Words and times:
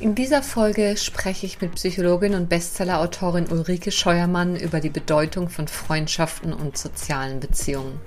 In 0.00 0.14
dieser 0.14 0.44
Folge 0.44 0.96
spreche 0.96 1.44
ich 1.44 1.60
mit 1.60 1.74
Psychologin 1.74 2.36
und 2.36 2.48
Bestsellerautorin 2.48 3.48
Ulrike 3.48 3.90
Scheuermann 3.90 4.54
über 4.54 4.78
die 4.78 4.90
Bedeutung 4.90 5.48
von 5.48 5.66
Freundschaften 5.66 6.52
und 6.52 6.78
sozialen 6.78 7.40
Beziehungen. 7.40 7.98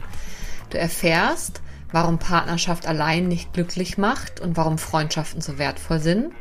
Du 0.70 0.78
erfährst, 0.78 1.60
warum 1.92 2.18
Partnerschaft 2.18 2.88
allein 2.88 3.28
nicht 3.28 3.52
glücklich 3.52 3.98
macht 3.98 4.40
und 4.40 4.56
warum 4.56 4.78
Freundschaften 4.78 5.42
so 5.42 5.58
wertvoll 5.58 6.00
sind, 6.00 6.32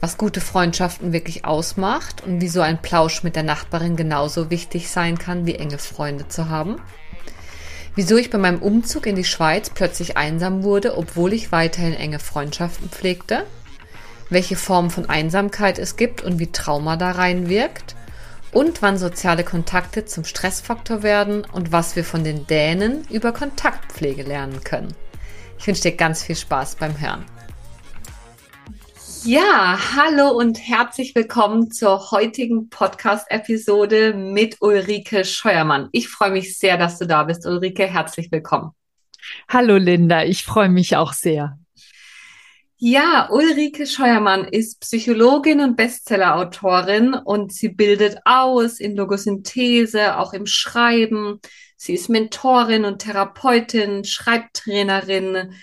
was 0.00 0.16
gute 0.16 0.40
Freundschaften 0.40 1.12
wirklich 1.12 1.44
ausmacht 1.44 2.24
und 2.24 2.40
wieso 2.40 2.62
ein 2.62 2.80
Plausch 2.80 3.22
mit 3.22 3.36
der 3.36 3.42
Nachbarin 3.42 3.94
genauso 3.94 4.48
wichtig 4.48 4.88
sein 4.88 5.18
kann, 5.18 5.44
wie 5.44 5.56
enge 5.56 5.76
Freunde 5.76 6.28
zu 6.28 6.48
haben, 6.48 6.76
wieso 7.94 8.16
ich 8.16 8.30
bei 8.30 8.38
meinem 8.38 8.62
Umzug 8.62 9.04
in 9.04 9.16
die 9.16 9.24
Schweiz 9.24 9.68
plötzlich 9.68 10.16
einsam 10.16 10.62
wurde, 10.62 10.96
obwohl 10.96 11.34
ich 11.34 11.52
weiterhin 11.52 11.92
enge 11.92 12.20
Freundschaften 12.20 12.88
pflegte, 12.88 13.44
welche 14.28 14.56
Form 14.56 14.90
von 14.90 15.08
Einsamkeit 15.08 15.78
es 15.78 15.96
gibt 15.96 16.22
und 16.22 16.38
wie 16.38 16.50
Trauma 16.50 16.96
da 16.96 17.12
reinwirkt 17.12 17.94
und 18.52 18.82
wann 18.82 18.98
soziale 18.98 19.44
Kontakte 19.44 20.04
zum 20.04 20.24
Stressfaktor 20.24 21.02
werden 21.02 21.44
und 21.52 21.72
was 21.72 21.96
wir 21.96 22.04
von 22.04 22.24
den 22.24 22.46
Dänen 22.46 23.04
über 23.10 23.32
Kontaktpflege 23.32 24.22
lernen 24.22 24.64
können. 24.64 24.94
Ich 25.58 25.66
wünsche 25.66 25.82
dir 25.82 25.96
ganz 25.96 26.22
viel 26.22 26.36
Spaß 26.36 26.76
beim 26.76 27.00
Hören. 27.00 27.24
Ja, 29.24 29.76
hallo 29.96 30.30
und 30.30 30.56
herzlich 30.56 31.14
willkommen 31.16 31.72
zur 31.72 32.12
heutigen 32.12 32.68
Podcast-Episode 32.68 34.14
mit 34.14 34.58
Ulrike 34.60 35.24
Scheuermann. 35.24 35.88
Ich 35.90 36.08
freue 36.08 36.30
mich 36.30 36.56
sehr, 36.56 36.78
dass 36.78 36.98
du 36.98 37.06
da 37.06 37.24
bist, 37.24 37.44
Ulrike. 37.44 37.86
Herzlich 37.88 38.30
willkommen. 38.30 38.70
Hallo 39.48 39.76
Linda, 39.78 40.22
ich 40.22 40.44
freue 40.44 40.68
mich 40.68 40.96
auch 40.96 41.12
sehr. 41.12 41.58
Ja, 42.78 43.30
Ulrike 43.30 43.86
Scheuermann 43.86 44.44
ist 44.44 44.80
Psychologin 44.80 45.60
und 45.60 45.76
Bestsellerautorin 45.76 47.14
und 47.14 47.50
sie 47.50 47.70
bildet 47.70 48.18
aus 48.26 48.80
in 48.80 48.94
Logosynthese, 48.94 50.18
auch 50.18 50.34
im 50.34 50.44
Schreiben. 50.44 51.40
Sie 51.78 51.94
ist 51.94 52.10
Mentorin 52.10 52.84
und 52.84 52.98
Therapeutin, 52.98 54.04
Schreibtrainerin. 54.04 55.54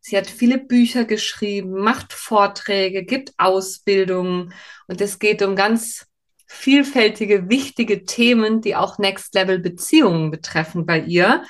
Sie 0.00 0.16
hat 0.16 0.26
viele 0.26 0.56
Bücher 0.56 1.04
geschrieben, 1.04 1.72
macht 1.74 2.14
Vorträge, 2.14 3.04
gibt 3.04 3.34
Ausbildungen 3.36 4.54
und 4.86 4.98
es 5.02 5.18
geht 5.18 5.42
um 5.42 5.54
ganz 5.56 6.06
vielfältige, 6.46 7.50
wichtige 7.50 8.06
Themen, 8.06 8.62
die 8.62 8.76
auch 8.76 8.98
Next 8.98 9.34
Level 9.34 9.58
Beziehungen 9.58 10.30
betreffen 10.30 10.86
bei 10.86 11.00
ihr. 11.00 11.44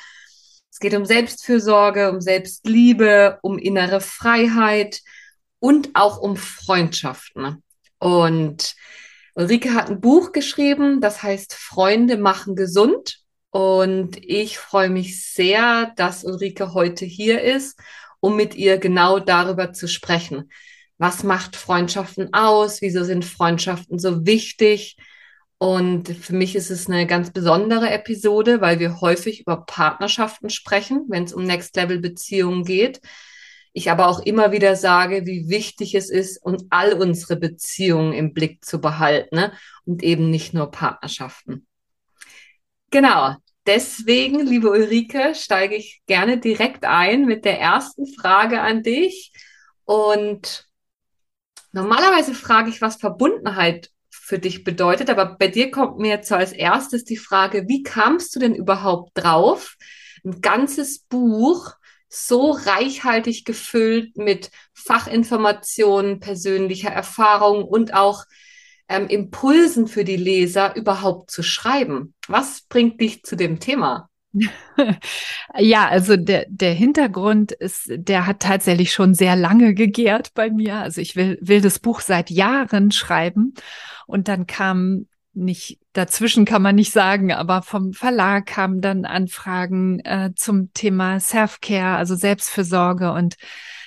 Es 0.83 0.91
geht 0.91 0.99
um 0.99 1.07
Selbstfürsorge, 1.07 2.11
um 2.11 2.21
Selbstliebe, 2.21 3.39
um 3.43 3.57
innere 3.57 4.01
Freiheit 4.01 5.01
und 5.61 5.91
auch 5.95 6.19
um 6.19 6.37
Freundschaften. 6.37 7.63
Und 8.01 8.75
Ulrike 9.37 9.75
hat 9.75 9.91
ein 9.91 10.01
Buch 10.01 10.33
geschrieben, 10.33 11.01
das 11.01 11.23
heißt 11.23 11.55
Freunde 11.55 12.17
machen 12.17 12.57
gesund. 12.57 13.21
Und 13.51 14.17
ich 14.25 14.59
freue 14.59 14.91
mich 14.91 15.25
sehr, 15.25 15.93
dass 15.95 16.25
Ulrike 16.25 16.75
heute 16.75 17.05
hier 17.05 17.43
ist, 17.43 17.79
um 18.19 18.35
mit 18.35 18.57
ihr 18.57 18.79
genau 18.79 19.21
darüber 19.21 19.73
zu 19.73 19.87
sprechen. 19.87 20.51
Was 20.99 21.23
macht 21.23 21.55
Freundschaften 21.55 22.35
aus? 22.35 22.83
Wieso 22.83 23.05
sind 23.05 23.25
Freundschaften 23.25 24.01
so 24.01 24.27
wichtig? 24.27 24.97
Und 25.63 26.09
für 26.09 26.35
mich 26.35 26.57
ist 26.57 26.71
es 26.71 26.89
eine 26.89 27.07
ganz 27.07 27.31
besondere 27.31 27.89
Episode, 27.89 28.61
weil 28.61 28.81
wir 28.81 29.01
häufig 29.01 29.43
über 29.43 29.65
Partnerschaften 29.65 30.51
sprechen, 30.51 31.05
wenn 31.07 31.23
es 31.23 31.33
um 31.33 31.45
Next 31.45 31.77
Level 31.77 32.01
Beziehungen 32.01 32.65
geht. 32.65 33.01
Ich 33.73 33.89
aber 33.89 34.09
auch 34.09 34.19
immer 34.19 34.51
wieder 34.51 34.75
sage, 34.75 35.25
wie 35.25 35.49
wichtig 35.49 35.95
es 35.95 36.11
ist, 36.11 36.43
und 36.43 36.65
all 36.71 36.95
unsere 36.95 37.37
Beziehungen 37.37 38.13
im 38.13 38.35
Blick 38.35 38.65
zu 38.65 38.81
behalten 38.81 39.37
ne? 39.37 39.53
und 39.85 40.03
eben 40.03 40.31
nicht 40.31 40.53
nur 40.53 40.73
Partnerschaften. 40.73 41.65
Genau. 42.91 43.37
Deswegen, 43.65 44.45
liebe 44.45 44.69
Ulrike, 44.69 45.33
steige 45.37 45.77
ich 45.77 46.03
gerne 46.07 46.39
direkt 46.39 46.85
ein 46.85 47.25
mit 47.25 47.45
der 47.45 47.61
ersten 47.61 48.13
Frage 48.13 48.63
an 48.63 48.83
dich. 48.83 49.31
Und 49.85 50.67
normalerweise 51.71 52.35
frage 52.35 52.69
ich, 52.69 52.81
was 52.81 52.97
Verbundenheit 52.97 53.92
für 54.33 54.39
dich 54.39 54.65
bedeutet. 54.65 55.11
Aber 55.11 55.37
bei 55.39 55.49
dir 55.49 55.71
kommt 55.71 55.99
mir 55.99 56.09
jetzt 56.09 56.33
als 56.33 56.53
erstes 56.53 57.05
die 57.05 57.19
Frage, 57.19 57.69
wie 57.69 57.83
kamst 57.83 58.35
du 58.35 58.41
denn 58.41 58.55
überhaupt 58.55 59.11
drauf, 59.13 59.77
ein 60.25 60.41
ganzes 60.41 61.01
Buch 61.01 61.75
so 62.09 62.53
reichhaltig 62.53 63.45
gefüllt 63.45 64.17
mit 64.17 64.51
Fachinformationen, 64.73 66.19
persönlicher 66.19 66.89
Erfahrung 66.89 67.63
und 67.63 67.93
auch 67.93 68.25
ähm, 68.89 69.07
Impulsen 69.09 69.87
für 69.87 70.05
die 70.05 70.17
Leser 70.17 70.77
überhaupt 70.77 71.31
zu 71.31 71.43
schreiben? 71.43 72.15
Was 72.27 72.63
bringt 72.63 73.03
dich 73.03 73.25
zu 73.25 73.37
dem 73.37 73.61
Thema? 73.61 74.09
Ja, 75.59 75.89
also 75.89 76.17
der, 76.17 76.47
der 76.49 76.73
Hintergrund 76.73 77.53
ist, 77.53 77.85
der 77.89 78.27
hat 78.27 78.41
tatsächlich 78.41 78.91
schon 78.95 79.15
sehr 79.15 79.37
lange 79.37 79.75
gegärt 79.75 80.33
bei 80.33 80.49
mir. 80.49 80.77
Also 80.77 81.03
ich 81.03 81.15
will, 81.15 81.37
will 81.43 81.61
das 81.61 81.79
Buch 81.79 82.01
seit 82.01 82.31
Jahren 82.31 82.91
schreiben 82.91 83.53
und 84.13 84.29
dann 84.29 84.47
kam 84.47 85.07
nicht, 85.33 85.79
dazwischen 85.95 86.45
kann 86.45 86.61
man 86.61 86.75
nicht 86.75 86.93
sagen, 86.93 87.33
aber 87.33 87.63
vom 87.63 87.95
Verlag 87.95 88.45
kamen 88.45 88.83
dann 88.83 89.07
Anfragen 89.07 90.01
äh, 90.01 90.33
zum 90.37 90.71
Thema 90.75 91.19
Self-Care, 91.19 91.97
also 91.97 92.15
Selbstfürsorge. 92.15 93.11
Und 93.13 93.37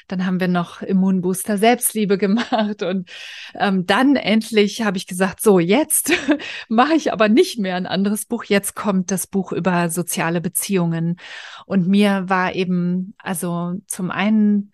dann 0.07 0.25
haben 0.25 0.39
wir 0.39 0.47
noch 0.47 0.81
Immunbooster 0.81 1.59
Selbstliebe 1.59 2.17
gemacht. 2.17 2.81
Und 2.81 3.07
ähm, 3.53 3.85
dann 3.85 4.15
endlich 4.15 4.81
habe 4.81 4.97
ich 4.97 5.05
gesagt, 5.05 5.43
so 5.43 5.59
jetzt 5.59 6.11
mache 6.69 6.95
ich 6.95 7.13
aber 7.13 7.29
nicht 7.29 7.59
mehr 7.59 7.75
ein 7.75 7.85
anderes 7.85 8.25
Buch. 8.25 8.45
Jetzt 8.45 8.73
kommt 8.75 9.11
das 9.11 9.27
Buch 9.27 9.51
über 9.51 9.91
soziale 9.91 10.41
Beziehungen. 10.41 11.17
Und 11.67 11.87
mir 11.87 12.23
war 12.27 12.55
eben 12.55 13.13
also 13.19 13.75
zum 13.85 14.09
einen 14.09 14.71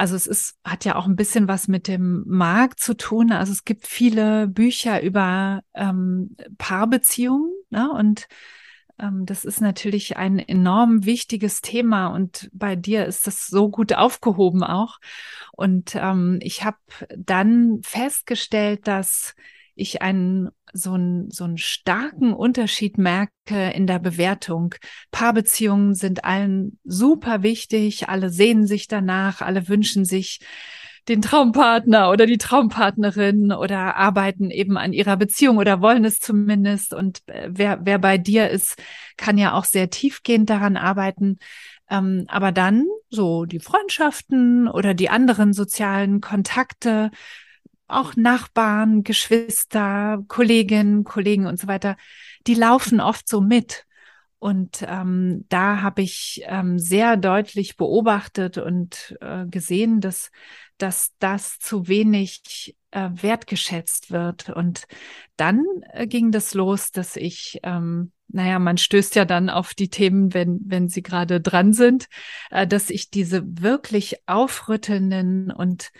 also 0.00 0.16
es 0.16 0.26
ist, 0.26 0.58
hat 0.64 0.86
ja 0.86 0.96
auch 0.96 1.04
ein 1.04 1.14
bisschen 1.14 1.46
was 1.46 1.68
mit 1.68 1.86
dem 1.86 2.24
Markt 2.26 2.80
zu 2.80 2.96
tun. 2.96 3.32
Also 3.32 3.52
es 3.52 3.66
gibt 3.66 3.86
viele 3.86 4.48
Bücher 4.48 5.02
über 5.02 5.60
ähm, 5.74 6.36
Paarbeziehungen 6.56 7.52
ne? 7.68 7.92
und 7.92 8.26
ähm, 8.98 9.26
das 9.26 9.44
ist 9.44 9.60
natürlich 9.60 10.16
ein 10.16 10.38
enorm 10.38 11.04
wichtiges 11.04 11.60
Thema 11.60 12.06
und 12.06 12.48
bei 12.54 12.76
dir 12.76 13.04
ist 13.04 13.26
das 13.26 13.48
so 13.48 13.68
gut 13.68 13.92
aufgehoben 13.92 14.62
auch. 14.62 15.00
Und 15.52 15.94
ähm, 15.96 16.38
ich 16.40 16.64
habe 16.64 16.78
dann 17.14 17.80
festgestellt, 17.82 18.88
dass 18.88 19.34
ich 19.74 20.00
einen 20.00 20.48
so 20.72 20.92
einen 20.92 21.30
so 21.30 21.44
einen 21.44 21.58
starken 21.58 22.32
Unterschied 22.32 22.98
merke 22.98 23.70
in 23.74 23.86
der 23.86 23.98
Bewertung. 23.98 24.74
Paarbeziehungen 25.10 25.94
sind 25.94 26.24
allen 26.24 26.78
super 26.84 27.42
wichtig, 27.42 28.08
alle 28.08 28.30
sehnen 28.30 28.66
sich 28.66 28.88
danach, 28.88 29.40
alle 29.40 29.68
wünschen 29.68 30.04
sich 30.04 30.40
den 31.08 31.22
Traumpartner 31.22 32.10
oder 32.10 32.26
die 32.26 32.38
Traumpartnerin 32.38 33.52
oder 33.52 33.96
arbeiten 33.96 34.50
eben 34.50 34.76
an 34.76 34.92
ihrer 34.92 35.16
Beziehung 35.16 35.58
oder 35.58 35.80
wollen 35.80 36.04
es 36.04 36.20
zumindest. 36.20 36.94
Und 36.94 37.22
äh, 37.26 37.48
wer, 37.50 37.80
wer 37.82 37.98
bei 37.98 38.18
dir 38.18 38.48
ist, 38.50 38.76
kann 39.16 39.38
ja 39.38 39.54
auch 39.54 39.64
sehr 39.64 39.90
tiefgehend 39.90 40.50
daran 40.50 40.76
arbeiten. 40.76 41.38
Ähm, 41.88 42.26
aber 42.28 42.52
dann 42.52 42.86
so 43.08 43.44
die 43.44 43.60
Freundschaften 43.60 44.68
oder 44.68 44.94
die 44.94 45.10
anderen 45.10 45.52
sozialen 45.52 46.20
Kontakte, 46.20 47.10
auch 47.90 48.16
Nachbarn, 48.16 49.02
Geschwister, 49.02 50.22
Kolleginnen, 50.28 51.04
Kollegen 51.04 51.46
und 51.46 51.58
so 51.58 51.66
weiter, 51.66 51.96
die 52.46 52.54
laufen 52.54 53.00
oft 53.00 53.28
so 53.28 53.40
mit. 53.40 53.86
Und 54.38 54.82
ähm, 54.88 55.44
da 55.50 55.82
habe 55.82 56.00
ich 56.00 56.42
ähm, 56.46 56.78
sehr 56.78 57.18
deutlich 57.18 57.76
beobachtet 57.76 58.56
und 58.56 59.18
äh, 59.20 59.44
gesehen, 59.46 60.00
dass 60.00 60.30
dass 60.80 61.12
das 61.18 61.58
zu 61.58 61.88
wenig 61.88 62.76
äh, 62.90 63.10
wertgeschätzt 63.12 64.10
wird. 64.10 64.50
Und 64.50 64.86
dann 65.36 65.64
äh, 65.92 66.06
ging 66.06 66.32
das 66.32 66.54
los, 66.54 66.90
dass 66.90 67.16
ich, 67.16 67.60
ähm, 67.62 68.12
naja, 68.28 68.58
man 68.58 68.78
stößt 68.78 69.14
ja 69.16 69.24
dann 69.24 69.50
auf 69.50 69.74
die 69.74 69.88
Themen, 69.88 70.34
wenn, 70.34 70.60
wenn 70.64 70.88
sie 70.88 71.02
gerade 71.02 71.40
dran 71.40 71.72
sind, 71.72 72.06
äh, 72.50 72.66
dass 72.66 72.90
ich 72.90 73.10
diese 73.10 73.42
wirklich 73.44 74.16
aufrüttelnden 74.26 75.50
und 75.50 75.90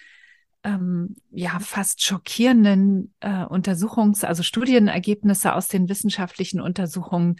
ähm, 0.65 1.17
ja 1.31 1.59
fast 1.61 2.03
schockierenden 2.03 3.15
äh, 3.21 3.45
Untersuchungs-, 3.45 4.25
also 4.25 4.43
Studienergebnisse 4.43 5.55
aus 5.55 5.69
den 5.69 5.89
wissenschaftlichen 5.89 6.61
Untersuchungen 6.61 7.37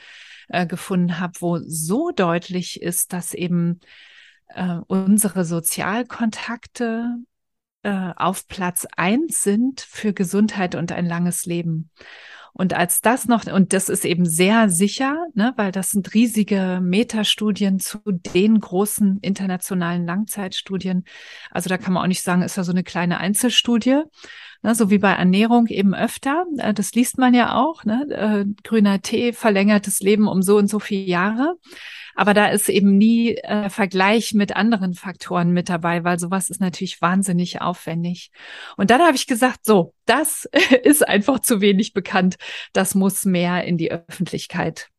äh, 0.49 0.67
gefunden 0.67 1.19
habe, 1.19 1.35
wo 1.41 1.59
so 1.59 2.11
deutlich 2.11 2.83
ist, 2.83 3.13
dass 3.13 3.35
eben 3.35 3.81
äh, 4.49 4.79
unsere 4.87 5.45
Sozialkontakte 5.45 7.17
äh, 7.83 8.13
auf 8.17 8.49
Platz 8.49 8.87
eins 8.97 9.43
sind 9.43 9.81
für 9.81 10.13
Gesundheit 10.13 10.75
und 10.75 10.93
ein 10.93 11.07
langes 11.07 11.47
Leben. 11.47 11.91
Und 12.53 12.75
als 12.75 13.01
das 13.01 13.27
noch, 13.27 13.47
und 13.47 13.73
das 13.73 13.89
ist 13.89 14.05
eben 14.05 14.27
sehr 14.27 14.69
sicher, 14.69 15.27
ne, 15.35 15.53
weil 15.57 15.73
das 15.73 15.91
sind 15.91 16.15
riesige 16.15 16.81
Metastudien 16.83 17.79
zu 17.79 17.99
den 18.07 18.61
großen 18.61 19.19
internationalen 19.23 20.07
Langzeitstudien. 20.07 21.05
Also 21.51 21.69
da 21.69 21.79
kann 21.79 21.93
man 21.93 22.03
auch 22.03 22.09
nicht 22.09 22.23
sagen, 22.23 22.43
ist 22.43 22.57
ja 22.57 22.65
so 22.65 22.73
eine 22.73 22.85
kleine 22.85 23.19
Einzelstudie, 23.19 24.03
ne, 24.63 24.75
so 24.75 24.91
wie 24.91 24.99
bei 24.99 25.13
Ernährung 25.13 25.67
eben 25.69 25.95
öfter. 25.95 26.45
Äh, 26.59 26.75
das 26.75 26.93
liest 26.93 27.19
man 27.19 27.35
ja 27.35 27.55
auch, 27.55 27.85
ne, 27.85 28.07
äh, 28.11 28.45
grüner 28.63 29.01
Tee, 29.01 29.33
verlängertes 29.33 30.01
Leben 30.01 30.29
um 30.29 30.43
so 30.43 30.57
und 30.57 30.69
so 30.69 30.79
viele 30.79 31.07
Jahre. 31.07 31.57
Aber 32.21 32.35
da 32.35 32.49
ist 32.49 32.69
eben 32.69 32.99
nie 32.99 33.37
äh, 33.37 33.71
Vergleich 33.71 34.35
mit 34.35 34.55
anderen 34.55 34.93
Faktoren 34.93 35.53
mit 35.53 35.71
dabei, 35.71 36.05
weil 36.05 36.19
sowas 36.19 36.51
ist 36.51 36.61
natürlich 36.61 37.01
wahnsinnig 37.01 37.63
aufwendig. 37.63 38.31
Und 38.77 38.91
dann 38.91 39.01
habe 39.01 39.17
ich 39.17 39.27
gesagt, 39.27 39.61
so, 39.65 39.95
das 40.05 40.47
ist 40.83 41.09
einfach 41.09 41.39
zu 41.39 41.63
wenig 41.63 41.95
bekannt. 41.95 42.37
Das 42.75 42.95
muss 42.95 43.25
mehr 43.25 43.65
in 43.65 43.79
die 43.79 43.91
Öffentlichkeit. 43.91 44.91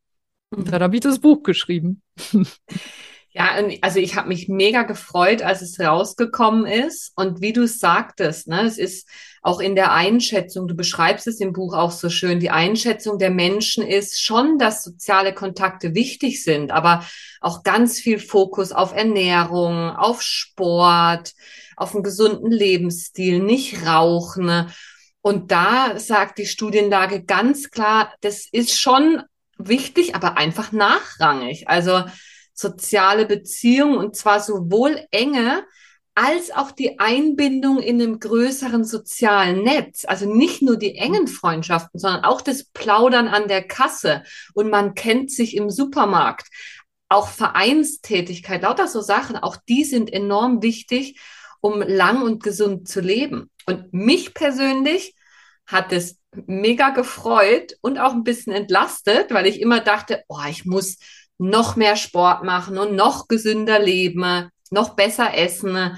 Und 0.50 0.72
dann 0.72 0.82
habe 0.82 0.96
ich 0.96 1.00
das 1.00 1.20
Buch 1.20 1.44
geschrieben. 1.44 2.02
Ja, 3.34 3.56
also 3.80 3.98
ich 3.98 4.14
habe 4.14 4.28
mich 4.28 4.48
mega 4.48 4.82
gefreut, 4.82 5.40
als 5.40 5.62
es 5.62 5.80
rausgekommen 5.80 6.66
ist. 6.66 7.12
Und 7.16 7.40
wie 7.40 7.54
du 7.54 7.66
sagtest, 7.66 8.46
ne, 8.46 8.62
es 8.62 8.76
ist 8.76 9.08
auch 9.40 9.58
in 9.58 9.74
der 9.74 9.92
Einschätzung, 9.92 10.68
du 10.68 10.74
beschreibst 10.74 11.26
es 11.26 11.40
im 11.40 11.54
Buch 11.54 11.74
auch 11.74 11.92
so 11.92 12.10
schön, 12.10 12.40
die 12.40 12.50
Einschätzung 12.50 13.18
der 13.18 13.30
Menschen 13.30 13.86
ist 13.86 14.22
schon, 14.22 14.58
dass 14.58 14.84
soziale 14.84 15.32
Kontakte 15.32 15.94
wichtig 15.94 16.44
sind, 16.44 16.72
aber 16.72 17.06
auch 17.40 17.62
ganz 17.62 17.98
viel 17.98 18.18
Fokus 18.18 18.70
auf 18.70 18.94
Ernährung, 18.94 19.90
auf 19.90 20.20
Sport, 20.20 21.32
auf 21.76 21.94
einen 21.94 22.04
gesunden 22.04 22.52
Lebensstil, 22.52 23.40
nicht 23.40 23.86
rauchen. 23.86 24.70
Und 25.22 25.50
da 25.50 25.98
sagt 25.98 26.36
die 26.36 26.46
Studienlage 26.46 27.24
ganz 27.24 27.70
klar, 27.70 28.12
das 28.20 28.46
ist 28.52 28.78
schon 28.78 29.22
wichtig, 29.56 30.14
aber 30.14 30.36
einfach 30.36 30.70
nachrangig. 30.70 31.68
Also 31.68 32.04
soziale 32.62 33.26
Beziehungen 33.26 33.98
und 33.98 34.16
zwar 34.16 34.40
sowohl 34.40 35.06
enge 35.10 35.64
als 36.14 36.50
auch 36.50 36.70
die 36.70 36.98
Einbindung 36.98 37.78
in 37.78 38.00
einem 38.00 38.20
größeren 38.20 38.84
sozialen 38.84 39.62
Netz. 39.62 40.04
Also 40.04 40.32
nicht 40.32 40.62
nur 40.62 40.76
die 40.76 40.96
engen 40.96 41.26
Freundschaften, 41.26 41.98
sondern 41.98 42.24
auch 42.24 42.40
das 42.40 42.64
Plaudern 42.64 43.28
an 43.28 43.48
der 43.48 43.62
Kasse 43.62 44.22
und 44.54 44.70
man 44.70 44.94
kennt 44.94 45.30
sich 45.30 45.56
im 45.56 45.70
Supermarkt. 45.70 46.48
Auch 47.08 47.28
Vereinstätigkeit, 47.28 48.62
lauter 48.62 48.88
so 48.88 49.00
Sachen, 49.00 49.36
auch 49.36 49.56
die 49.68 49.84
sind 49.84 50.12
enorm 50.12 50.62
wichtig, 50.62 51.20
um 51.60 51.80
lang 51.80 52.22
und 52.22 52.42
gesund 52.42 52.88
zu 52.88 53.00
leben. 53.00 53.50
Und 53.66 53.92
mich 53.92 54.34
persönlich 54.34 55.14
hat 55.66 55.92
es 55.92 56.18
mega 56.46 56.90
gefreut 56.90 57.76
und 57.80 57.98
auch 57.98 58.12
ein 58.12 58.24
bisschen 58.24 58.52
entlastet, 58.52 59.30
weil 59.30 59.46
ich 59.46 59.60
immer 59.60 59.80
dachte, 59.80 60.24
oh, 60.28 60.40
ich 60.48 60.64
muss 60.64 60.98
noch 61.42 61.76
mehr 61.76 61.96
Sport 61.96 62.44
machen 62.44 62.78
und 62.78 62.94
noch 62.94 63.28
gesünder 63.28 63.78
leben, 63.78 64.48
noch 64.70 64.94
besser 64.94 65.36
essen. 65.36 65.96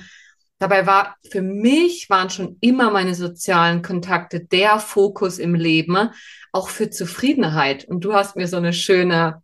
Dabei 0.59 0.87
war 0.87 1.17
für 1.31 1.43
mich 1.43 2.09
waren 2.11 2.31
schon 2.31 2.57
immer 2.61 2.91
meine 2.91 3.15
sozialen 3.15 3.83
Kontakte 3.83 4.41
der 4.41 4.79
Fokus 4.79 5.39
im 5.39 5.55
Leben, 5.55 6.11
auch 6.53 6.69
für 6.69 6.91
Zufriedenheit. 6.91 7.85
Und 7.85 8.05
du 8.05 8.15
hast 8.15 8.37
mir 8.37 8.49
so 8.49 8.57
eine 8.57 8.73
schöne 8.73 9.43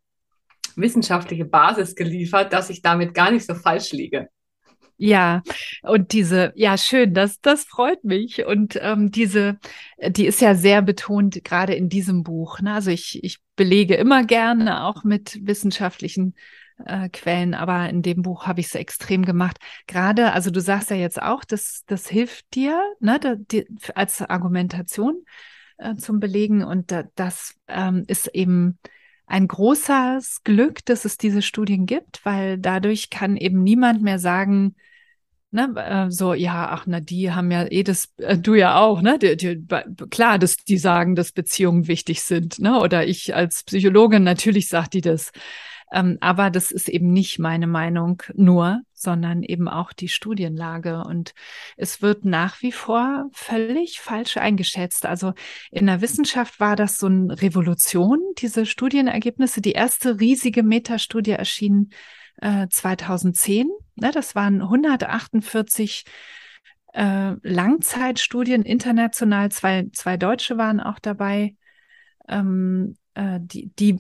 wissenschaftliche 0.77 1.45
Basis 1.45 1.95
geliefert, 1.95 2.53
dass 2.53 2.71
ich 2.71 2.83
damit 2.83 3.15
gar 3.15 3.31
nicht 3.31 3.47
so 3.47 3.55
falsch 3.55 3.93
liege. 3.93 4.29
Ja, 5.03 5.43
und 5.81 6.13
diese, 6.13 6.53
ja, 6.57 6.77
schön, 6.77 7.15
das, 7.15 7.41
das 7.41 7.65
freut 7.65 8.05
mich. 8.05 8.45
Und 8.45 8.79
ähm, 8.83 9.11
diese, 9.11 9.59
die 10.07 10.27
ist 10.27 10.43
ja 10.43 10.55
sehr 10.55 10.83
betont, 10.83 11.43
gerade 11.43 11.75
in 11.75 11.89
diesem 11.89 12.23
Buch. 12.23 12.61
Ne? 12.61 12.75
Also 12.75 12.91
ich, 12.91 13.25
ich 13.25 13.39
belege 13.57 13.95
immer 13.95 14.25
gerne 14.25 14.85
auch 14.85 15.03
mit 15.03 15.39
wissenschaftlichen 15.41 16.35
äh, 16.85 17.09
Quellen, 17.09 17.55
aber 17.55 17.89
in 17.89 18.03
dem 18.03 18.21
Buch 18.21 18.47
habe 18.47 18.61
ich 18.61 18.67
es 18.67 18.75
extrem 18.75 19.25
gemacht. 19.25 19.57
Gerade, 19.87 20.35
also 20.35 20.51
du 20.51 20.61
sagst 20.61 20.91
ja 20.91 20.97
jetzt 20.97 21.23
auch, 21.23 21.45
das, 21.47 21.83
das 21.87 22.07
hilft 22.07 22.55
dir, 22.55 22.79
ne, 23.01 23.19
da, 23.19 23.37
die, 23.37 23.67
als 23.95 24.21
Argumentation 24.21 25.25
äh, 25.79 25.95
zum 25.95 26.21
Belegen. 26.21 26.63
Und 26.63 26.93
da, 26.93 27.05
das 27.15 27.55
ähm, 27.69 28.05
ist 28.07 28.27
eben 28.35 28.79
ein 29.25 29.49
großes 29.49 30.43
Glück, 30.45 30.85
dass 30.85 31.07
es 31.07 31.17
diese 31.17 31.41
Studien 31.41 31.87
gibt, 31.87 32.23
weil 32.27 32.59
dadurch 32.59 33.09
kann 33.09 33.39
eben 33.39 33.63
niemand 33.63 34.03
mehr 34.03 34.19
sagen, 34.19 34.75
ne, 35.51 35.73
äh, 35.77 36.11
so, 36.11 36.35
ja, 36.35 36.69
ach, 36.71 36.85
na, 36.87 37.01
die 37.01 37.33
haben 37.33 37.51
ja 37.51 37.67
eh 37.71 37.83
das, 37.83 38.09
äh, 38.19 38.39
du 38.39 38.55
ja 38.55 38.79
auch, 38.79 39.03
ne, 39.03 39.19
die, 39.19 39.37
die, 39.37 39.67
klar, 40.11 40.39
dass 40.39 40.57
die 40.57 40.79
sagen, 40.79 41.15
dass 41.15 41.33
Beziehungen 41.33 41.89
wichtig 41.89 42.23
sind, 42.23 42.59
ne, 42.59 42.81
oder 42.81 43.07
ich 43.07 43.35
als 43.35 43.65
Psychologin, 43.65 44.23
natürlich 44.23 44.69
sagt 44.69 44.95
die 44.95 45.01
das. 45.01 45.33
Ähm, 45.93 46.19
aber 46.21 46.51
das 46.51 46.71
ist 46.71 46.89
eben 46.89 47.13
nicht 47.13 47.39
meine 47.39 47.67
Meinung 47.67 48.23
nur, 48.35 48.81
sondern 48.93 49.43
eben 49.43 49.69
auch 49.69 49.93
die 49.93 50.09
Studienlage. 50.09 51.03
Und 51.03 51.35
es 51.77 52.01
wird 52.01 52.25
nach 52.25 52.63
wie 52.63 52.73
vor 52.73 53.27
völlig 53.33 53.99
falsch 54.01 54.37
eingeschätzt. 54.37 55.05
Also 55.05 55.33
in 55.73 55.87
der 55.87 56.01
Wissenschaft 56.01 56.61
war 56.61 56.77
das 56.77 56.99
so 56.99 57.07
eine 57.07 57.43
Revolution, 57.43 58.21
diese 58.39 58.67
Studienergebnisse. 58.67 59.61
Die 59.61 59.73
erste 59.73 60.21
riesige 60.21 60.63
Metastudie 60.63 61.33
erschien 61.33 61.91
2010. 62.41 63.69
Äh, 63.69 63.71
ne, 63.97 64.11
das 64.13 64.35
waren 64.35 64.63
148 64.63 66.05
äh, 66.93 67.33
Langzeitstudien 67.43 68.63
international, 68.63 69.51
zwei, 69.51 69.87
zwei 69.93 70.17
Deutsche 70.17 70.59
waren 70.59 70.81
auch 70.81 70.99
dabei. 70.99 71.57
Ähm, 72.29 72.97
äh, 73.15 73.39
die, 73.41 73.71
die 73.79 73.99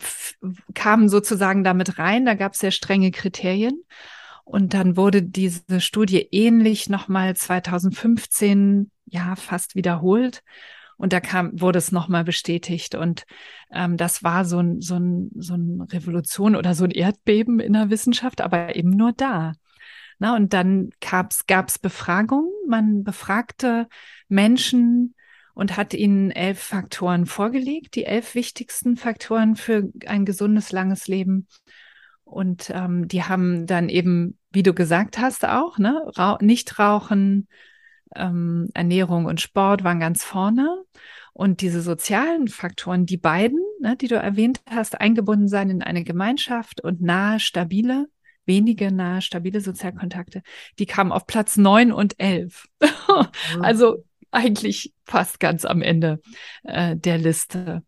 kamen 0.74 1.08
sozusagen 1.08 1.64
damit 1.64 1.98
rein, 1.98 2.24
da 2.24 2.34
gab 2.34 2.54
es 2.54 2.60
sehr 2.60 2.70
strenge 2.70 3.10
Kriterien. 3.10 3.84
Und 4.44 4.74
dann 4.74 4.96
wurde 4.96 5.22
diese 5.22 5.80
Studie 5.80 6.26
ähnlich 6.32 6.88
nochmal 6.88 7.36
2015 7.36 8.90
ja 9.04 9.36
fast 9.36 9.76
wiederholt. 9.76 10.42
Und 11.00 11.14
da 11.14 11.20
kam, 11.20 11.58
wurde 11.58 11.78
es 11.78 11.92
nochmal 11.92 12.24
bestätigt. 12.24 12.94
Und 12.94 13.24
ähm, 13.72 13.96
das 13.96 14.22
war 14.22 14.44
so 14.44 14.58
ein, 14.58 14.82
so 14.82 14.96
ein, 14.96 15.30
so 15.34 15.54
ein 15.54 15.80
Revolution 15.80 16.54
oder 16.54 16.74
so 16.74 16.84
ein 16.84 16.90
Erdbeben 16.90 17.58
in 17.58 17.72
der 17.72 17.88
Wissenschaft, 17.88 18.42
aber 18.42 18.76
eben 18.76 18.90
nur 18.90 19.12
da. 19.12 19.54
Na, 20.18 20.36
und 20.36 20.52
dann 20.52 20.90
gab's 21.00 21.46
gab's 21.46 21.78
Befragungen. 21.78 22.50
Man 22.68 23.02
befragte 23.02 23.88
Menschen 24.28 25.14
und 25.54 25.78
hat 25.78 25.94
ihnen 25.94 26.30
elf 26.32 26.60
Faktoren 26.60 27.24
vorgelegt, 27.24 27.94
die 27.94 28.04
elf 28.04 28.34
wichtigsten 28.34 28.98
Faktoren 28.98 29.56
für 29.56 29.90
ein 30.04 30.26
gesundes, 30.26 30.70
langes 30.70 31.08
Leben. 31.08 31.48
Und 32.24 32.70
ähm, 32.74 33.08
die 33.08 33.24
haben 33.24 33.66
dann 33.66 33.88
eben, 33.88 34.38
wie 34.52 34.62
du 34.62 34.74
gesagt 34.74 35.16
hast, 35.16 35.46
auch, 35.46 35.78
ne, 35.78 36.02
Ra 36.14 36.36
nicht 36.42 36.78
rauchen, 36.78 37.48
ähm, 38.16 38.68
Ernährung 38.74 39.26
und 39.26 39.40
Sport 39.40 39.84
waren 39.84 40.00
ganz 40.00 40.24
vorne. 40.24 40.82
Und 41.32 41.60
diese 41.60 41.80
sozialen 41.80 42.48
Faktoren, 42.48 43.06
die 43.06 43.16
beiden, 43.16 43.60
ne, 43.80 43.96
die 43.96 44.08
du 44.08 44.16
erwähnt 44.16 44.60
hast, 44.68 45.00
eingebunden 45.00 45.48
sein 45.48 45.70
in 45.70 45.82
eine 45.82 46.04
Gemeinschaft 46.04 46.82
und 46.82 47.00
nahe, 47.00 47.40
stabile, 47.40 48.06
wenige 48.46 48.92
nahe, 48.92 49.22
stabile 49.22 49.60
Sozialkontakte, 49.60 50.42
die 50.78 50.86
kamen 50.86 51.12
auf 51.12 51.26
Platz 51.26 51.56
neun 51.56 51.92
und 51.92 52.14
elf. 52.18 52.66
also 53.60 54.04
eigentlich 54.30 54.92
fast 55.04 55.40
ganz 55.40 55.64
am 55.64 55.82
Ende 55.82 56.20
äh, 56.64 56.96
der 56.96 57.18
Liste. 57.18 57.84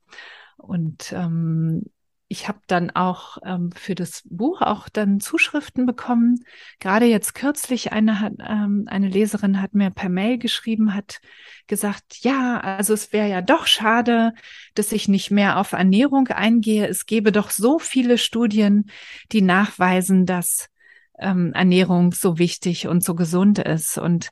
Und 0.56 1.12
ähm, 1.12 1.84
ich 2.32 2.48
habe 2.48 2.60
dann 2.66 2.88
auch 2.88 3.36
ähm, 3.44 3.72
für 3.72 3.94
das 3.94 4.22
Buch 4.24 4.62
auch 4.62 4.88
dann 4.88 5.20
Zuschriften 5.20 5.84
bekommen. 5.84 6.42
Gerade 6.80 7.04
jetzt 7.04 7.34
kürzlich 7.34 7.92
eine 7.92 8.20
hat, 8.20 8.32
ähm, 8.40 8.84
eine 8.86 9.08
Leserin 9.08 9.60
hat 9.60 9.74
mir 9.74 9.90
per 9.90 10.08
Mail 10.08 10.38
geschrieben, 10.38 10.94
hat 10.94 11.20
gesagt, 11.66 12.20
ja, 12.20 12.58
also 12.58 12.94
es 12.94 13.12
wäre 13.12 13.28
ja 13.28 13.42
doch 13.42 13.66
schade, 13.66 14.32
dass 14.74 14.92
ich 14.92 15.08
nicht 15.08 15.30
mehr 15.30 15.58
auf 15.58 15.72
Ernährung 15.72 16.28
eingehe. 16.28 16.88
Es 16.88 17.04
gäbe 17.04 17.32
doch 17.32 17.50
so 17.50 17.78
viele 17.78 18.16
Studien, 18.16 18.86
die 19.30 19.42
nachweisen, 19.42 20.24
dass 20.24 20.70
ähm, 21.18 21.52
Ernährung 21.52 22.12
so 22.12 22.38
wichtig 22.38 22.88
und 22.88 23.04
so 23.04 23.14
gesund 23.14 23.58
ist. 23.58 23.98
Und 23.98 24.30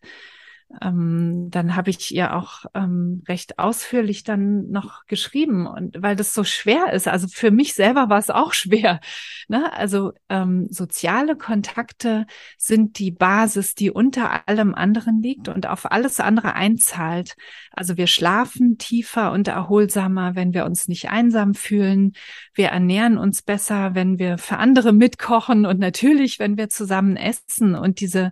ähm, 0.81 1.49
dann 1.51 1.75
habe 1.75 1.91
ich 1.91 2.15
ihr 2.15 2.35
auch 2.37 2.65
ähm, 2.75 3.23
recht 3.27 3.59
ausführlich 3.59 4.23
dann 4.23 4.71
noch 4.71 5.05
geschrieben 5.07 5.67
und 5.67 6.01
weil 6.01 6.15
das 6.15 6.33
so 6.33 6.45
schwer 6.45 6.93
ist. 6.93 7.09
Also 7.09 7.27
für 7.27 7.51
mich 7.51 7.75
selber 7.75 8.09
war 8.09 8.19
es 8.19 8.31
auch 8.31 8.53
schwer. 8.55 9.01
Ne? 9.49 9.73
Also 9.73 10.13
ähm, 10.29 10.69
soziale 10.71 11.37
Kontakte 11.37 12.27
sind 12.57 12.99
die 12.99 13.11
Basis, 13.11 13.75
die 13.75 13.91
unter 13.91 14.49
allem 14.49 14.75
anderen 14.75 15.23
liegt 15.23 15.49
und 15.49 15.67
auf 15.67 15.91
alles 15.91 16.21
andere 16.21 16.55
einzahlt. 16.55 17.35
Also 17.73 17.97
wir 17.97 18.07
schlafen 18.07 18.79
tiefer 18.79 19.33
und 19.33 19.49
erholsamer, 19.49 20.37
wenn 20.37 20.55
wir 20.55 20.65
uns 20.65 20.87
nicht 20.87 21.11
einsam 21.11 21.55
fühlen. 21.55 22.13
Wir 22.55 22.69
ernähren 22.69 23.19
uns 23.19 23.43
besser, 23.43 23.97
wenn 23.97 24.19
wir 24.21 24.39
für 24.39 24.59
andere 24.59 24.93
mitkochen 24.93 25.67
und 25.67 25.81
natürlich, 25.81 26.39
wenn 26.39 26.57
wir 26.57 26.69
zusammen 26.69 27.17
essen 27.17 27.75
und 27.75 28.01
diese 28.01 28.31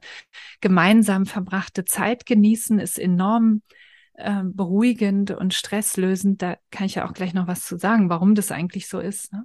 gemeinsam 0.60 1.26
verbrachte 1.26 1.84
Zeit 1.84 2.26
genießen, 2.28 2.78
ist 2.78 2.98
enorm 2.98 3.62
äh, 4.14 4.42
beruhigend 4.44 5.32
und 5.32 5.54
stresslösend. 5.54 6.40
Da 6.40 6.56
kann 6.70 6.86
ich 6.86 6.94
ja 6.94 7.08
auch 7.08 7.12
gleich 7.12 7.34
noch 7.34 7.48
was 7.48 7.66
zu 7.66 7.76
sagen, 7.76 8.08
warum 8.08 8.36
das 8.36 8.52
eigentlich 8.52 8.88
so 8.88 9.00
ist. 9.00 9.32
Ne? 9.32 9.44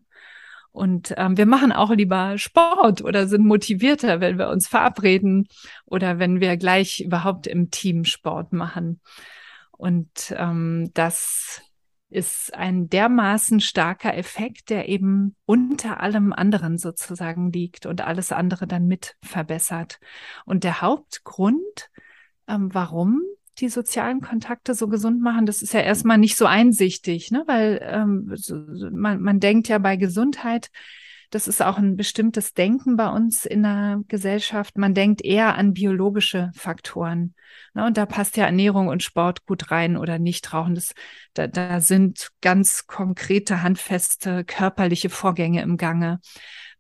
Und 0.71 1.13
ähm, 1.17 1.37
wir 1.37 1.45
machen 1.45 1.71
auch 1.71 1.91
lieber 1.91 2.37
Sport 2.37 3.03
oder 3.03 3.27
sind 3.27 3.45
motivierter, 3.45 4.19
wenn 4.19 4.39
wir 4.39 4.49
uns 4.49 4.67
verabreden 4.67 5.47
oder 5.85 6.17
wenn 6.17 6.39
wir 6.39 6.57
gleich 6.57 6.99
überhaupt 6.99 7.45
im 7.47 7.69
Team 7.69 8.05
Sport 8.05 8.53
machen. 8.53 8.99
Und 9.71 10.33
ähm, 10.35 10.89
das 10.93 11.61
ist 12.13 12.53
ein 12.53 12.89
dermaßen 12.89 13.59
starker 13.59 14.15
Effekt, 14.15 14.69
der 14.69 14.87
eben 14.87 15.35
unter 15.45 15.99
allem 15.99 16.31
anderen 16.31 16.77
sozusagen 16.77 17.51
liegt 17.51 17.85
und 17.85 18.01
alles 18.01 18.31
andere 18.31 18.67
dann 18.67 18.87
mit 18.87 19.15
verbessert. 19.23 19.99
Und 20.45 20.63
der 20.63 20.81
Hauptgrund, 20.81 21.89
ähm, 22.47 22.73
warum 22.73 23.21
die 23.59 23.69
sozialen 23.69 24.21
Kontakte 24.21 24.73
so 24.73 24.87
gesund 24.87 25.21
machen, 25.21 25.45
das 25.45 25.61
ist 25.61 25.73
ja 25.73 25.81
erstmal 25.81 26.17
nicht 26.17 26.37
so 26.37 26.45
einsichtig, 26.45 27.31
ne? 27.31 27.43
weil 27.45 27.79
ähm, 27.83 28.31
so, 28.35 28.55
man, 28.91 29.21
man 29.21 29.39
denkt 29.39 29.67
ja 29.67 29.77
bei 29.77 29.95
Gesundheit, 29.95 30.69
das 31.33 31.47
ist 31.47 31.63
auch 31.63 31.79
ein 31.79 31.95
bestimmtes 31.95 32.53
Denken 32.53 32.95
bei 32.95 33.09
uns 33.09 33.45
in 33.45 33.63
der 33.63 34.01
Gesellschaft. 34.07 34.77
Man 34.77 34.93
denkt 34.93 35.23
eher 35.23 35.55
an 35.55 35.73
biologische 35.73 36.51
Faktoren. 36.53 37.33
Ne? 37.73 37.87
Und 37.87 37.97
da 37.97 38.05
passt 38.05 38.37
ja 38.37 38.45
Ernährung 38.45 38.87
und 38.87 39.01
Sport 39.01 39.43
gut 39.47 39.71
rein 39.71 39.97
oder 39.97 40.19
nicht 40.19 40.53
rauchen. 40.53 40.75
Das, 40.75 40.93
da, 41.33 41.47
da 41.47 41.81
sind 41.81 42.29
ganz 42.41 42.85
konkrete, 42.85 43.63
handfeste 43.63 44.45
körperliche 44.45 45.09
Vorgänge 45.09 45.63
im 45.63 45.77
Gange. 45.77 46.19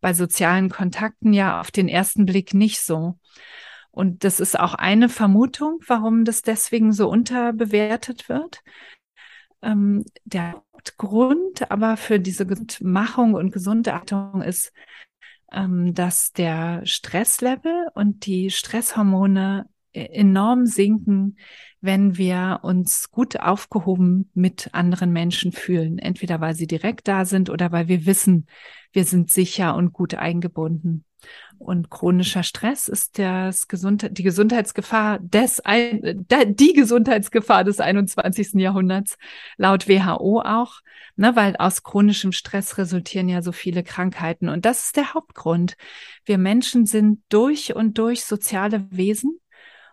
Bei 0.01 0.13
sozialen 0.13 0.69
Kontakten 0.69 1.33
ja 1.33 1.59
auf 1.59 1.71
den 1.71 1.87
ersten 1.87 2.27
Blick 2.27 2.53
nicht 2.53 2.81
so. 2.81 3.17
Und 3.93 4.23
das 4.23 4.39
ist 4.39 4.59
auch 4.59 4.73
eine 4.73 5.07
Vermutung, 5.07 5.79
warum 5.85 6.25
das 6.25 6.41
deswegen 6.41 6.93
so 6.93 7.09
unterbewertet 7.09 8.27
wird. 8.27 8.63
Ähm, 9.61 10.03
der 10.25 10.63
Hauptgrund 10.73 11.71
aber 11.71 11.95
für 11.95 12.19
diese 12.19 12.47
Machung 12.81 13.35
und 13.35 13.51
Gesundhaltung 13.51 14.41
ist, 14.41 14.73
ähm, 15.51 15.93
dass 15.93 16.31
der 16.31 16.83
Stresslevel 16.85 17.89
und 17.93 18.25
die 18.25 18.49
Stresshormone 18.49 19.69
e-, 19.93 20.05
enorm 20.05 20.65
sinken, 20.65 21.37
wenn 21.79 22.17
wir 22.17 22.61
uns 22.63 23.11
gut 23.11 23.39
aufgehoben 23.39 24.31
mit 24.33 24.69
anderen 24.73 25.11
Menschen 25.11 25.51
fühlen. 25.51 25.99
Entweder 25.99 26.41
weil 26.41 26.55
sie 26.55 26.67
direkt 26.67 27.07
da 27.07 27.25
sind 27.25 27.51
oder 27.51 27.71
weil 27.71 27.87
wir 27.87 28.07
wissen, 28.07 28.47
wir 28.91 29.05
sind 29.05 29.29
sicher 29.29 29.75
und 29.75 29.93
gut 29.93 30.15
eingebunden. 30.15 31.05
Und 31.57 31.89
chronischer 31.89 32.43
Stress 32.43 32.87
ist 32.87 33.19
das 33.19 33.67
Gesundheit, 33.67 34.17
die 34.17 34.23
Gesundheitsgefahr 34.23 35.19
des, 35.19 35.61
die 35.65 36.73
Gesundheitsgefahr 36.73 37.63
des 37.63 37.79
21. 37.79 38.55
Jahrhunderts, 38.55 39.17
laut 39.57 39.87
WHO 39.87 40.41
auch, 40.41 40.81
ne, 41.15 41.35
weil 41.35 41.55
aus 41.57 41.83
chronischem 41.83 42.31
Stress 42.31 42.77
resultieren 42.77 43.29
ja 43.29 43.41
so 43.41 43.51
viele 43.51 43.83
Krankheiten. 43.83 44.49
Und 44.49 44.65
das 44.65 44.85
ist 44.85 44.97
der 44.97 45.13
Hauptgrund. 45.13 45.77
Wir 46.25 46.37
Menschen 46.37 46.85
sind 46.85 47.21
durch 47.29 47.75
und 47.75 47.97
durch 47.97 48.25
soziale 48.25 48.85
Wesen. 48.91 49.39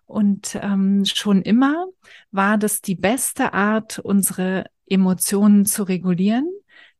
Und 0.06 0.58
ähm, 0.60 1.04
schon 1.04 1.42
immer 1.42 1.86
war 2.32 2.58
das 2.58 2.80
die 2.80 2.96
beste 2.96 3.52
Art, 3.54 4.00
unsere 4.00 4.64
Emotionen 4.86 5.66
zu 5.66 5.84
regulieren, 5.84 6.48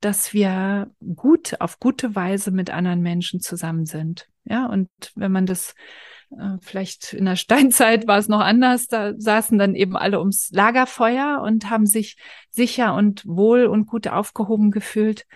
dass 0.00 0.32
wir 0.32 0.90
gut, 1.14 1.60
auf 1.60 1.78
gute 1.78 2.14
Weise 2.14 2.50
mit 2.50 2.70
anderen 2.70 3.00
Menschen 3.00 3.40
zusammen 3.40 3.86
sind. 3.86 4.28
Ja, 4.44 4.66
und 4.66 4.88
wenn 5.14 5.32
man 5.32 5.46
das 5.46 5.74
äh, 6.30 6.56
vielleicht 6.60 7.12
in 7.12 7.26
der 7.26 7.36
Steinzeit 7.36 8.06
war 8.06 8.18
es 8.18 8.28
noch 8.28 8.40
anders, 8.40 8.86
da 8.86 9.12
saßen 9.16 9.58
dann 9.58 9.74
eben 9.74 9.96
alle 9.96 10.18
ums 10.18 10.50
Lagerfeuer 10.52 11.42
und 11.44 11.70
haben 11.70 11.86
sich 11.86 12.16
sicher 12.50 12.94
und 12.94 13.26
wohl 13.26 13.66
und 13.66 13.86
gut 13.86 14.08
aufgehoben 14.08 14.70
gefühlt. 14.70 15.26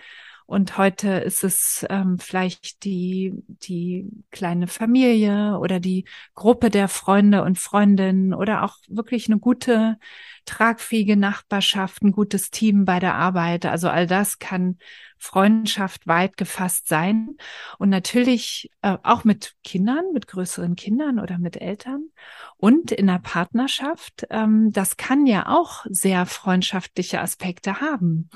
Und 0.47 0.77
heute 0.77 1.09
ist 1.09 1.43
es 1.43 1.85
ähm, 1.89 2.19
vielleicht 2.19 2.83
die, 2.83 3.33
die 3.47 4.07
kleine 4.29 4.67
Familie 4.67 5.57
oder 5.59 5.79
die 5.79 6.05
Gruppe 6.35 6.69
der 6.69 6.87
Freunde 6.87 7.41
und 7.43 7.57
Freundinnen 7.57 8.31
oder 8.31 8.63
auch 8.63 8.75
wirklich 8.87 9.27
eine 9.27 9.39
gute, 9.39 9.97
tragfähige 10.45 11.17
Nachbarschaft, 11.17 12.03
ein 12.03 12.11
gutes 12.11 12.51
Team 12.51 12.85
bei 12.85 12.99
der 12.99 13.15
Arbeit. 13.15 13.65
Also 13.65 13.89
all 13.89 14.07
das 14.07 14.39
kann 14.39 14.77
Freundschaft 15.17 16.07
weit 16.07 16.37
gefasst 16.37 16.87
sein. 16.87 17.37
Und 17.79 17.89
natürlich 17.89 18.69
äh, 18.81 18.97
auch 19.03 19.23
mit 19.23 19.55
Kindern, 19.63 20.03
mit 20.13 20.27
größeren 20.27 20.75
Kindern 20.75 21.19
oder 21.19 21.39
mit 21.39 21.59
Eltern 21.59 22.09
und 22.57 22.91
in 22.91 23.07
der 23.07 23.19
Partnerschaft. 23.19 24.27
Ähm, 24.29 24.71
das 24.71 24.97
kann 24.97 25.25
ja 25.25 25.47
auch 25.47 25.85
sehr 25.89 26.25
freundschaftliche 26.25 27.21
Aspekte 27.21 27.81
haben. 27.81 28.29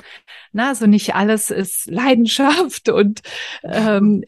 Na, 0.51 0.69
also 0.69 0.87
nicht 0.87 1.15
alles 1.15 1.51
ist 1.51 1.85
Leidenschaft 1.87 2.89
und, 2.89 3.21
ähm, 3.63 4.23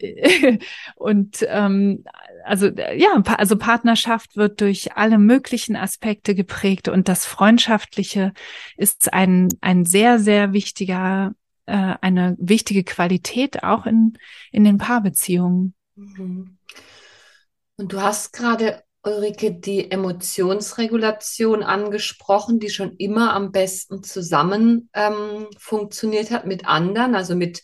und 0.94 1.44
ähm, 1.48 2.04
also 2.44 2.68
ja, 2.68 3.22
also 3.36 3.56
Partnerschaft 3.56 4.36
wird 4.36 4.60
durch 4.60 4.96
alle 4.96 5.18
möglichen 5.18 5.76
Aspekte 5.76 6.34
geprägt 6.34 6.88
und 6.88 7.08
das 7.08 7.26
Freundschaftliche 7.72 8.32
ist 8.76 9.12
ein, 9.12 9.48
ein 9.60 9.84
sehr, 9.84 10.18
sehr 10.18 10.52
wichtiger 10.52 11.34
äh, 11.66 11.94
eine 12.00 12.36
wichtige 12.38 12.84
Qualität 12.84 13.62
auch 13.62 13.86
in, 13.86 14.18
in 14.50 14.64
den 14.64 14.78
Paarbeziehungen. 14.78 15.74
Mhm. 15.94 16.58
Und 17.76 17.92
du 17.92 18.00
hast 18.00 18.32
gerade, 18.32 18.82
Ulrike, 19.04 19.52
die 19.54 19.90
Emotionsregulation 19.90 21.62
angesprochen, 21.62 22.60
die 22.60 22.70
schon 22.70 22.96
immer 22.96 23.32
am 23.32 23.50
besten 23.50 24.02
zusammen 24.02 24.90
ähm, 24.92 25.46
funktioniert 25.58 26.30
hat 26.30 26.46
mit 26.46 26.66
anderen, 26.66 27.14
also 27.14 27.34
mit, 27.34 27.62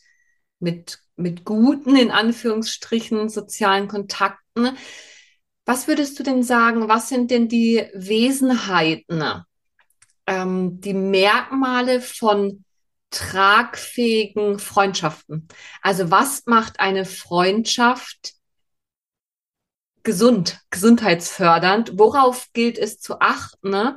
mit, 0.58 1.00
mit 1.16 1.44
guten, 1.44 1.94
in 1.96 2.10
Anführungsstrichen, 2.10 3.28
sozialen 3.28 3.88
Kontakten. 3.88 4.76
Was 5.64 5.86
würdest 5.86 6.18
du 6.18 6.22
denn 6.22 6.42
sagen, 6.42 6.88
was 6.88 7.08
sind 7.08 7.30
denn 7.30 7.48
die 7.48 7.84
Wesenheiten, 7.94 9.44
ähm, 10.28 10.80
die 10.80 10.94
Merkmale 10.94 12.00
von 12.00 12.64
tragfähigen 13.10 14.58
Freundschaften. 14.58 15.48
Also 15.82 16.10
was 16.10 16.44
macht 16.46 16.78
eine 16.78 17.06
Freundschaft 17.06 18.34
gesund, 20.02 20.60
gesundheitsfördernd? 20.70 21.98
Worauf 21.98 22.48
gilt 22.52 22.78
es 22.78 23.00
zu 23.00 23.20
achten, 23.20 23.70
ne, 23.70 23.96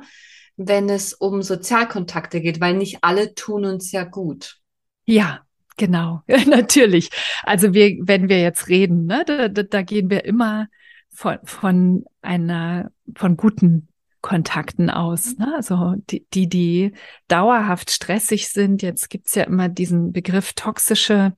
wenn 0.56 0.88
es 0.88 1.12
um 1.12 1.42
Sozialkontakte 1.42 2.40
geht? 2.40 2.60
Weil 2.60 2.74
nicht 2.74 2.98
alle 3.02 3.34
tun 3.34 3.66
uns 3.66 3.92
ja 3.92 4.04
gut. 4.04 4.56
Ja, 5.04 5.42
genau, 5.76 6.22
natürlich. 6.46 7.10
Also 7.42 7.74
wir, 7.74 7.98
wenn 8.00 8.30
wir 8.30 8.40
jetzt 8.40 8.68
reden, 8.68 9.04
ne, 9.04 9.24
da, 9.26 9.48
da, 9.48 9.62
da 9.62 9.82
gehen 9.82 10.08
wir 10.08 10.24
immer 10.24 10.68
von, 11.10 11.38
von 11.44 12.04
einer, 12.22 12.90
von 13.14 13.36
guten 13.36 13.88
Kontakten 14.22 14.88
aus. 14.88 15.36
Ne? 15.36 15.52
Also 15.54 15.94
die, 16.10 16.24
die, 16.32 16.48
die 16.48 16.92
dauerhaft 17.28 17.90
stressig 17.90 18.48
sind. 18.48 18.80
Jetzt 18.80 19.10
gibt's 19.10 19.34
ja 19.34 19.44
immer 19.44 19.68
diesen 19.68 20.12
Begriff 20.12 20.54
toxische 20.54 21.36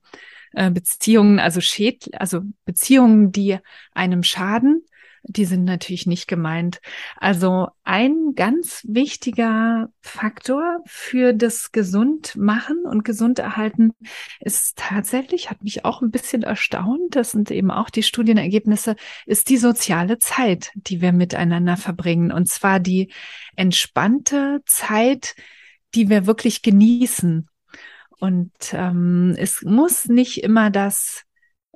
äh, 0.53 0.71
Beziehungen, 0.71 1.41
also 1.41 1.61
Schäd, 1.61 2.11
also 2.15 2.43
Beziehungen, 2.65 3.33
die 3.33 3.59
einem 3.93 4.23
schaden 4.23 4.85
die 5.27 5.47
sind 5.47 5.65
natürlich 5.65 6.07
nicht 6.07 6.29
gemeint. 6.29 6.81
Also 7.17 7.69
ein 7.83 8.35
ganz 8.35 8.83
wichtiger 8.87 9.89
Faktor 10.01 10.81
für 10.87 11.33
das 11.33 11.73
Gesundmachen 11.73 12.85
und 12.85 13.05
Gesunderhalten 13.05 13.93
ist 14.41 14.77
tatsächlich, 14.77 15.51
hat 15.51 15.63
mich 15.63 15.85
auch 15.85 16.03
ein 16.03 16.11
bisschen 16.11 16.43
erstaunt, 16.43 17.17
das 17.17 17.31
sind 17.31 17.51
eben 17.51 17.71
auch 17.71 17.91
die 17.91 18.03
Studienergebnisse, 18.03 18.97
ist 19.27 19.49
die 19.49 19.57
soziale 19.57 20.19
Zeit, 20.19 20.71
die 20.75 21.01
wir 21.01 21.13
miteinander 21.13 21.77
verbringen. 21.77 22.31
Und 22.31 22.49
zwar 22.49 22.79
die 22.79 23.11
entspannte 23.57 24.63
Zeit, 24.67 25.35
die 25.95 26.11
wir 26.11 26.27
wirklich 26.27 26.63
genießen. 26.63 27.49
Und 28.19 28.53
ähm, 28.73 29.35
es 29.39 29.63
muss 29.63 30.07
nicht 30.07 30.43
immer 30.43 30.71
das 30.71 31.25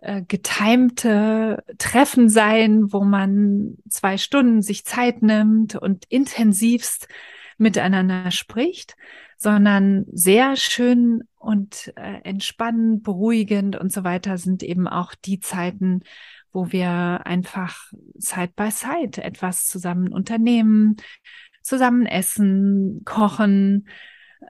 äh, 0.00 0.22
getimte 0.22 1.64
Treffen 1.78 2.28
sein, 2.28 2.92
wo 2.92 3.04
man 3.04 3.78
zwei 3.88 4.16
Stunden 4.16 4.62
sich 4.62 4.84
Zeit 4.84 5.22
nimmt 5.22 5.74
und 5.74 6.04
intensivst 6.08 7.08
miteinander 7.56 8.30
spricht, 8.30 8.96
sondern 9.36 10.06
sehr 10.12 10.56
schön 10.56 11.24
und 11.36 11.92
äh, 11.96 12.20
entspannend, 12.22 13.02
beruhigend 13.02 13.76
und 13.76 13.92
so 13.92 14.04
weiter 14.04 14.38
sind 14.38 14.62
eben 14.62 14.88
auch 14.88 15.14
die 15.14 15.40
Zeiten, 15.40 16.00
wo 16.52 16.72
wir 16.72 17.22
einfach 17.24 17.92
Side 18.16 18.52
by 18.56 18.70
Side 18.70 19.22
etwas 19.22 19.66
zusammen 19.66 20.12
unternehmen, 20.12 20.96
zusammen 21.62 22.06
essen, 22.06 23.02
kochen, 23.04 23.88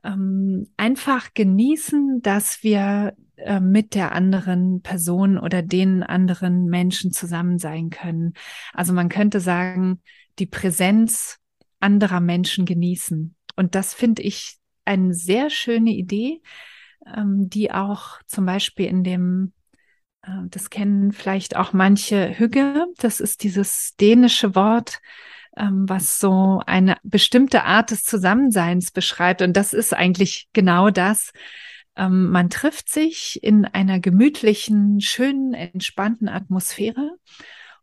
ähm, 0.04 0.68
einfach 0.76 1.34
genießen, 1.34 2.20
dass 2.22 2.62
wir 2.62 3.14
äh, 3.36 3.60
mit 3.60 3.94
der 3.94 4.12
anderen 4.12 4.82
Person 4.82 5.38
oder 5.38 5.62
den 5.62 6.02
anderen 6.02 6.66
Menschen 6.66 7.12
zusammen 7.12 7.58
sein 7.58 7.90
können. 7.90 8.34
Also 8.72 8.92
man 8.92 9.08
könnte 9.08 9.40
sagen, 9.40 10.02
die 10.38 10.46
Präsenz 10.46 11.38
anderer 11.80 12.20
Menschen 12.20 12.64
genießen. 12.64 13.34
Und 13.56 13.74
das 13.74 13.94
finde 13.94 14.22
ich 14.22 14.56
eine 14.84 15.14
sehr 15.14 15.50
schöne 15.50 15.90
Idee, 15.90 16.40
ähm, 17.06 17.48
die 17.48 17.70
auch 17.72 18.20
zum 18.26 18.46
Beispiel 18.46 18.86
in 18.86 19.04
dem, 19.04 19.52
äh, 20.22 20.30
das 20.48 20.70
kennen 20.70 21.12
vielleicht 21.12 21.56
auch 21.56 21.72
manche 21.72 22.38
Hügge, 22.38 22.86
das 22.98 23.20
ist 23.20 23.42
dieses 23.42 23.94
dänische 23.96 24.54
Wort, 24.54 25.00
was 25.60 26.18
so 26.18 26.62
eine 26.66 26.96
bestimmte 27.02 27.64
Art 27.64 27.90
des 27.90 28.04
Zusammenseins 28.04 28.90
beschreibt. 28.90 29.42
Und 29.42 29.56
das 29.56 29.72
ist 29.72 29.94
eigentlich 29.94 30.48
genau 30.52 30.90
das, 30.90 31.32
ähm, 31.98 32.30
man 32.30 32.48
trifft 32.48 32.88
sich 32.88 33.42
in 33.42 33.64
einer 33.64 33.98
gemütlichen, 34.00 35.00
schönen, 35.00 35.52
entspannten 35.52 36.28
Atmosphäre 36.28 37.16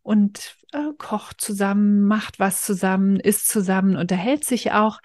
und 0.02 0.56
äh, 0.72 0.94
kocht 0.98 1.42
zusammen, 1.42 2.04
macht 2.04 2.40
was 2.40 2.62
zusammen, 2.62 3.20
isst 3.20 3.48
zusammen, 3.50 3.98
unterhält 3.98 4.46
sich 4.46 4.72
auch. 4.72 5.00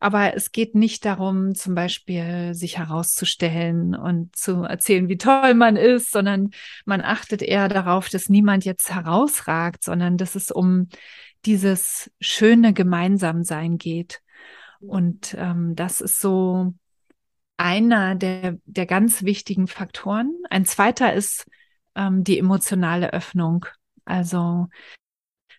Aber 0.00 0.34
es 0.34 0.52
geht 0.52 0.74
nicht 0.74 1.04
darum, 1.04 1.54
zum 1.54 1.74
Beispiel 1.74 2.54
sich 2.54 2.78
herauszustellen 2.78 3.94
und 3.94 4.34
zu 4.36 4.62
erzählen, 4.62 5.08
wie 5.08 5.18
toll 5.18 5.54
man 5.54 5.76
ist, 5.76 6.10
sondern 6.10 6.50
man 6.84 7.00
achtet 7.00 7.42
eher 7.42 7.68
darauf, 7.68 8.08
dass 8.08 8.28
niemand 8.28 8.64
jetzt 8.64 8.94
herausragt, 8.94 9.82
sondern 9.82 10.16
dass 10.16 10.36
es 10.36 10.50
um 10.50 10.88
dieses 11.46 12.10
schöne 12.20 12.72
Gemeinsamsein 12.72 13.78
geht. 13.78 14.22
Und 14.80 15.34
ähm, 15.38 15.74
das 15.76 16.00
ist 16.00 16.20
so 16.20 16.74
einer 17.56 18.14
der, 18.14 18.58
der 18.64 18.86
ganz 18.86 19.22
wichtigen 19.22 19.66
Faktoren. 19.66 20.32
Ein 20.50 20.64
zweiter 20.64 21.12
ist 21.12 21.46
ähm, 21.94 22.24
die 22.24 22.38
emotionale 22.38 23.12
Öffnung. 23.12 23.66
Also 24.04 24.68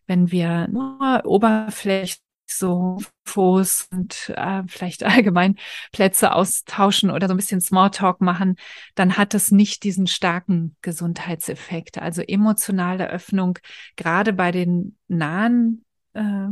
wenn 0.07 0.31
wir 0.31 0.67
nur 0.67 1.23
oberflächlich 1.25 2.24
so 2.45 2.99
Infos 3.25 3.87
und 3.91 4.31
äh, 4.35 4.63
vielleicht 4.67 5.03
allgemein 5.03 5.55
Plätze 5.91 6.33
austauschen 6.33 7.11
oder 7.11 7.27
so 7.27 7.33
ein 7.33 7.37
bisschen 7.37 7.61
Smalltalk 7.61 8.21
machen, 8.21 8.55
dann 8.95 9.17
hat 9.17 9.33
es 9.33 9.51
nicht 9.51 9.83
diesen 9.83 10.07
starken 10.07 10.75
Gesundheitseffekt. 10.81 11.97
Also 11.97 12.21
emotionale 12.21 13.09
Öffnung, 13.09 13.59
gerade 13.95 14.33
bei 14.33 14.51
den 14.51 14.97
nahen 15.07 15.85
äh, 16.13 16.47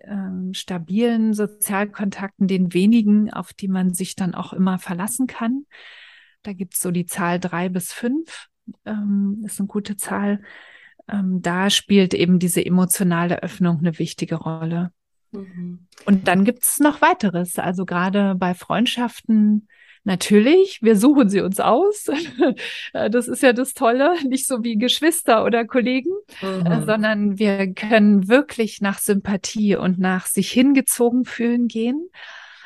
ähm, 0.00 0.52
stabilen 0.52 1.34
Sozialkontakten, 1.34 2.48
den 2.48 2.74
wenigen, 2.74 3.32
auf 3.32 3.52
die 3.52 3.68
man 3.68 3.94
sich 3.94 4.16
dann 4.16 4.34
auch 4.34 4.52
immer 4.52 4.78
verlassen 4.78 5.26
kann. 5.26 5.66
Da 6.42 6.52
gibt's 6.52 6.80
so 6.80 6.90
die 6.90 7.06
Zahl 7.06 7.38
drei 7.38 7.68
bis 7.68 7.92
fünf, 7.92 8.48
ähm, 8.84 9.42
ist 9.46 9.60
eine 9.60 9.68
gute 9.68 9.96
Zahl. 9.96 10.42
Ähm, 11.08 11.40
da 11.40 11.70
spielt 11.70 12.14
eben 12.14 12.38
diese 12.38 12.64
emotionale 12.64 13.42
Öffnung 13.42 13.78
eine 13.78 13.98
wichtige 13.98 14.36
Rolle. 14.36 14.92
Mhm. 15.32 15.86
Und 16.06 16.28
dann 16.28 16.44
gibt's 16.44 16.78
noch 16.78 17.02
weiteres. 17.02 17.58
Also 17.58 17.84
gerade 17.84 18.34
bei 18.36 18.54
Freundschaften 18.54 19.68
Natürlich, 20.04 20.80
wir 20.82 20.96
suchen 20.96 21.28
sie 21.28 21.40
uns 21.40 21.60
aus. 21.60 22.06
Äh, 22.92 23.08
das 23.10 23.28
ist 23.28 23.42
ja 23.42 23.52
das 23.52 23.74
Tolle, 23.74 24.14
nicht 24.28 24.46
so 24.46 24.62
wie 24.62 24.76
Geschwister 24.76 25.44
oder 25.44 25.64
Kollegen, 25.64 26.10
äh, 26.42 26.46
mhm. 26.46 26.84
sondern 26.84 27.38
wir 27.38 27.72
können 27.72 28.28
wirklich 28.28 28.80
nach 28.80 28.98
Sympathie 28.98 29.76
und 29.76 29.98
nach 29.98 30.26
sich 30.26 30.50
hingezogen 30.50 31.24
fühlen 31.24 31.68
gehen. 31.68 32.10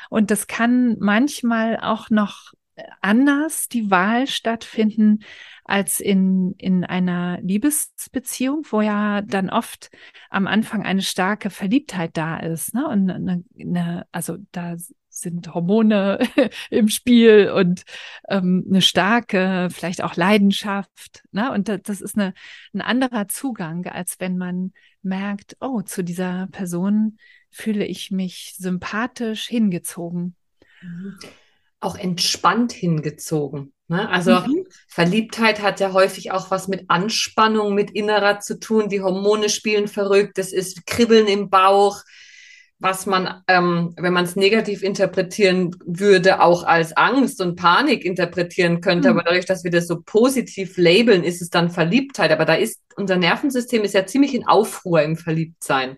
Und 0.09 0.31
das 0.31 0.47
kann 0.47 0.97
manchmal 0.99 1.77
auch 1.81 2.09
noch 2.09 2.51
anders 3.01 3.67
die 3.67 3.89
Wahl 3.89 4.27
stattfinden 4.27 5.19
als 5.63 5.99
in, 5.99 6.53
in 6.57 6.85
einer 6.85 7.39
Liebesbeziehung, 7.41 8.65
wo 8.69 8.81
ja 8.81 9.21
dann 9.21 9.49
oft 9.49 9.89
am 10.29 10.47
Anfang 10.47 10.85
eine 10.85 11.01
starke 11.01 11.49
Verliebtheit 11.49 12.15
da 12.15 12.37
ist. 12.37 12.73
Ne? 12.73 12.87
Und 12.87 13.09
eine, 13.09 13.43
eine, 13.59 14.07
also 14.11 14.37
da 14.51 14.75
sind 15.09 15.53
Hormone 15.53 16.19
im 16.69 16.87
Spiel 16.87 17.51
und 17.51 17.83
ähm, 18.29 18.65
eine 18.69 18.81
starke, 18.81 19.67
vielleicht 19.71 20.03
auch 20.03 20.15
Leidenschaft. 20.15 21.23
Ne? 21.31 21.51
Und 21.51 21.67
das 21.67 22.01
ist 22.01 22.17
eine, 22.17 22.33
ein 22.73 22.81
anderer 22.81 23.27
Zugang, 23.27 23.85
als 23.87 24.19
wenn 24.19 24.37
man 24.37 24.73
merkt, 25.01 25.57
oh, 25.59 25.81
zu 25.81 26.03
dieser 26.03 26.47
Person 26.51 27.17
fühle 27.49 27.85
ich 27.85 28.11
mich 28.11 28.55
sympathisch 28.57 29.47
hingezogen. 29.47 30.35
Mhm. 30.81 31.17
Auch 31.79 31.95
entspannt 31.95 32.71
hingezogen. 32.71 33.73
Ne? 33.87 34.09
Also 34.09 34.39
mhm. 34.39 34.65
Verliebtheit 34.89 35.61
hat 35.61 35.79
ja 35.79 35.93
häufig 35.93 36.31
auch 36.31 36.51
was 36.51 36.67
mit 36.67 36.85
Anspannung, 36.89 37.73
mit 37.73 37.91
innerer 37.91 38.39
zu 38.39 38.59
tun. 38.59 38.89
Die 38.89 39.01
Hormone 39.01 39.49
spielen 39.49 39.87
verrückt, 39.87 40.37
es 40.37 40.51
ist 40.51 40.85
Kribbeln 40.85 41.27
im 41.27 41.49
Bauch, 41.49 42.01
was 42.79 43.05
man, 43.05 43.41
ähm, 43.47 43.93
wenn 43.97 44.13
man 44.13 44.25
es 44.25 44.35
negativ 44.35 44.83
interpretieren 44.83 45.75
würde, 45.85 46.41
auch 46.41 46.63
als 46.63 46.95
Angst 46.95 47.41
und 47.41 47.55
Panik 47.55 48.05
interpretieren 48.05 48.81
könnte. 48.81 49.09
Mhm. 49.09 49.15
Aber 49.15 49.23
dadurch, 49.23 49.45
dass 49.45 49.63
wir 49.63 49.71
das 49.71 49.87
so 49.87 50.01
positiv 50.01 50.77
labeln, 50.77 51.23
ist 51.23 51.41
es 51.41 51.49
dann 51.49 51.71
Verliebtheit. 51.71 52.31
Aber 52.31 52.45
da 52.45 52.55
ist 52.55 52.81
unser 52.95 53.15
Nervensystem 53.15 53.83
ist 53.83 53.93
ja 53.93 54.05
ziemlich 54.05 54.35
in 54.35 54.47
Aufruhr 54.47 55.01
im 55.01 55.15
Verliebtsein. 55.15 55.97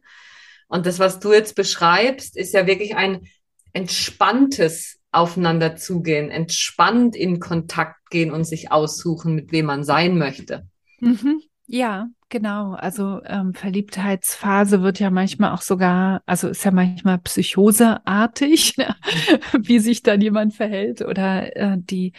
Und 0.68 0.86
das, 0.86 1.00
was 1.00 1.20
du 1.20 1.34
jetzt 1.34 1.56
beschreibst, 1.56 2.38
ist 2.38 2.54
ja 2.54 2.68
wirklich 2.68 2.96
ein 2.96 3.28
entspanntes 3.74 4.99
Aufeinander 5.12 5.76
zugehen, 5.76 6.30
entspannt 6.30 7.16
in 7.16 7.40
Kontakt 7.40 8.10
gehen 8.10 8.32
und 8.32 8.44
sich 8.44 8.72
aussuchen, 8.72 9.36
mit 9.36 9.52
wem 9.52 9.66
man 9.66 9.84
sein 9.84 10.18
möchte. 10.18 10.68
Mhm. 11.00 11.42
Ja, 11.66 12.08
genau. 12.30 12.74
Also 12.74 13.22
ähm, 13.26 13.54
Verliebtheitsphase 13.54 14.82
wird 14.82 15.00
ja 15.00 15.10
manchmal 15.10 15.52
auch 15.52 15.62
sogar, 15.62 16.22
also 16.26 16.48
ist 16.48 16.64
ja 16.66 16.72
manchmal 16.72 17.20
psychoseartig, 17.20 18.76
wie 19.60 19.80
sich 19.80 20.04
dann 20.04 20.22
jemand 20.22 20.54
verhält 20.54 21.02
oder 21.02 21.56
äh, 21.56 21.78
die 21.78 22.14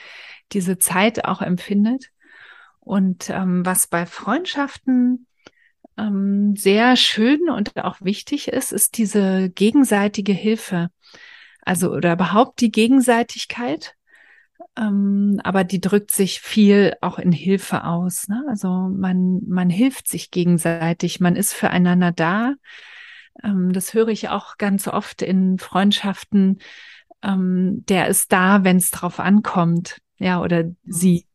diese 0.52 0.78
Zeit 0.78 1.24
auch 1.24 1.42
empfindet. 1.42 2.10
Und 2.80 3.30
ähm, 3.30 3.64
was 3.64 3.86
bei 3.86 4.06
Freundschaften 4.06 5.26
ähm, 5.96 6.56
sehr 6.56 6.96
schön 6.96 7.50
und 7.50 7.76
auch 7.76 8.00
wichtig 8.00 8.48
ist, 8.48 8.72
ist 8.72 8.98
diese 8.98 9.50
gegenseitige 9.50 10.32
Hilfe. 10.32 10.88
Also 11.62 11.92
oder 11.92 12.14
überhaupt 12.14 12.60
die 12.60 12.70
Gegenseitigkeit 12.70 13.96
ähm, 14.76 15.40
aber 15.42 15.64
die 15.64 15.80
drückt 15.80 16.10
sich 16.10 16.40
viel 16.40 16.94
auch 17.00 17.18
in 17.18 17.32
Hilfe 17.32 17.84
aus. 17.84 18.28
Ne? 18.28 18.44
Also 18.48 18.68
man, 18.68 19.40
man 19.46 19.70
hilft 19.70 20.08
sich 20.08 20.30
gegenseitig, 20.30 21.20
man 21.20 21.36
ist 21.36 21.52
füreinander 21.52 22.12
da. 22.12 22.54
Ähm, 23.42 23.72
das 23.72 23.94
höre 23.94 24.08
ich 24.08 24.28
auch 24.28 24.58
ganz 24.58 24.88
oft 24.88 25.22
in 25.22 25.58
Freundschaften. 25.58 26.58
Ähm, 27.22 27.84
der 27.88 28.08
ist 28.08 28.32
da, 28.32 28.64
wenn 28.64 28.76
es 28.76 28.90
drauf 28.90 29.20
ankommt, 29.20 30.00
ja, 30.18 30.40
oder 30.40 30.64
mhm. 30.64 30.76
sie. 30.84 31.26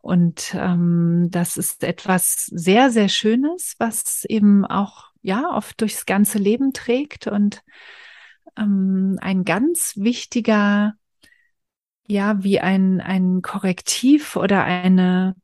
Und 0.00 0.54
ähm, 0.54 1.28
das 1.30 1.56
ist 1.56 1.82
etwas 1.82 2.46
sehr, 2.46 2.90
sehr 2.90 3.08
Schönes, 3.08 3.76
was 3.78 4.24
eben 4.28 4.66
auch 4.66 5.06
ja 5.22 5.48
oft 5.50 5.80
durchs 5.80 6.04
ganze 6.04 6.36
Leben 6.36 6.74
trägt 6.74 7.26
und 7.26 7.62
ähm, 8.56 9.18
ein 9.20 9.44
ganz 9.44 9.94
wichtiger 9.96 10.94
ja 12.06 12.42
wie 12.42 12.60
ein, 12.60 13.00
ein 13.00 13.42
Korrektiv 13.42 14.36
oder 14.36 14.64
eine, 14.64 15.36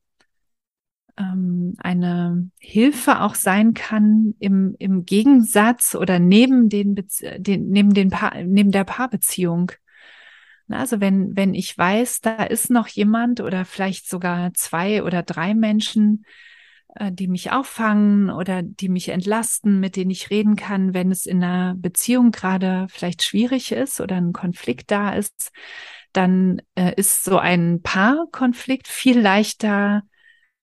ähm, 1.17 1.75
eine 1.79 2.51
Hilfe 2.59 3.21
auch 3.21 3.35
sein 3.35 3.75
kann 3.75 4.35
im, 4.39 4.75
im 4.79 5.05
Gegensatz 5.05 5.95
oder 5.95 6.19
neben 6.19 6.69
den, 6.69 6.95
den 6.95 7.69
neben 7.71 7.95
den 7.95 8.11
Paar, 8.11 8.43
neben 8.43 8.71
der 8.71 8.85
Paarbeziehung. 8.85 9.73
Also 10.69 11.01
wenn, 11.01 11.35
wenn 11.37 11.55
ich 11.55 11.77
weiß, 11.77 12.21
da 12.21 12.45
ist 12.45 12.71
noch 12.71 12.87
jemand 12.87 13.41
oder 13.41 13.65
vielleicht 13.65 14.09
sogar 14.09 14.55
zwei 14.55 15.03
oder 15.03 15.23
drei 15.23 15.55
Menschen, 15.55 16.25
die 17.11 17.29
mich 17.29 17.53
auffangen 17.53 18.31
oder 18.31 18.63
die 18.63 18.89
mich 18.89 19.09
entlasten, 19.11 19.81
mit 19.81 19.97
denen 19.97 20.11
ich 20.11 20.31
reden 20.31 20.57
kann, 20.57 20.95
wenn 20.95 21.11
es 21.11 21.27
in 21.27 21.43
einer 21.43 21.75
Beziehung 21.77 22.31
gerade 22.33 22.87
vielleicht 22.91 23.23
schwierig 23.23 23.73
ist 23.73 24.01
oder 24.01 24.17
ein 24.17 24.33
Konflikt 24.33 24.91
da 24.91 25.15
ist, 25.15 25.53
dann 26.13 26.61
äh, 26.75 26.93
ist 26.97 27.25
so 27.25 27.39
ein 27.39 27.83
Paarkonflikt 27.83 28.89
viel 28.89 29.21
leichter 29.21 30.03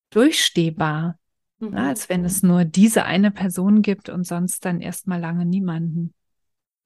durchstehbar, 0.10 1.18
mhm. 1.60 1.70
na, 1.72 1.90
als 1.90 2.10
wenn 2.10 2.26
es 2.26 2.44
nur 2.44 2.66
diese 2.66 3.06
eine 3.06 3.32
Person 3.32 3.82
gibt 3.82 4.10
und 4.10 4.26
sonst 4.26 4.66
dann 4.66 4.82
erstmal 4.82 5.20
lange 5.20 5.46
niemanden. 5.46 6.14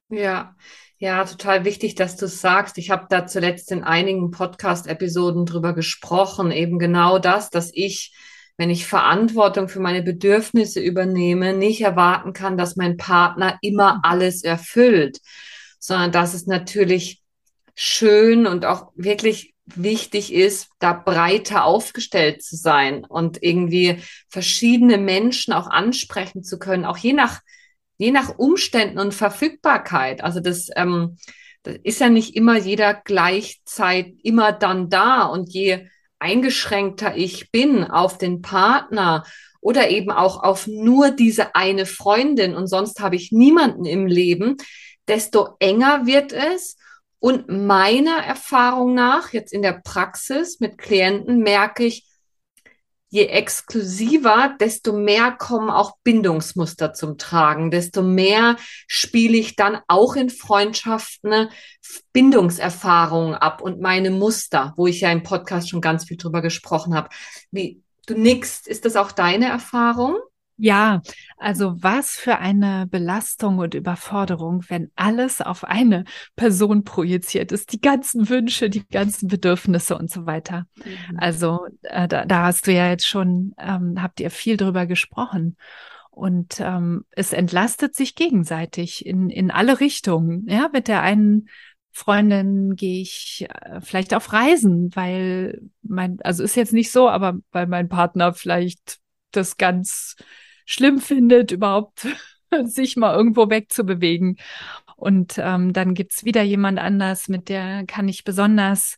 Ja, 0.09 0.55
ja, 0.97 1.23
total 1.23 1.63
wichtig, 1.63 1.95
dass 1.95 2.17
du 2.17 2.25
es 2.25 2.41
sagst. 2.41 2.77
Ich 2.77 2.91
habe 2.91 3.07
da 3.09 3.25
zuletzt 3.25 3.71
in 3.71 3.83
einigen 3.83 4.29
Podcast-Episoden 4.29 5.45
drüber 5.45 5.73
gesprochen, 5.73 6.51
eben 6.51 6.79
genau 6.79 7.17
das, 7.17 7.49
dass 7.49 7.71
ich, 7.73 8.13
wenn 8.61 8.69
ich 8.69 8.85
Verantwortung 8.85 9.69
für 9.69 9.79
meine 9.79 10.03
Bedürfnisse 10.03 10.81
übernehme, 10.81 11.55
nicht 11.55 11.81
erwarten 11.81 12.31
kann, 12.31 12.57
dass 12.57 12.75
mein 12.75 12.95
Partner 12.95 13.57
immer 13.63 13.95
mhm. 13.95 13.99
alles 14.03 14.43
erfüllt, 14.43 15.19
sondern 15.79 16.11
dass 16.11 16.35
es 16.35 16.45
natürlich 16.45 17.23
schön 17.73 18.45
und 18.45 18.65
auch 18.65 18.91
wirklich 18.93 19.55
wichtig 19.65 20.31
ist, 20.31 20.69
da 20.77 20.93
breiter 20.93 21.65
aufgestellt 21.65 22.43
zu 22.43 22.55
sein 22.55 23.03
und 23.03 23.41
irgendwie 23.41 23.97
verschiedene 24.29 24.99
Menschen 24.99 25.53
auch 25.53 25.65
ansprechen 25.65 26.43
zu 26.43 26.59
können, 26.59 26.85
auch 26.85 26.97
je 26.97 27.13
nach 27.13 27.39
je 27.97 28.11
nach 28.11 28.37
Umständen 28.37 28.99
und 28.99 29.15
Verfügbarkeit. 29.15 30.23
Also 30.23 30.39
das, 30.39 30.69
ähm, 30.75 31.17
das 31.63 31.77
ist 31.81 31.99
ja 31.99 32.09
nicht 32.09 32.35
immer 32.35 32.57
jeder 32.57 32.93
gleichzeitig 32.93 34.23
immer 34.23 34.51
dann 34.51 34.91
da 34.91 35.23
und 35.23 35.51
je 35.51 35.87
eingeschränkter 36.21 37.15
ich 37.15 37.51
bin 37.51 37.83
auf 37.83 38.17
den 38.17 38.41
Partner 38.41 39.23
oder 39.59 39.89
eben 39.89 40.11
auch 40.11 40.43
auf 40.43 40.67
nur 40.67 41.11
diese 41.11 41.55
eine 41.55 41.85
Freundin 41.85 42.55
und 42.55 42.67
sonst 42.67 42.99
habe 42.99 43.15
ich 43.15 43.31
niemanden 43.31 43.85
im 43.85 44.07
Leben, 44.07 44.57
desto 45.07 45.55
enger 45.59 46.05
wird 46.05 46.33
es. 46.33 46.77
Und 47.19 47.49
meiner 47.49 48.17
Erfahrung 48.17 48.95
nach, 48.95 49.31
jetzt 49.31 49.53
in 49.53 49.61
der 49.61 49.79
Praxis 49.83 50.59
mit 50.59 50.79
Klienten, 50.79 51.39
merke 51.39 51.83
ich, 51.83 52.07
je 53.11 53.27
exklusiver, 53.27 54.55
desto 54.59 54.93
mehr 54.93 55.33
kommen 55.33 55.69
auch 55.69 55.97
Bindungsmuster 56.03 56.93
zum 56.93 57.17
Tragen, 57.17 57.69
desto 57.69 58.01
mehr 58.01 58.55
spiele 58.87 59.37
ich 59.37 59.57
dann 59.57 59.79
auch 59.89 60.15
in 60.15 60.29
Freundschaften 60.29 61.49
Bindungserfahrungen 62.13 63.35
ab 63.35 63.61
und 63.61 63.81
meine 63.81 64.11
Muster, 64.11 64.73
wo 64.77 64.87
ich 64.87 65.01
ja 65.01 65.11
im 65.11 65.23
Podcast 65.23 65.69
schon 65.69 65.81
ganz 65.81 66.05
viel 66.05 66.15
drüber 66.15 66.41
gesprochen 66.41 66.95
habe. 66.95 67.09
Wie 67.51 67.83
du 68.07 68.17
nickst, 68.17 68.65
ist 68.65 68.85
das 68.85 68.95
auch 68.95 69.11
deine 69.11 69.49
Erfahrung? 69.49 70.17
Ja, 70.63 71.01
also 71.37 71.73
was 71.81 72.11
für 72.11 72.37
eine 72.37 72.85
Belastung 72.85 73.57
und 73.57 73.73
Überforderung, 73.73 74.63
wenn 74.67 74.91
alles 74.95 75.41
auf 75.41 75.63
eine 75.63 76.05
Person 76.35 76.83
projiziert 76.83 77.51
ist, 77.51 77.73
die 77.73 77.81
ganzen 77.81 78.29
Wünsche, 78.29 78.69
die 78.69 78.87
ganzen 78.87 79.27
Bedürfnisse 79.27 79.97
und 79.97 80.11
so 80.11 80.27
weiter. 80.27 80.67
Mhm. 80.75 81.17
Also 81.17 81.65
äh, 81.81 82.07
da, 82.07 82.25
da, 82.25 82.43
hast 82.43 82.67
du 82.67 82.73
ja 82.73 82.89
jetzt 82.89 83.07
schon, 83.07 83.55
ähm, 83.57 83.99
habt 83.99 84.19
ihr 84.19 84.29
viel 84.29 84.55
drüber 84.55 84.85
gesprochen. 84.85 85.57
Und 86.11 86.59
ähm, 86.59 87.05
es 87.09 87.33
entlastet 87.33 87.95
sich 87.95 88.13
gegenseitig 88.13 89.03
in, 89.03 89.31
in 89.31 89.49
alle 89.49 89.79
Richtungen. 89.79 90.45
Ja, 90.47 90.69
mit 90.71 90.87
der 90.87 91.01
einen 91.01 91.49
Freundin 91.91 92.75
gehe 92.75 93.01
ich 93.01 93.47
äh, 93.49 93.81
vielleicht 93.81 94.13
auf 94.13 94.31
Reisen, 94.31 94.95
weil 94.95 95.59
mein, 95.81 96.19
also 96.21 96.43
ist 96.43 96.53
jetzt 96.53 96.73
nicht 96.73 96.91
so, 96.91 97.09
aber 97.09 97.39
weil 97.51 97.65
mein 97.65 97.89
Partner 97.89 98.33
vielleicht 98.33 98.99
das 99.31 99.57
ganz 99.57 100.17
schlimm 100.71 100.99
findet, 100.99 101.51
überhaupt 101.51 102.07
sich 102.63 102.95
mal 102.95 103.15
irgendwo 103.15 103.49
wegzubewegen. 103.49 104.37
Und 104.95 105.35
ähm, 105.37 105.73
dann 105.73 105.93
gibt's 105.93 106.25
wieder 106.25 106.43
jemand 106.43 106.79
anders, 106.79 107.27
mit 107.27 107.49
der 107.49 107.85
kann 107.85 108.07
ich 108.07 108.23
besonders 108.23 108.97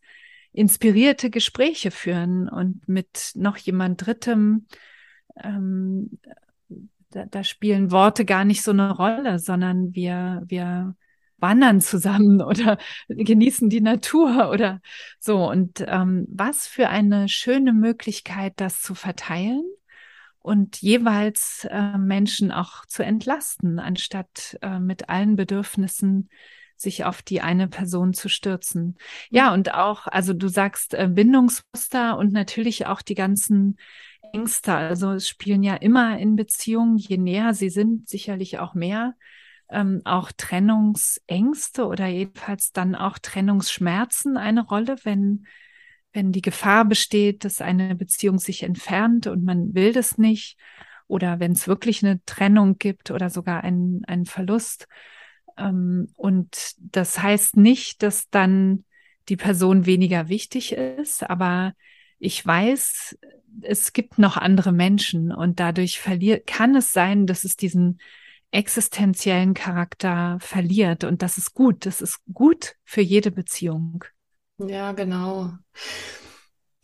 inspirierte 0.51 1.29
Gespräche 1.29 1.89
führen 1.89 2.47
und 2.49 2.87
mit 2.87 3.31
noch 3.35 3.57
jemand 3.57 4.05
Drittem. 4.05 4.67
Ähm, 5.41 6.19
da, 7.09 7.25
da 7.25 7.43
spielen 7.43 7.91
Worte 7.91 8.25
gar 8.25 8.43
nicht 8.45 8.63
so 8.63 8.71
eine 8.71 8.91
Rolle, 8.91 9.39
sondern 9.39 9.95
wir, 9.95 10.43
wir 10.45 10.95
wandern 11.37 11.81
zusammen 11.81 12.41
oder 12.43 12.77
genießen 13.07 13.69
die 13.69 13.81
Natur 13.81 14.51
oder 14.51 14.81
so. 15.19 15.49
Und 15.49 15.83
ähm, 15.87 16.27
was 16.29 16.67
für 16.67 16.89
eine 16.89 17.29
schöne 17.29 17.73
Möglichkeit, 17.73 18.53
das 18.57 18.81
zu 18.81 18.93
verteilen 18.93 19.63
und 20.43 20.81
jeweils 20.81 21.65
äh, 21.71 21.97
Menschen 21.97 22.51
auch 22.51 22.85
zu 22.85 23.01
entlasten, 23.01 23.79
anstatt 23.79 24.59
äh, 24.61 24.77
mit 24.77 25.09
allen 25.09 25.35
Bedürfnissen 25.35 26.29
sich 26.75 27.05
auf 27.05 27.21
die 27.21 27.41
eine 27.41 27.69
Person 27.69 28.13
zu 28.13 28.27
stürzen. 28.27 28.97
Ja, 29.29 29.53
und 29.53 29.73
auch, 29.73 30.05
also 30.05 30.33
du 30.33 30.49
sagst 30.49 30.93
äh, 30.93 31.07
Bindungsmuster 31.09 32.17
und 32.17 32.33
natürlich 32.33 32.85
auch 32.87 33.01
die 33.01 33.15
ganzen 33.15 33.77
Ängste. 34.33 34.73
Also 34.75 35.11
es 35.13 35.29
spielen 35.29 35.63
ja 35.63 35.75
immer 35.75 36.19
in 36.19 36.35
Beziehungen, 36.35 36.97
je 36.97 37.17
näher 37.17 37.53
sie 37.53 37.69
sind, 37.69 38.09
sicherlich 38.09 38.59
auch 38.59 38.73
mehr. 38.73 39.15
Ähm, 39.69 40.01
auch 40.03 40.33
Trennungsängste 40.35 41.87
oder 41.87 42.07
jedenfalls 42.07 42.73
dann 42.73 42.95
auch 42.95 43.17
Trennungsschmerzen 43.17 44.35
eine 44.35 44.65
Rolle, 44.65 44.97
wenn 45.03 45.45
wenn 46.13 46.31
die 46.31 46.41
Gefahr 46.41 46.85
besteht, 46.85 47.43
dass 47.43 47.61
eine 47.61 47.95
Beziehung 47.95 48.39
sich 48.39 48.63
entfernt 48.63 49.27
und 49.27 49.43
man 49.43 49.73
will 49.73 49.91
das 49.91 50.17
nicht, 50.17 50.57
oder 51.07 51.39
wenn 51.39 51.51
es 51.51 51.67
wirklich 51.67 52.03
eine 52.03 52.23
Trennung 52.25 52.77
gibt 52.77 53.11
oder 53.11 53.29
sogar 53.29 53.63
einen, 53.63 54.05
einen 54.05 54.25
Verlust. 54.25 54.87
Ähm, 55.57 56.09
und 56.15 56.75
das 56.79 57.21
heißt 57.21 57.57
nicht, 57.57 58.03
dass 58.03 58.29
dann 58.29 58.85
die 59.29 59.37
Person 59.37 59.85
weniger 59.85 60.29
wichtig 60.29 60.73
ist, 60.73 61.29
aber 61.29 61.73
ich 62.19 62.45
weiß, 62.45 63.17
es 63.61 63.93
gibt 63.93 64.17
noch 64.17 64.37
andere 64.37 64.71
Menschen 64.71 65.31
und 65.31 65.59
dadurch 65.59 65.99
verliert, 65.99 66.47
kann 66.47 66.75
es 66.75 66.91
sein, 66.93 67.27
dass 67.27 67.43
es 67.43 67.55
diesen 67.55 67.99
existenziellen 68.51 69.53
Charakter 69.53 70.37
verliert 70.39 71.03
und 71.03 71.21
das 71.21 71.37
ist 71.37 71.53
gut. 71.53 71.85
Das 71.85 72.01
ist 72.01 72.19
gut 72.33 72.75
für 72.83 73.01
jede 73.01 73.31
Beziehung. 73.31 74.03
Ja, 74.57 74.91
genau. 74.91 75.51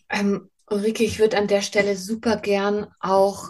Ähm, 0.10 0.50
Ulrike, 0.70 1.04
ich 1.04 1.20
würde 1.20 1.38
an 1.38 1.48
der 1.48 1.62
Stelle 1.62 1.96
super 1.96 2.38
gern 2.38 2.88
auch, 3.00 3.50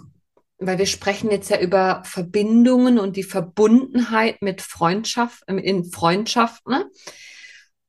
weil 0.58 0.78
wir 0.78 0.86
sprechen 0.86 1.32
jetzt 1.32 1.50
ja 1.50 1.60
über 1.60 2.04
Verbindungen 2.06 3.00
und 3.00 3.16
die 3.16 3.24
Verbundenheit 3.24 4.42
mit 4.42 4.62
Freundschaft, 4.62 5.44
ähm, 5.48 5.58
in 5.58 5.86
Freundschaften. 5.86 6.74
Ne? 6.74 6.90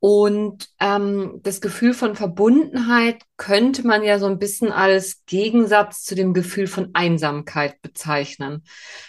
Und 0.00 0.66
ähm, 0.80 1.40
das 1.42 1.60
Gefühl 1.60 1.92
von 1.92 2.16
Verbundenheit 2.16 3.22
könnte 3.36 3.86
man 3.86 4.02
ja 4.02 4.18
so 4.18 4.26
ein 4.26 4.38
bisschen 4.38 4.72
als 4.72 5.26
Gegensatz 5.26 6.04
zu 6.04 6.14
dem 6.14 6.32
Gefühl 6.32 6.66
von 6.66 6.88
Einsamkeit 6.94 7.82
bezeichnen. 7.82 8.64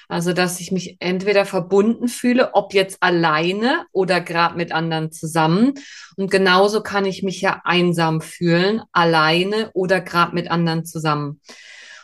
Also, 0.10 0.34
dass 0.34 0.60
ich 0.60 0.74
mich 0.74 0.98
entweder 1.00 1.46
verbunden 1.46 2.10
fühle, 2.10 2.56
ob 2.56 2.74
jetzt 2.74 2.98
alleine 3.02 3.86
oder 3.94 4.20
gerade 4.20 4.58
mit 4.58 4.74
anderen 4.74 5.14
zusammen. 5.14 5.76
Und 6.18 6.30
genauso 6.30 6.84
kann 6.84 7.06
ich 7.06 7.24
mich 7.24 7.40
ja 7.40 7.62
einsam 7.64 8.20
fühlen, 8.20 8.82
alleine 8.92 9.72
oder 9.74 10.02
gerade 10.02 10.36
mit 10.36 10.52
anderen 10.52 10.84
zusammen. 10.84 11.40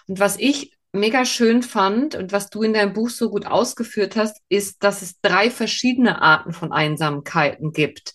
Und 0.08 0.22
was 0.22 0.40
ich 0.40 0.78
mega 0.94 1.26
schön 1.26 1.62
fand 1.62 2.16
und 2.16 2.32
was 2.32 2.50
du 2.50 2.64
in 2.64 2.74
deinem 2.74 2.94
Buch 2.94 3.10
so 3.10 3.30
gut 3.30 3.46
ausgeführt 3.46 4.16
hast, 4.16 4.38
ist, 4.48 4.82
dass 4.82 5.02
es 5.02 5.20
drei 5.20 5.52
verschiedene 5.52 6.22
Arten 6.22 6.54
von 6.54 6.72
Einsamkeiten 6.72 7.74
gibt. 7.74 8.14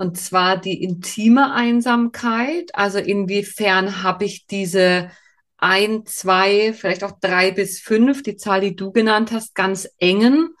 Und 0.00 0.16
zwar 0.16 0.56
die 0.56 0.82
intime 0.82 1.52
Einsamkeit. 1.52 2.74
Also 2.74 2.96
inwiefern 2.96 4.02
habe 4.02 4.24
ich 4.24 4.46
diese 4.46 5.10
ein, 5.58 6.06
zwei, 6.06 6.72
vielleicht 6.72 7.04
auch 7.04 7.20
drei 7.20 7.50
bis 7.50 7.80
fünf, 7.80 8.22
die 8.22 8.36
Zahl, 8.36 8.62
die 8.62 8.74
du 8.74 8.92
genannt 8.92 9.30
hast, 9.30 9.54
ganz 9.54 9.86
engen 9.98 10.54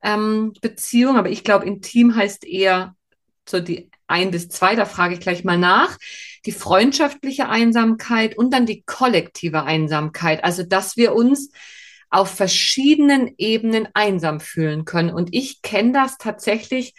ähm, 0.00 0.52
Beziehungen. 0.60 1.18
Aber 1.18 1.28
ich 1.28 1.42
glaube, 1.42 1.66
intim 1.66 2.14
heißt 2.14 2.44
eher 2.44 2.94
so 3.48 3.58
die 3.58 3.90
ein 4.06 4.30
bis 4.30 4.48
zwei. 4.48 4.76
Da 4.76 4.84
frage 4.84 5.14
ich 5.14 5.20
gleich 5.20 5.42
mal 5.42 5.58
nach. 5.58 5.98
Die 6.46 6.52
freundschaftliche 6.52 7.48
Einsamkeit 7.48 8.38
und 8.38 8.54
dann 8.54 8.64
die 8.64 8.82
kollektive 8.82 9.64
Einsamkeit. 9.64 10.44
Also, 10.44 10.62
dass 10.62 10.96
wir 10.96 11.16
uns 11.16 11.50
auf 12.10 12.32
verschiedenen 12.32 13.34
Ebenen 13.38 13.88
einsam 13.94 14.38
fühlen 14.38 14.84
können. 14.84 15.10
Und 15.10 15.30
ich 15.34 15.62
kenne 15.62 15.90
das 15.90 16.16
tatsächlich 16.16 16.94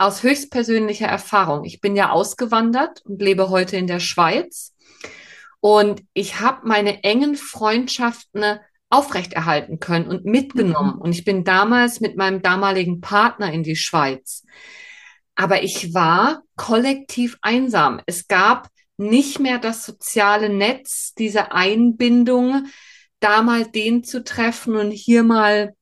aus 0.00 0.22
höchstpersönlicher 0.22 1.06
Erfahrung. 1.06 1.64
Ich 1.64 1.80
bin 1.80 1.94
ja 1.94 2.10
ausgewandert 2.10 3.02
und 3.04 3.20
lebe 3.20 3.50
heute 3.50 3.76
in 3.76 3.86
der 3.86 4.00
Schweiz. 4.00 4.74
Und 5.60 6.02
ich 6.14 6.40
habe 6.40 6.66
meine 6.66 7.04
engen 7.04 7.36
Freundschaften 7.36 8.60
aufrechterhalten 8.88 9.78
können 9.78 10.06
und 10.06 10.24
mitgenommen. 10.24 10.96
Mhm. 10.96 11.02
Und 11.02 11.12
ich 11.12 11.24
bin 11.24 11.44
damals 11.44 12.00
mit 12.00 12.16
meinem 12.16 12.40
damaligen 12.40 13.02
Partner 13.02 13.52
in 13.52 13.62
die 13.62 13.76
Schweiz. 13.76 14.44
Aber 15.34 15.62
ich 15.62 15.92
war 15.92 16.42
kollektiv 16.56 17.36
einsam. 17.42 18.00
Es 18.06 18.26
gab 18.26 18.68
nicht 18.96 19.38
mehr 19.38 19.58
das 19.58 19.84
soziale 19.84 20.48
Netz, 20.48 21.12
diese 21.14 21.52
Einbindung, 21.52 22.66
da 23.20 23.42
mal 23.42 23.66
den 23.66 24.02
zu 24.02 24.24
treffen 24.24 24.76
und 24.76 24.92
hier 24.92 25.24
mal 25.24 25.74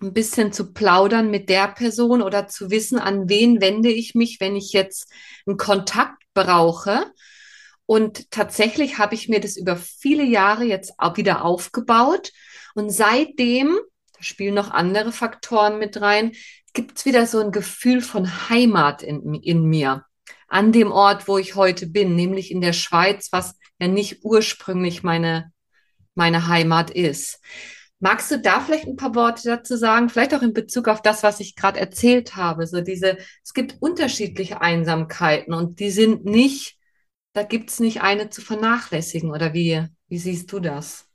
ein 0.00 0.12
bisschen 0.12 0.52
zu 0.52 0.72
plaudern 0.72 1.30
mit 1.30 1.48
der 1.48 1.68
Person 1.68 2.22
oder 2.22 2.48
zu 2.48 2.70
wissen, 2.70 2.98
an 2.98 3.28
wen 3.28 3.60
wende 3.60 3.90
ich 3.90 4.14
mich, 4.14 4.40
wenn 4.40 4.56
ich 4.56 4.72
jetzt 4.72 5.12
einen 5.46 5.56
Kontakt 5.56 6.22
brauche. 6.34 7.12
Und 7.86 8.30
tatsächlich 8.30 8.98
habe 8.98 9.14
ich 9.14 9.28
mir 9.28 9.40
das 9.40 9.56
über 9.56 9.76
viele 9.76 10.24
Jahre 10.24 10.64
jetzt 10.64 10.92
auch 10.98 11.16
wieder 11.16 11.44
aufgebaut. 11.44 12.32
Und 12.74 12.90
seitdem, 12.90 13.78
da 14.12 14.22
spielen 14.22 14.54
noch 14.54 14.70
andere 14.70 15.10
Faktoren 15.10 15.78
mit 15.78 16.00
rein, 16.00 16.32
gibt 16.74 16.98
es 16.98 17.06
wieder 17.06 17.26
so 17.26 17.40
ein 17.40 17.50
Gefühl 17.50 18.02
von 18.02 18.50
Heimat 18.50 19.02
in, 19.02 19.34
in 19.34 19.64
mir. 19.64 20.04
An 20.48 20.72
dem 20.72 20.92
Ort, 20.92 21.28
wo 21.28 21.38
ich 21.38 21.54
heute 21.54 21.86
bin, 21.86 22.14
nämlich 22.14 22.50
in 22.50 22.60
der 22.60 22.72
Schweiz, 22.72 23.28
was 23.32 23.58
ja 23.80 23.88
nicht 23.88 24.24
ursprünglich 24.24 25.02
meine, 25.02 25.52
meine 26.14 26.46
Heimat 26.46 26.90
ist. 26.90 27.40
Magst 28.00 28.30
du 28.30 28.38
da 28.38 28.60
vielleicht 28.60 28.86
ein 28.86 28.96
paar 28.96 29.14
Worte 29.14 29.42
dazu 29.48 29.76
sagen? 29.76 30.08
Vielleicht 30.08 30.34
auch 30.34 30.42
in 30.42 30.52
Bezug 30.52 30.88
auf 30.88 31.02
das, 31.02 31.22
was 31.22 31.40
ich 31.40 31.56
gerade 31.56 31.80
erzählt 31.80 32.36
habe. 32.36 32.66
So 32.66 32.80
diese, 32.80 33.18
es 33.44 33.54
gibt 33.54 33.76
unterschiedliche 33.80 34.60
Einsamkeiten 34.60 35.52
und 35.52 35.80
die 35.80 35.90
sind 35.90 36.24
nicht 36.24 36.78
da 37.38 37.44
gibt 37.44 37.70
es 37.70 37.78
nicht 37.78 38.02
eine 38.02 38.30
zu 38.30 38.40
vernachlässigen. 38.40 39.30
Oder 39.30 39.54
wie, 39.54 39.84
wie 40.08 40.18
siehst 40.18 40.52
du 40.52 40.58
das? 40.58 41.08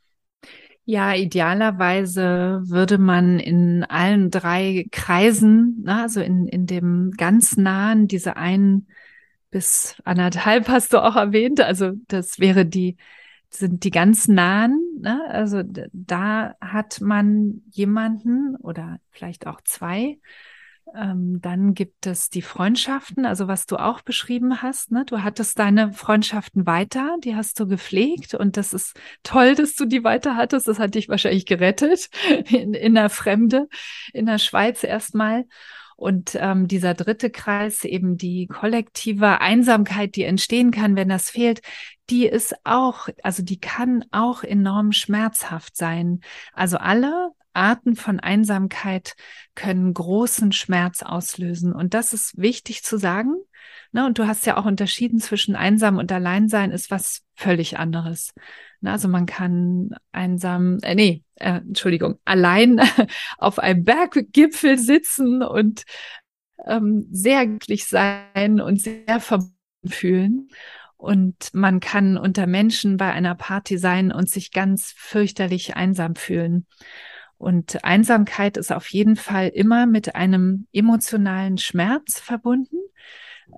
Ja, 0.85 1.13
idealerweise 1.13 2.61
würde 2.63 2.97
man 2.97 3.39
in 3.39 3.83
allen 3.83 4.31
drei 4.31 4.85
Kreisen, 4.91 5.81
ne, 5.83 6.01
also 6.01 6.21
in, 6.21 6.47
in 6.47 6.65
dem 6.65 7.11
ganz 7.17 7.57
nahen, 7.57 8.07
diese 8.07 8.37
ein 8.37 8.87
bis 9.49 9.95
anderthalb 10.03 10.67
hast 10.67 10.93
du 10.93 11.03
auch 11.03 11.15
erwähnt, 11.15 11.61
also 11.61 11.91
das 12.07 12.39
wäre 12.39 12.65
die, 12.65 12.97
sind 13.55 13.83
die 13.83 13.91
ganz 13.91 14.27
nahen, 14.27 14.79
ne? 14.99 15.21
also 15.29 15.61
da 15.63 16.55
hat 16.59 17.01
man 17.01 17.61
jemanden 17.71 18.55
oder 18.55 18.99
vielleicht 19.11 19.47
auch 19.47 19.61
zwei, 19.61 20.19
ähm, 20.95 21.39
dann 21.41 21.73
gibt 21.73 22.05
es 22.05 22.29
die 22.29 22.41
Freundschaften, 22.41 23.25
also 23.25 23.47
was 23.47 23.65
du 23.65 23.77
auch 23.77 24.01
beschrieben 24.01 24.61
hast. 24.61 24.91
Ne? 24.91 25.05
Du 25.05 25.23
hattest 25.23 25.57
deine 25.57 25.93
Freundschaften 25.93 26.65
weiter, 26.65 27.17
die 27.23 27.35
hast 27.35 27.59
du 27.59 27.67
gepflegt 27.67 28.35
und 28.35 28.57
das 28.57 28.73
ist 28.73 28.99
toll, 29.23 29.55
dass 29.55 29.75
du 29.75 29.85
die 29.85 30.03
weiter 30.03 30.35
hattest. 30.35 30.67
Das 30.67 30.79
hat 30.79 30.95
dich 30.95 31.09
wahrscheinlich 31.09 31.45
gerettet 31.45 32.09
in, 32.49 32.73
in 32.73 32.95
der 32.95 33.09
Fremde, 33.09 33.67
in 34.13 34.25
der 34.25 34.37
Schweiz 34.37 34.83
erstmal. 34.83 35.45
Und 35.95 36.37
ähm, 36.39 36.67
dieser 36.67 36.93
dritte 36.93 37.29
Kreis, 37.29 37.83
eben 37.83 38.17
die 38.17 38.47
kollektive 38.47 39.41
Einsamkeit, 39.41 40.15
die 40.15 40.23
entstehen 40.23 40.71
kann, 40.71 40.95
wenn 40.95 41.09
das 41.09 41.29
fehlt, 41.29 41.61
die 42.09 42.25
ist 42.25 42.55
auch, 42.63 43.07
also 43.21 43.43
die 43.43 43.59
kann 43.59 44.03
auch 44.11 44.43
enorm 44.43 44.91
schmerzhaft 44.91 45.77
sein. 45.77 46.21
Also 46.53 46.77
alle 46.77 47.31
Arten 47.53 47.95
von 47.95 48.19
Einsamkeit 48.19 49.15
können 49.55 49.93
großen 49.93 50.51
Schmerz 50.51 51.03
auslösen. 51.03 51.73
Und 51.73 51.93
das 51.93 52.13
ist 52.13 52.37
wichtig 52.37 52.83
zu 52.83 52.97
sagen. 52.97 53.35
Ne? 53.91 54.05
Und 54.05 54.19
du 54.19 54.27
hast 54.27 54.45
ja 54.45 54.57
auch 54.57 54.65
unterschieden 54.65 55.19
zwischen 55.19 55.55
einsam 55.55 55.97
und 55.97 56.11
Alleinsein 56.11 56.71
ist 56.71 56.91
was 56.91 57.21
völlig 57.35 57.77
anderes. 57.77 58.33
Ne? 58.81 58.91
Also 58.91 59.07
man 59.07 59.25
kann 59.25 59.91
einsam, 60.11 60.79
äh, 60.81 60.95
nee, 60.95 61.23
äh, 61.35 61.57
Entschuldigung, 61.57 62.19
allein 62.25 62.81
auf 63.37 63.59
einem 63.59 63.83
Berggipfel 63.83 64.77
sitzen 64.77 65.41
und 65.43 65.83
ähm, 66.65 67.07
sehr 67.11 67.45
glücklich 67.45 67.85
sein 67.85 68.61
und 68.61 68.81
sehr 68.81 69.19
verbunden 69.19 69.53
fühlen. 69.87 70.49
Und 70.97 71.53
man 71.53 71.81
kann 71.81 72.17
unter 72.17 72.47
Menschen 72.47 72.95
bei 72.95 73.11
einer 73.11 73.35
Party 73.35 73.77
sein 73.77 74.11
und 74.11 74.29
sich 74.29 74.51
ganz 74.51 74.93
fürchterlich 74.95 75.75
einsam 75.75 76.15
fühlen. 76.15 76.65
Und 77.37 77.83
Einsamkeit 77.83 78.55
ist 78.55 78.71
auf 78.71 78.87
jeden 78.87 79.17
Fall 79.17 79.49
immer 79.49 79.85
mit 79.85 80.15
einem 80.15 80.67
emotionalen 80.71 81.57
Schmerz 81.57 82.21
verbunden, 82.21 82.77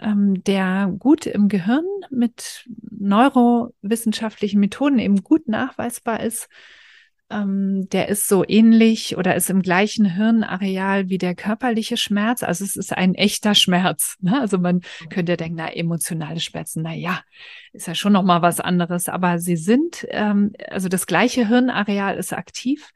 ähm, 0.02 0.44
der 0.44 0.94
gut 0.98 1.26
im 1.26 1.48
Gehirn 1.48 1.86
mit 2.10 2.66
neurowissenschaftlichen 2.92 4.60
Methoden 4.60 5.00
eben 5.00 5.24
gut 5.24 5.48
nachweisbar 5.48 6.22
ist. 6.22 6.50
Ähm, 7.32 7.90
der 7.90 8.10
ist 8.10 8.28
so 8.28 8.44
ähnlich 8.48 9.18
oder 9.18 9.36
ist 9.36 9.50
im 9.50 9.64
gleichen 9.64 10.06
Hirnareal 10.06 11.10
wie 11.10 11.18
der 11.18 11.34
körperliche 11.34 11.98
Schmerz. 11.98 12.44
Also 12.44 12.64
es 12.64 12.76
ist 12.76 12.96
ein 12.96 13.16
echter 13.16 13.56
Schmerz. 13.56 14.16
Ne? 14.22 14.40
Also 14.40 14.60
man 14.60 14.82
könnte 15.10 15.36
denken, 15.36 15.58
na, 15.58 15.74
emotionale 15.74 16.40
Schmerzen, 16.40 16.84
na 16.84 16.94
ja, 16.94 17.22
ist 17.74 17.88
ja 17.88 17.96
schon 17.96 18.14
noch 18.14 18.24
mal 18.24 18.44
was 18.44 18.60
anderes. 18.60 19.10
Aber 19.10 19.40
sie 19.40 19.58
sind, 19.58 20.06
ähm, 20.12 20.54
also 20.70 20.88
das 20.88 21.08
gleiche 21.08 21.48
Hirnareal 21.48 22.18
ist 22.18 22.32
aktiv 22.32 22.92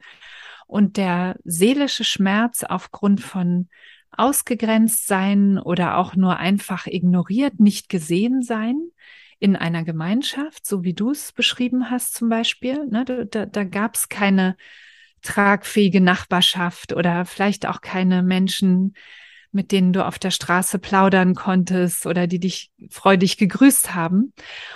und 0.68 0.96
der 0.96 1.34
seelische 1.44 2.04
Schmerz 2.04 2.62
aufgrund 2.62 3.20
von 3.20 3.68
ausgegrenzt 4.16 5.06
sein 5.06 5.58
oder 5.58 5.96
auch 5.96 6.16
nur 6.16 6.36
einfach 6.38 6.86
ignoriert, 6.86 7.60
nicht 7.60 7.88
gesehen 7.88 8.42
sein 8.42 8.90
in 9.38 9.56
einer 9.56 9.84
Gemeinschaft, 9.84 10.66
so 10.66 10.84
wie 10.84 10.94
du 10.94 11.10
es 11.10 11.32
beschrieben 11.32 11.90
hast 11.90 12.14
zum 12.14 12.28
Beispiel. 12.28 12.86
Ne, 12.86 13.04
da 13.04 13.46
da 13.46 13.64
gab 13.64 13.94
es 13.94 14.08
keine 14.08 14.56
tragfähige 15.22 16.00
Nachbarschaft 16.00 16.92
oder 16.92 17.24
vielleicht 17.24 17.66
auch 17.66 17.80
keine 17.80 18.22
Menschen, 18.22 18.94
mit 19.52 19.72
denen 19.72 19.92
du 19.92 20.06
auf 20.06 20.18
der 20.18 20.30
Straße 20.30 20.78
plaudern 20.78 21.34
konntest 21.34 22.06
oder 22.06 22.26
die 22.26 22.38
dich 22.38 22.70
freudig 22.88 23.36
gegrüßt 23.36 23.94
haben. 23.94 24.32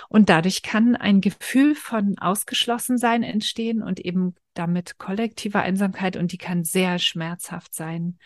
Und 0.09 0.29
dadurch 0.29 0.63
kann 0.63 0.95
ein 0.95 1.21
Gefühl 1.21 1.75
von 1.75 2.17
Ausgeschlossensein 2.17 3.23
entstehen 3.23 3.81
und 3.81 3.99
eben 3.99 4.35
damit 4.53 4.97
kollektive 4.97 5.59
Einsamkeit 5.59 6.17
und 6.17 6.31
die 6.31 6.37
kann 6.37 6.63
sehr 6.63 6.99
schmerzhaft 6.99 7.73
sein. 7.73 8.17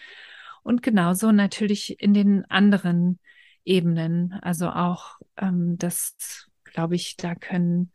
Und 0.64 0.84
genauso 0.84 1.32
natürlich 1.32 2.00
in 2.00 2.14
den 2.14 2.46
anderen 2.46 3.20
Ebenen. 3.66 4.34
Also 4.42 4.70
auch 4.70 5.20
ähm, 5.38 5.78
das, 5.78 6.50
glaube 6.64 6.96
ich, 6.96 7.18
da 7.18 7.36
können 7.36 7.92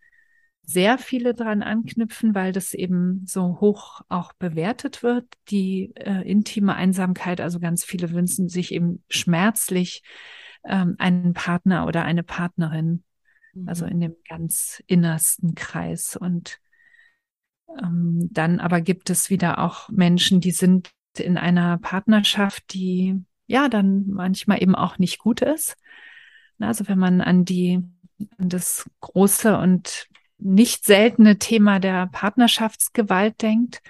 sehr 0.66 0.98
viele 0.98 1.34
dran 1.34 1.62
anknüpfen, 1.62 2.34
weil 2.34 2.52
das 2.52 2.72
eben 2.72 3.22
so 3.26 3.60
hoch 3.60 4.00
auch 4.08 4.32
bewertet 4.32 5.02
wird, 5.02 5.26
die 5.50 5.92
äh, 5.96 6.22
intime 6.28 6.74
Einsamkeit. 6.74 7.40
Also 7.40 7.60
ganz 7.60 7.84
viele 7.84 8.12
wünschen 8.12 8.48
sich 8.48 8.72
eben 8.72 9.02
schmerzlich 9.08 10.02
ähm, 10.64 10.96
einen 10.98 11.34
Partner 11.34 11.86
oder 11.86 12.04
eine 12.04 12.22
Partnerin, 12.22 13.04
mhm. 13.52 13.68
also 13.68 13.84
in 13.84 14.00
dem 14.00 14.16
ganz 14.26 14.82
innersten 14.86 15.54
Kreis. 15.54 16.16
Und 16.16 16.60
ähm, 17.82 18.28
dann 18.32 18.60
aber 18.60 18.80
gibt 18.80 19.10
es 19.10 19.28
wieder 19.28 19.58
auch 19.58 19.90
Menschen, 19.90 20.40
die 20.40 20.52
sind 20.52 20.90
in 21.20 21.36
einer 21.36 21.78
Partnerschaft, 21.78 22.72
die 22.72 23.22
ja 23.46 23.68
dann 23.68 24.06
manchmal 24.08 24.62
eben 24.62 24.74
auch 24.74 24.98
nicht 24.98 25.18
gut 25.18 25.42
ist. 25.42 25.76
Also 26.58 26.88
wenn 26.88 26.98
man 26.98 27.20
an 27.20 27.44
die 27.44 27.82
an 28.38 28.48
das 28.48 28.88
große 29.00 29.58
und 29.58 30.08
nicht 30.38 30.84
seltene 30.84 31.38
Thema 31.38 31.80
der 31.80 32.06
Partnerschaftsgewalt 32.06 33.42
denkt, 33.42 33.82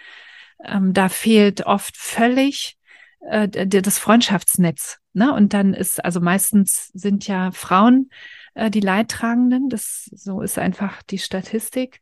ähm, 0.64 0.92
da 0.92 1.08
fehlt 1.08 1.66
oft 1.66 1.96
völlig 1.96 2.76
äh, 3.20 3.48
das 3.48 3.98
Freundschaftsnetz. 3.98 4.98
Ne? 5.12 5.32
Und 5.32 5.52
dann 5.52 5.74
ist, 5.74 6.04
also 6.04 6.20
meistens 6.20 6.88
sind 6.88 7.26
ja 7.26 7.50
Frauen 7.50 8.10
äh, 8.54 8.70
die 8.70 8.80
Leidtragenden, 8.80 9.68
das 9.68 10.10
so 10.12 10.40
ist 10.40 10.58
einfach 10.58 11.02
die 11.02 11.18
Statistik. 11.18 12.00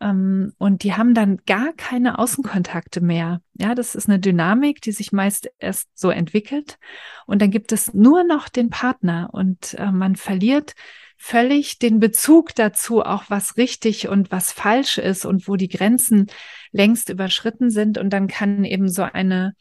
Ähm, 0.00 0.52
und 0.58 0.82
die 0.82 0.94
haben 0.94 1.14
dann 1.14 1.38
gar 1.46 1.72
keine 1.74 2.18
Außenkontakte 2.18 3.00
mehr. 3.00 3.42
Ja, 3.54 3.74
das 3.74 3.94
ist 3.94 4.08
eine 4.08 4.18
Dynamik, 4.18 4.80
die 4.80 4.92
sich 4.92 5.12
meist 5.12 5.50
erst 5.58 5.88
so 5.94 6.10
entwickelt. 6.10 6.78
Und 7.26 7.42
dann 7.42 7.50
gibt 7.50 7.72
es 7.72 7.92
nur 7.92 8.24
noch 8.24 8.48
den 8.48 8.70
Partner 8.70 9.28
und 9.32 9.74
äh, 9.74 9.92
man 9.92 10.16
verliert 10.16 10.74
völlig 11.22 11.78
den 11.78 12.00
Bezug 12.00 12.54
dazu, 12.54 13.02
auch 13.02 13.24
was 13.28 13.58
richtig 13.58 14.08
und 14.08 14.30
was 14.30 14.52
falsch 14.52 14.96
ist 14.96 15.26
und 15.26 15.46
wo 15.48 15.56
die 15.56 15.68
Grenzen 15.68 16.28
längst 16.72 17.10
überschritten 17.10 17.68
sind. 17.68 17.98
Und 17.98 18.10
dann 18.10 18.26
kann 18.26 18.64
eben 18.64 18.88
so 18.88 19.02
eine 19.02 19.54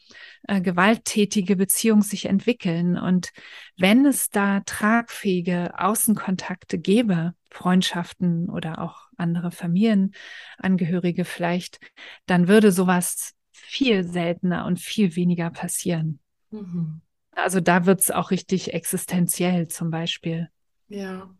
äh, 0.47 0.62
gewalttätige 0.62 1.58
Beziehung 1.58 2.02
sich 2.02 2.28
entwickeln. 2.28 2.97
Und 2.97 3.32
wenn 3.78 4.06
es 4.06 4.30
da 4.30 4.62
tragfähige 4.62 5.78
Außenkontakte 5.78 6.80
gäbe, 6.80 7.34
Freundschaften 7.52 8.50
oder 8.50 8.82
auch 8.82 9.10
andere 9.18 9.52
Familienangehörige 9.52 11.26
vielleicht, 11.26 11.80
dann 12.26 12.48
würde 12.48 12.72
sowas 12.72 13.34
viel 13.52 14.04
seltener 14.04 14.66
und 14.66 14.80
viel 14.80 15.16
weniger 15.16 15.50
passieren. 15.50 16.20
Mhm. 16.52 17.02
Also 17.32 17.60
da 17.60 17.86
wird 17.86 18.02
es 18.02 18.12
auch 18.12 18.32
richtig 18.32 18.74
existenziell 18.74 19.68
zum 19.68 19.92
Beispiel. 19.92 20.50
Ja. 20.88 21.34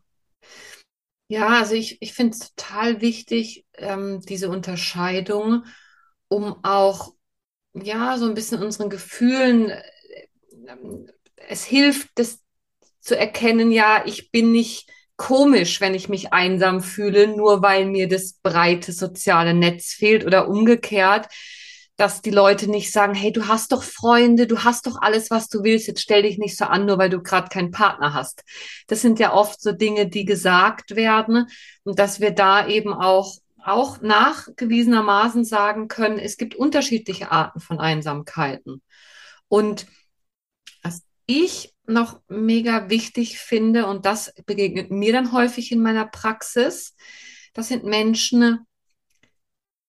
Ja, 1.28 1.60
also 1.60 1.76
ich, 1.76 2.02
ich 2.02 2.14
finde 2.14 2.34
es 2.34 2.54
total 2.56 3.02
wichtig, 3.02 3.66
ähm, 3.76 4.22
diese 4.28 4.50
Unterscheidung, 4.50 5.66
um 6.28 6.64
auch, 6.64 7.14
ja, 7.74 8.18
so 8.18 8.26
ein 8.26 8.34
bisschen 8.34 8.64
unseren 8.64 8.90
Gefühlen, 8.90 9.70
äh, 9.70 9.84
es 11.36 11.64
hilft, 11.64 12.10
das 12.16 12.44
zu 13.00 13.16
erkennen, 13.18 13.72
ja, 13.72 14.04
ich 14.06 14.32
bin 14.32 14.52
nicht 14.52 14.92
komisch, 15.20 15.82
wenn 15.82 15.94
ich 15.94 16.10
mich 16.10 16.32
einsam 16.34 16.82
fühle, 16.82 17.28
nur 17.28 17.62
weil 17.62 17.86
mir 17.86 18.08
das 18.08 18.34
breite 18.42 18.94
soziale 18.94 19.54
Netz 19.54 19.94
fehlt 19.94 20.26
oder 20.26 20.48
umgekehrt. 20.48 21.28
dass 21.98 22.22
die 22.22 22.32
Leute 22.32 22.70
nicht 22.72 22.94
sagen, 22.94 23.14
hey, 23.14 23.34
du 23.34 23.50
hast 23.50 23.74
doch 23.74 23.84
Freunde, 23.84 24.48
du 24.48 24.64
hast 24.64 24.88
doch 24.88 25.02
alles, 25.02 25.30
was 25.32 25.50
du 25.50 25.64
willst, 25.66 25.86
jetzt 25.88 26.00
stell 26.00 26.22
dich 26.22 26.38
nicht 26.38 26.56
so 26.58 26.64
an, 26.64 26.86
nur 26.86 26.98
weil 26.98 27.10
du 27.10 27.22
gerade 27.22 27.50
keinen 27.50 27.72
Partner 27.72 28.14
hast. 28.14 28.44
Das 28.88 29.02
sind 29.02 29.20
ja 29.20 29.34
oft 29.34 29.62
so 29.62 29.74
Dinge, 29.74 30.08
die 30.08 30.24
gesagt 30.24 30.96
werden 30.96 31.48
und 31.84 32.00
dass 32.00 32.22
wir 32.22 32.32
da 32.32 32.68
eben 32.68 32.94
auch 32.94 33.36
auch 33.66 34.00
nachgewiesenermaßen 34.02 35.44
sagen 35.44 35.90
können, 35.90 36.20
es 36.20 36.38
gibt 36.38 36.56
unterschiedliche 36.56 37.32
Arten 37.32 37.60
von 37.60 37.80
Einsamkeiten. 37.80 38.82
Und 39.50 39.86
ich 41.30 41.76
noch 41.90 42.22
mega 42.28 42.90
wichtig 42.90 43.40
finde, 43.40 43.88
und 43.88 44.06
das 44.06 44.34
begegnet 44.46 44.92
mir 44.92 45.14
dann 45.14 45.32
häufig 45.32 45.72
in 45.72 45.82
meiner 45.82 46.06
Praxis, 46.06 46.96
das 47.54 47.68
sind 47.68 47.84
Menschen, 47.84 48.60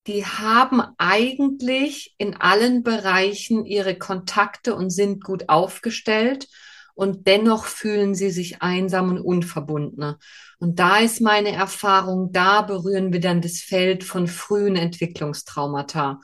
die 0.06 0.24
haben 0.24 0.82
eigentlich 0.98 2.14
in 2.18 2.34
allen 2.36 2.82
Bereichen 2.82 3.66
ihre 3.66 3.96
Kontakte 3.96 4.74
und 4.74 4.90
sind 4.90 5.22
gut 5.22 5.48
aufgestellt 5.48 6.48
und 6.94 7.26
dennoch 7.26 7.66
fühlen 7.66 8.14
sie 8.14 8.30
sich 8.30 8.62
einsam 8.62 9.10
und 9.10 9.20
unverbunden. 9.20 10.16
Und 10.58 10.78
da 10.78 10.98
ist 10.98 11.20
meine 11.20 11.52
Erfahrung, 11.52 12.32
da 12.32 12.62
berühren 12.62 13.12
wir 13.12 13.20
dann 13.20 13.40
das 13.40 13.60
Feld 13.60 14.04
von 14.04 14.26
frühen 14.26 14.76
Entwicklungstraumata. 14.76 16.20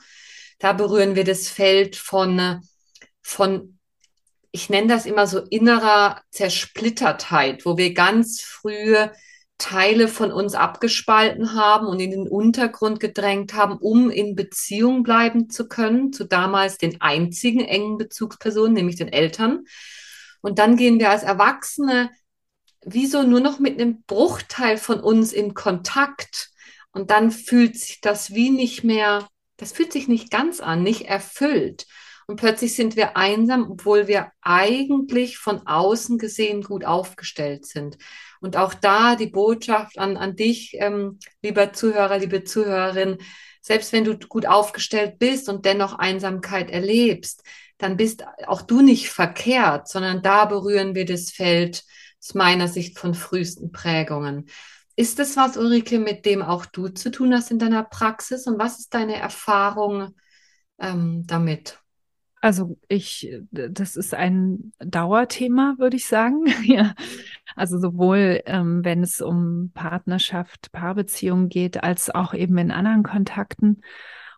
Da 0.59 0.73
berühren 0.73 1.15
wir 1.15 1.23
das 1.23 1.47
Feld 1.47 1.95
von, 1.95 2.61
von 3.21 3.76
ich 4.51 4.69
nenne 4.69 4.87
das 4.87 5.05
immer 5.05 5.27
so 5.27 5.39
innerer 5.39 6.21
Zersplittertheit, 6.31 7.65
wo 7.65 7.77
wir 7.77 7.93
ganz 7.93 8.41
früh 8.41 8.95
Teile 9.57 10.07
von 10.07 10.31
uns 10.31 10.53
abgespalten 10.53 11.53
haben 11.53 11.87
und 11.87 11.99
in 11.99 12.11
den 12.11 12.27
Untergrund 12.27 12.99
gedrängt 12.99 13.55
haben, 13.55 13.77
um 13.77 14.11
in 14.11 14.35
Beziehung 14.35 15.03
bleiben 15.03 15.49
zu 15.49 15.67
können, 15.67 16.13
zu 16.13 16.25
damals 16.25 16.77
den 16.77 17.01
einzigen 17.01 17.61
engen 17.61 17.97
Bezugspersonen, 17.97 18.73
nämlich 18.73 18.97
den 18.97 19.11
Eltern. 19.11 19.65
Und 20.41 20.59
dann 20.59 20.77
gehen 20.77 20.99
wir 20.99 21.09
als 21.09 21.23
Erwachsene 21.23 22.11
wieso 22.89 23.23
nur 23.23 23.41
noch 23.41 23.59
mit 23.59 23.79
einem 23.79 24.03
Bruchteil 24.03 24.77
von 24.77 24.99
uns 24.99 25.33
in 25.33 25.53
Kontakt. 25.53 26.51
Und 26.91 27.11
dann 27.11 27.31
fühlt 27.31 27.77
sich 27.77 28.01
das 28.01 28.33
wie 28.33 28.49
nicht 28.49 28.83
mehr, 28.83 29.27
das 29.57 29.73
fühlt 29.73 29.91
sich 29.91 30.07
nicht 30.07 30.31
ganz 30.31 30.61
an, 30.61 30.83
nicht 30.83 31.03
erfüllt. 31.03 31.85
Und 32.27 32.35
plötzlich 32.35 32.75
sind 32.75 32.97
wir 32.97 33.15
einsam, 33.15 33.71
obwohl 33.71 34.07
wir 34.07 34.31
eigentlich 34.41 35.37
von 35.37 35.65
außen 35.65 36.17
gesehen 36.17 36.61
gut 36.61 36.83
aufgestellt 36.83 37.65
sind. 37.65 37.97
Und 38.41 38.57
auch 38.57 38.73
da 38.73 39.15
die 39.15 39.27
Botschaft 39.27 39.97
an, 39.97 40.17
an 40.17 40.35
dich, 40.35 40.75
ähm, 40.75 41.19
lieber 41.41 41.71
Zuhörer, 41.71 42.17
liebe 42.17 42.43
Zuhörerin, 42.43 43.17
selbst 43.61 43.93
wenn 43.93 44.03
du 44.03 44.17
gut 44.17 44.45
aufgestellt 44.45 45.19
bist 45.19 45.47
und 45.47 45.65
dennoch 45.65 45.97
Einsamkeit 45.97 46.69
erlebst, 46.69 47.43
dann 47.77 47.95
bist 47.95 48.25
auch 48.47 48.61
du 48.61 48.81
nicht 48.81 49.09
verkehrt, 49.09 49.87
sondern 49.87 50.21
da 50.21 50.45
berühren 50.45 50.95
wir 50.95 51.05
das 51.05 51.31
Feld 51.31 51.83
aus 52.19 52.33
meiner 52.33 52.67
Sicht 52.67 52.99
von 52.99 53.13
frühesten 53.13 53.71
Prägungen. 53.71 54.49
Ist 54.97 55.19
das 55.19 55.37
was, 55.37 55.57
Ulrike, 55.57 55.99
mit 55.99 56.25
dem 56.25 56.41
auch 56.41 56.65
du 56.65 56.89
zu 56.89 57.09
tun 57.09 57.33
hast 57.33 57.51
in 57.51 57.59
deiner 57.59 57.83
Praxis? 57.83 58.47
Und 58.47 58.59
was 58.59 58.79
ist 58.79 58.93
deine 58.93 59.15
Erfahrung 59.15 60.15
ähm, 60.79 61.23
damit? 61.27 61.79
Also 62.47 62.77
ich, 62.87 63.29
das 63.51 63.97
ist 63.97 64.13
ein 64.13 64.71
Dauerthema, 64.79 65.75
würde 65.79 65.97
ich 65.97 66.05
sagen. 66.05 66.45
ja. 66.63 66.95
Also 67.57 67.77
sowohl 67.77 68.41
ähm, 68.45 68.85
wenn 68.85 69.03
es 69.03 69.19
um 69.19 69.71
Partnerschaft, 69.73 70.71
Paarbeziehungen 70.71 71.49
geht, 71.49 71.83
als 71.83 72.09
auch 72.09 72.33
eben 72.33 72.57
in 72.57 72.71
anderen 72.71 73.03
Kontakten. 73.03 73.81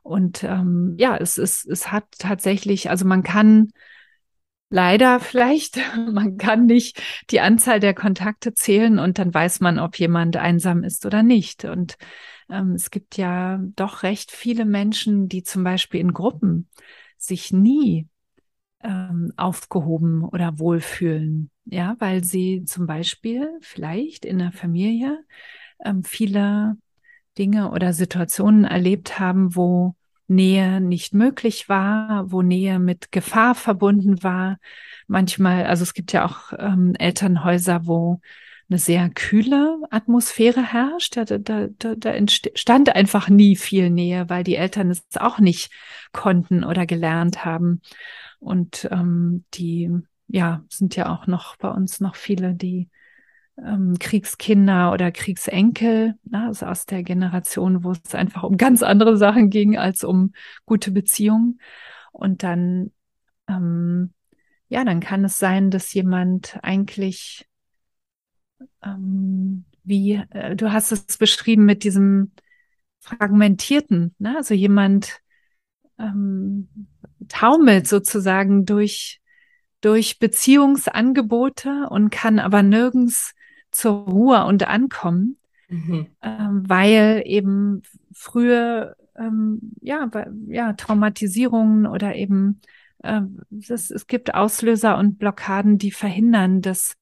Und 0.02 0.44
ähm, 0.44 0.96
ja, 0.98 1.18
es 1.18 1.38
ist, 1.38 1.68
es 1.68 1.92
hat 1.92 2.06
tatsächlich, 2.18 2.90
also 2.90 3.06
man 3.06 3.22
kann 3.22 3.70
leider 4.72 5.20
vielleicht, 5.20 5.78
man 6.12 6.38
kann 6.38 6.66
nicht 6.66 7.00
die 7.30 7.42
Anzahl 7.42 7.80
der 7.80 7.94
Kontakte 7.94 8.56
zählen 8.56 8.98
und 8.98 9.20
dann 9.20 9.32
weiß 9.32 9.60
man, 9.60 9.78
ob 9.78 10.00
jemand 10.00 10.36
einsam 10.36 10.84
ist 10.84 11.06
oder 11.06 11.22
nicht. 11.22 11.64
Und 11.64 11.96
ähm, 12.50 12.72
es 12.72 12.90
gibt 12.90 13.18
ja 13.18 13.60
doch 13.76 14.02
recht 14.02 14.32
viele 14.32 14.66
Menschen, 14.66 15.30
die 15.30 15.44
zum 15.44 15.64
Beispiel 15.64 16.00
in 16.00 16.12
Gruppen 16.12 16.70
sich 17.22 17.52
nie 17.54 18.08
ähm, 18.84 19.34
aufgehoben 19.38 20.24
oder 20.24 20.60
wohlfühlen. 20.60 21.52
Ja, 21.66 21.96
weil 22.00 22.24
sie 22.24 22.64
zum 22.66 22.88
Beispiel 22.88 23.52
vielleicht 23.62 24.26
in 24.26 24.40
der 24.40 24.52
Familie 24.52 25.24
ähm, 25.84 26.04
viele 26.04 26.78
Dinge 27.38 27.72
oder 27.72 27.94
Situationen 27.94 28.66
erlebt 28.66 29.20
haben, 29.20 29.56
wo 29.56 29.96
Nähe 30.28 30.80
nicht 30.82 31.14
möglich 31.14 31.70
war, 31.70 32.32
wo 32.32 32.42
Nähe 32.42 32.80
mit 32.80 33.12
Gefahr 33.12 33.56
verbunden 33.56 34.22
war. 34.24 34.58
Manchmal, 35.08 35.66
also 35.66 35.84
es 35.84 35.94
gibt 35.94 36.14
ja 36.14 36.26
auch 36.26 36.54
ähm, 36.58 36.94
Elternhäuser, 36.96 37.88
wo 37.88 38.22
eine 38.70 38.78
sehr 38.78 39.10
kühle 39.10 39.82
Atmosphäre 39.90 40.62
herrscht. 40.62 41.18
Da, 41.18 41.26
da, 41.26 41.68
da, 41.68 41.96
da 41.96 42.12
entstand 42.12 42.96
einfach 42.96 43.30
nie 43.30 43.56
viel 43.56 43.90
Nähe, 43.90 44.30
weil 44.30 44.44
die 44.44 44.56
Eltern 44.56 44.92
es 44.92 45.04
auch 45.16 45.40
nicht 45.40 45.72
konnten 46.12 46.64
oder 46.64 46.86
gelernt 46.86 47.46
haben. 47.46 47.82
Und 48.40 48.88
ähm, 48.92 49.46
die, 49.56 49.92
ja, 50.28 50.64
sind 50.70 50.96
ja 50.96 51.12
auch 51.12 51.28
noch 51.28 51.58
bei 51.58 51.70
uns 51.70 52.00
noch 52.00 52.16
viele, 52.16 52.54
die 52.54 52.90
ähm, 53.58 53.98
Kriegskinder 54.00 54.92
oder 54.94 55.12
Kriegsenkel, 55.12 56.16
ne, 56.24 56.46
also 56.48 56.68
aus 56.68 56.86
der 56.86 57.04
Generation, 57.04 57.84
wo 57.84 57.92
es 57.92 58.16
einfach 58.16 58.44
um 58.44 58.58
ganz 58.58 58.84
andere 58.84 59.18
Sachen 59.18 59.50
ging 59.50 59.78
als 59.78 60.04
um 60.04 60.34
gute 60.66 60.92
Beziehungen. 60.92 61.60
Und 62.12 62.44
dann, 62.44 62.92
ähm, 63.48 64.14
ja, 64.68 64.84
dann 64.86 65.00
kann 65.00 65.26
es 65.26 65.40
sein, 65.40 65.72
dass 65.72 65.94
jemand 65.94 66.60
eigentlich 66.62 67.49
ähm, 68.84 69.66
wie, 69.84 70.22
äh, 70.32 70.56
du 70.56 70.72
hast 70.72 70.92
es 70.92 71.18
beschrieben 71.18 71.66
mit 71.66 71.84
diesem 71.84 72.32
fragmentierten, 73.00 74.16
ne? 74.20 74.36
also 74.38 74.54
jemand 74.54 75.22
ähm, 75.98 76.70
taumelt 77.28 77.88
sozusagen 77.88 78.66
durch, 78.66 79.22
durch 79.82 80.20
Beziehungsangebote 80.20 81.88
und 81.90 82.10
kann 82.10 82.40
aber 82.40 82.64
nirgends 82.64 83.34
zur 83.72 83.94
Ruhe 83.94 84.46
und 84.46 84.68
ankommen, 84.68 85.38
mhm. 85.70 86.08
ähm, 86.22 86.64
weil 86.68 87.24
eben 87.26 87.84
frühe 88.14 88.96
ähm, 89.16 89.60
ja, 89.82 90.10
ja, 90.48 90.74
Traumatisierungen 90.74 91.86
oder 91.86 92.16
eben 92.16 92.62
äh, 93.04 93.22
das, 93.50 93.92
es 93.92 94.08
gibt 94.08 94.34
Auslöser 94.34 94.98
und 94.98 95.20
Blockaden, 95.20 95.78
die 95.78 95.92
verhindern, 95.92 96.62
dass 96.62 96.96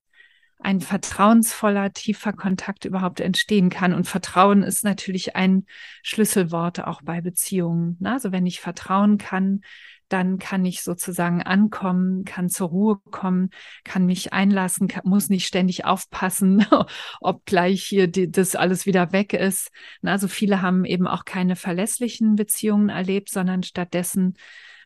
ein 0.59 0.81
vertrauensvoller, 0.81 1.93
tiefer 1.93 2.33
Kontakt 2.33 2.85
überhaupt 2.85 3.19
entstehen 3.19 3.69
kann. 3.69 3.93
Und 3.93 4.07
Vertrauen 4.07 4.63
ist 4.63 4.83
natürlich 4.83 5.35
ein 5.35 5.65
Schlüsselwort 6.01 6.83
auch 6.83 7.01
bei 7.03 7.21
Beziehungen. 7.21 7.97
Also 8.03 8.31
wenn 8.31 8.45
ich 8.45 8.59
vertrauen 8.59 9.17
kann, 9.17 9.61
dann 10.09 10.39
kann 10.39 10.65
ich 10.65 10.83
sozusagen 10.83 11.43
ankommen, 11.43 12.23
kann 12.23 12.49
zur 12.49 12.69
Ruhe 12.69 12.97
kommen, 13.11 13.49
kann 13.83 14.05
mich 14.05 14.33
einlassen, 14.33 14.87
kann, 14.87 15.03
muss 15.05 15.29
nicht 15.29 15.45
ständig 15.45 15.85
aufpassen, 15.85 16.65
ob 17.21 17.45
gleich 17.45 17.83
hier 17.83 18.07
die, 18.07 18.31
das 18.31 18.55
alles 18.55 18.85
wieder 18.85 19.11
weg 19.11 19.33
ist. 19.33 19.69
Also 20.01 20.27
viele 20.27 20.61
haben 20.61 20.85
eben 20.85 21.07
auch 21.07 21.25
keine 21.25 21.55
verlässlichen 21.55 22.35
Beziehungen 22.35 22.89
erlebt, 22.89 23.29
sondern 23.29 23.63
stattdessen 23.63 24.35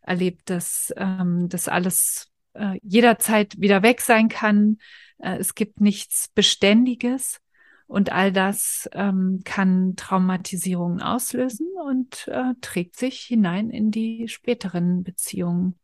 erlebt, 0.01 0.49
dass 0.49 0.91
ähm, 0.97 1.47
das 1.49 1.67
alles 1.67 2.31
äh, 2.53 2.79
jederzeit 2.81 3.59
wieder 3.59 3.83
weg 3.83 4.01
sein 4.01 4.27
kann, 4.27 4.77
es 5.21 5.55
gibt 5.55 5.81
nichts 5.81 6.29
Beständiges 6.29 7.39
und 7.87 8.11
all 8.11 8.31
das 8.31 8.89
ähm, 8.93 9.41
kann 9.43 9.95
Traumatisierungen 9.97 11.01
auslösen 11.01 11.67
und 11.85 12.27
äh, 12.29 12.53
trägt 12.61 12.97
sich 12.97 13.19
hinein 13.21 13.69
in 13.69 13.91
die 13.91 14.27
späteren 14.29 15.03
Beziehungen. 15.03 15.77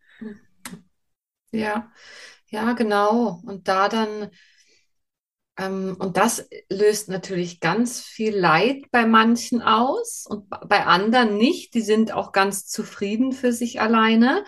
Ja, 1.52 1.92
ja, 2.50 2.74
genau. 2.74 3.42
Und 3.46 3.68
da 3.68 3.90
dann, 3.90 4.30
ähm, 5.58 5.98
und 6.00 6.16
das 6.16 6.48
löst 6.70 7.10
natürlich 7.10 7.60
ganz 7.60 8.02
viel 8.02 8.36
Leid 8.38 8.86
bei 8.92 9.06
manchen 9.06 9.62
aus 9.62 10.26
und 10.28 10.50
bei 10.50 10.86
anderen 10.86 11.38
nicht. 11.38 11.74
Die 11.74 11.82
sind 11.82 12.14
auch 12.14 12.32
ganz 12.32 12.68
zufrieden 12.68 13.34
für 13.34 13.52
sich 13.52 13.82
alleine. 13.82 14.46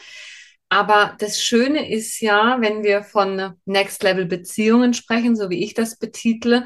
Aber 0.70 1.16
das 1.20 1.42
Schöne 1.42 1.92
ist 1.92 2.22
ja, 2.22 2.58
wenn 2.62 2.84
wir 2.84 3.04
von 3.04 3.56
Next 3.66 4.04
Level 4.04 4.26
Beziehungen 4.26 4.94
sprechen, 4.94 5.36
so 5.36 5.50
wie 5.50 5.64
ich 5.64 5.74
das 5.74 5.98
betitle, 5.98 6.66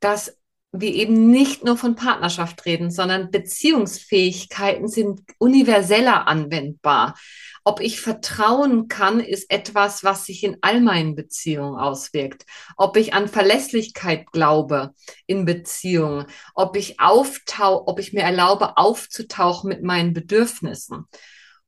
dass 0.00 0.36
wir 0.72 0.94
eben 0.94 1.30
nicht 1.30 1.64
nur 1.64 1.76
von 1.76 1.94
Partnerschaft 1.94 2.64
reden, 2.64 2.90
sondern 2.90 3.30
Beziehungsfähigkeiten 3.30 4.88
sind 4.88 5.20
universeller 5.38 6.26
anwendbar. 6.26 7.14
Ob 7.62 7.80
ich 7.80 8.00
vertrauen 8.00 8.88
kann, 8.88 9.20
ist 9.20 9.50
etwas, 9.50 10.02
was 10.02 10.24
sich 10.24 10.42
in 10.42 10.56
all 10.62 10.80
meinen 10.80 11.14
Beziehungen 11.14 11.78
auswirkt. 11.78 12.44
Ob 12.76 12.96
ich 12.96 13.12
an 13.12 13.28
Verlässlichkeit 13.28 14.32
glaube 14.32 14.94
in 15.26 15.44
Beziehungen, 15.44 16.26
ob 16.54 16.76
ich 16.76 16.98
auftau, 16.98 17.86
ob 17.86 18.00
ich 18.00 18.14
mir 18.14 18.22
erlaube, 18.22 18.78
aufzutauchen 18.78 19.68
mit 19.68 19.82
meinen 19.82 20.14
Bedürfnissen. 20.14 21.06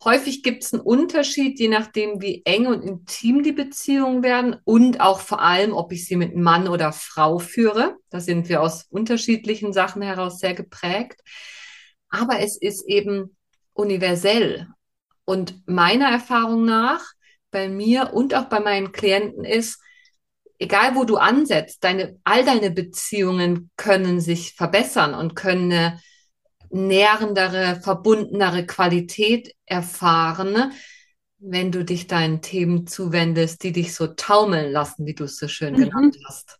Häufig 0.02 0.42
gibt 0.42 0.64
es 0.64 0.74
einen 0.74 0.82
Unterschied, 0.82 1.58
je 1.58 1.68
nachdem, 1.68 2.20
wie 2.20 2.42
eng 2.44 2.66
und 2.66 2.82
intim 2.82 3.42
die 3.42 3.52
Beziehungen 3.52 4.22
werden 4.22 4.56
und 4.64 5.00
auch 5.00 5.20
vor 5.20 5.40
allem, 5.40 5.72
ob 5.72 5.92
ich 5.92 6.06
sie 6.06 6.16
mit 6.16 6.36
Mann 6.36 6.68
oder 6.68 6.92
Frau 6.92 7.38
führe. 7.38 7.96
Da 8.10 8.20
sind 8.20 8.48
wir 8.48 8.60
aus 8.60 8.86
unterschiedlichen 8.90 9.72
Sachen 9.72 10.02
heraus 10.02 10.40
sehr 10.40 10.54
geprägt. 10.54 11.20
Aber 12.10 12.40
es 12.40 12.56
ist 12.60 12.86
eben 12.86 13.36
universell. 13.72 14.68
Und 15.24 15.66
meiner 15.66 16.10
Erfahrung 16.10 16.64
nach, 16.64 17.02
bei 17.50 17.68
mir 17.68 18.12
und 18.12 18.34
auch 18.34 18.44
bei 18.44 18.60
meinen 18.60 18.92
Klienten 18.92 19.44
ist, 19.44 19.80
egal 20.58 20.94
wo 20.96 21.04
du 21.04 21.16
ansetzt, 21.16 21.82
deine, 21.82 22.18
all 22.24 22.44
deine 22.44 22.70
Beziehungen 22.70 23.70
können 23.76 24.20
sich 24.20 24.54
verbessern 24.54 25.14
und 25.14 25.34
können 25.34 25.72
eine 25.72 26.00
nährendere, 26.74 27.80
verbundenere 27.80 28.66
Qualität 28.66 29.54
erfahren, 29.64 30.72
wenn 31.38 31.70
du 31.70 31.84
dich 31.84 32.06
deinen 32.06 32.42
Themen 32.42 32.86
zuwendest, 32.86 33.62
die 33.62 33.72
dich 33.72 33.94
so 33.94 34.08
taumeln 34.08 34.72
lassen, 34.72 35.06
wie 35.06 35.14
du 35.14 35.24
es 35.24 35.38
so 35.38 35.46
schön 35.46 35.74
mhm. 35.74 35.84
genannt 35.84 36.16
hast. 36.26 36.58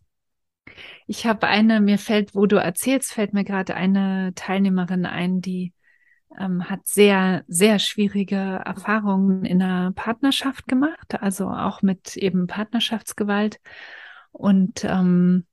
Ich 1.07 1.27
habe 1.27 1.47
eine, 1.49 1.81
mir 1.81 1.99
fällt, 1.99 2.35
wo 2.35 2.47
du 2.47 2.57
erzählst, 2.57 3.13
fällt 3.13 3.35
mir 3.35 3.45
gerade 3.45 3.75
eine 3.75 4.33
Teilnehmerin 4.35 5.05
ein, 5.05 5.41
die 5.41 5.73
ähm, 6.39 6.69
hat 6.69 6.87
sehr, 6.87 7.45
sehr 7.47 7.79
schwierige 7.79 8.63
Erfahrungen 8.65 9.45
in 9.45 9.59
der 9.59 9.93
Partnerschaft 9.95 10.67
gemacht, 10.67 11.21
also 11.21 11.49
auch 11.49 11.83
mit 11.83 12.17
eben 12.17 12.47
Partnerschaftsgewalt. 12.47 13.61
Und 14.33 14.85
ähm, 14.85 15.47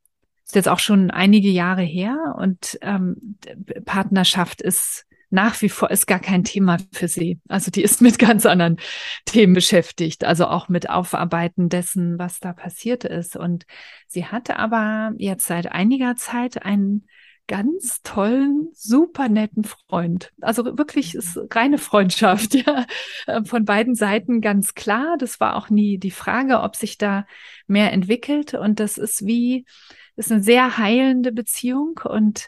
ist 0.52 0.56
jetzt 0.56 0.68
auch 0.68 0.80
schon 0.80 1.12
einige 1.12 1.48
Jahre 1.48 1.82
her 1.82 2.36
und 2.38 2.78
ähm, 2.82 3.38
Partnerschaft 3.86 4.62
ist 4.62 5.06
nach 5.30 5.62
wie 5.62 5.70
vor 5.70 5.90
ist 5.92 6.08
gar 6.08 6.20
kein 6.20 6.44
Thema 6.44 6.76
für 6.92 7.08
sie. 7.08 7.40
Also 7.48 7.72
die 7.72 7.84
ist 7.84 8.02
mit 8.02 8.20
ganz 8.20 8.46
anderen 8.46 8.76
Themen 9.24 9.54
beschäftigt, 9.54 10.26
also 10.26 10.48
auch 10.48 10.68
mit 10.68 10.90
Aufarbeiten 10.90 11.70
dessen, 11.70 12.20
was 12.20 12.42
da 12.42 12.52
passiert 12.52 13.06
ist. 13.06 13.38
Und 13.38 13.66
sie 14.08 14.26
hatte 14.26 14.58
aber 14.58 15.14
jetzt 15.20 15.48
seit 15.48 15.72
einiger 15.72 16.18
Zeit 16.18 16.66
einen 16.66 17.08
ganz 17.48 18.02
tollen, 18.04 18.72
super 18.74 19.30
netten 19.30 19.64
Freund. 19.64 20.34
Also 20.42 20.78
wirklich 20.78 21.16
ist 21.16 21.40
reine 21.52 21.78
Freundschaft, 21.78 22.56
ja, 22.66 22.86
äh, 23.26 23.42
von 23.46 23.64
beiden 23.64 23.96
Seiten 23.96 24.42
ganz 24.42 24.74
klar. 24.74 25.16
Das 25.18 25.40
war 25.40 25.56
auch 25.56 25.70
nie 25.70 25.98
die 25.98 26.12
Frage, 26.12 26.60
ob 26.60 26.76
sich 26.76 26.98
da 26.98 27.26
mehr 27.68 27.94
entwickelt. 27.94 28.54
Und 28.54 28.82
das 28.82 28.98
ist 28.98 29.26
wie, 29.26 29.66
ist 30.22 30.32
eine 30.32 30.44
sehr 30.44 30.78
heilende 30.78 31.32
Beziehung 31.32 32.00
und 32.04 32.48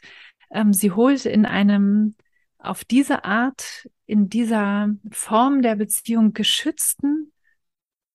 ähm, 0.52 0.74
sie 0.74 0.92
holt 0.92 1.26
in 1.26 1.46
einem 1.46 2.16
auf 2.60 2.86
diese 2.86 3.26
Art, 3.26 3.90
in 4.06 4.30
dieser 4.30 4.90
Form 5.12 5.62
der 5.62 5.76
Beziehung 5.76 6.34
geschützten 6.34 7.32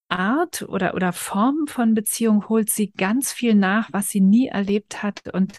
Art 0.08 0.62
oder, 0.62 0.94
oder 0.94 1.12
Form 1.12 1.66
von 1.66 1.92
Beziehung 1.92 2.48
holt 2.48 2.70
sie 2.70 2.92
ganz 2.92 3.32
viel 3.32 3.54
nach, 3.54 3.92
was 3.92 4.08
sie 4.08 4.20
nie 4.20 4.46
erlebt 4.46 5.02
hat. 5.02 5.28
Und 5.34 5.58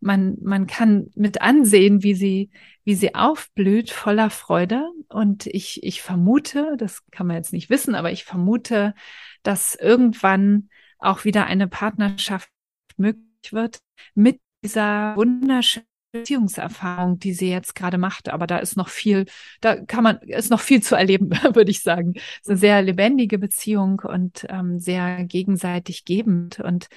man, 0.00 0.38
man 0.40 0.66
kann 0.66 1.10
mit 1.16 1.42
ansehen, 1.42 2.02
wie 2.02 2.14
sie, 2.14 2.50
wie 2.84 2.94
sie 2.94 3.14
aufblüht 3.14 3.90
voller 3.90 4.30
Freude. 4.30 4.88
Und 5.08 5.46
ich, 5.46 5.82
ich 5.82 6.00
vermute, 6.00 6.76
das 6.78 7.04
kann 7.10 7.26
man 7.26 7.36
jetzt 7.36 7.52
nicht 7.52 7.68
wissen, 7.68 7.94
aber 7.94 8.10
ich 8.10 8.24
vermute, 8.24 8.94
dass 9.42 9.74
irgendwann 9.74 10.70
auch 10.98 11.24
wieder 11.24 11.46
eine 11.46 11.68
Partnerschaft 11.68 12.48
möglich 12.96 13.29
wird 13.52 13.80
mit 14.14 14.40
dieser 14.62 15.16
wunderschönen 15.16 15.86
Beziehungserfahrung, 16.12 17.18
die 17.18 17.32
sie 17.32 17.50
jetzt 17.50 17.74
gerade 17.74 17.98
macht. 17.98 18.28
Aber 18.28 18.46
da 18.46 18.58
ist 18.58 18.76
noch 18.76 18.88
viel, 18.88 19.26
da 19.60 19.76
kann 19.76 20.04
man, 20.04 20.18
ist 20.22 20.50
noch 20.50 20.60
viel 20.60 20.82
zu 20.82 20.96
erleben, 20.96 21.30
würde 21.54 21.70
ich 21.70 21.82
sagen. 21.82 22.14
Es 22.14 22.22
ist 22.42 22.48
eine 22.50 22.58
sehr 22.58 22.82
lebendige 22.82 23.38
Beziehung 23.38 24.00
und 24.00 24.46
ähm, 24.48 24.78
sehr 24.78 25.24
gegenseitig 25.24 26.04
gebend. 26.04 26.60
Und 26.60 26.88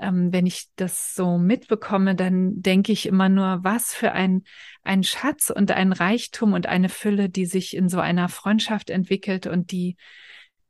ähm, 0.00 0.32
wenn 0.32 0.46
ich 0.46 0.68
das 0.76 1.14
so 1.14 1.38
mitbekomme, 1.38 2.14
dann 2.14 2.60
denke 2.60 2.92
ich 2.92 3.06
immer 3.06 3.28
nur, 3.28 3.60
was 3.62 3.94
für 3.94 4.12
ein, 4.12 4.42
ein 4.82 5.04
Schatz 5.04 5.50
und 5.50 5.70
ein 5.70 5.92
Reichtum 5.92 6.52
und 6.52 6.66
eine 6.66 6.88
Fülle, 6.88 7.28
die 7.28 7.46
sich 7.46 7.76
in 7.76 7.88
so 7.88 8.00
einer 8.00 8.28
Freundschaft 8.28 8.90
entwickelt 8.90 9.46
und 9.46 9.70
die 9.70 9.96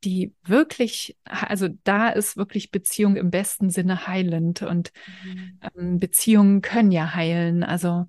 die 0.04 0.34
wirklich, 0.44 1.16
also 1.24 1.68
da 1.84 2.08
ist 2.08 2.36
wirklich 2.36 2.70
Beziehung 2.70 3.16
im 3.16 3.30
besten 3.30 3.70
Sinne 3.70 4.06
heilend 4.06 4.62
und 4.62 4.92
mhm. 5.24 5.60
ähm, 5.76 5.98
Beziehungen 5.98 6.62
können 6.62 6.92
ja 6.92 7.14
heilen. 7.14 7.62
Also 7.62 8.06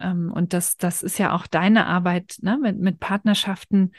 ähm, 0.00 0.32
und 0.32 0.52
das, 0.52 0.76
das 0.76 1.02
ist 1.02 1.18
ja 1.18 1.34
auch 1.34 1.46
deine 1.46 1.86
Arbeit 1.86 2.36
ne, 2.40 2.58
mit, 2.60 2.78
mit 2.78 3.00
Partnerschaften. 3.00 3.92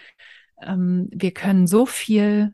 Ähm, 0.62 1.10
wir 1.12 1.32
können 1.32 1.68
so 1.68 1.86
viel 1.86 2.54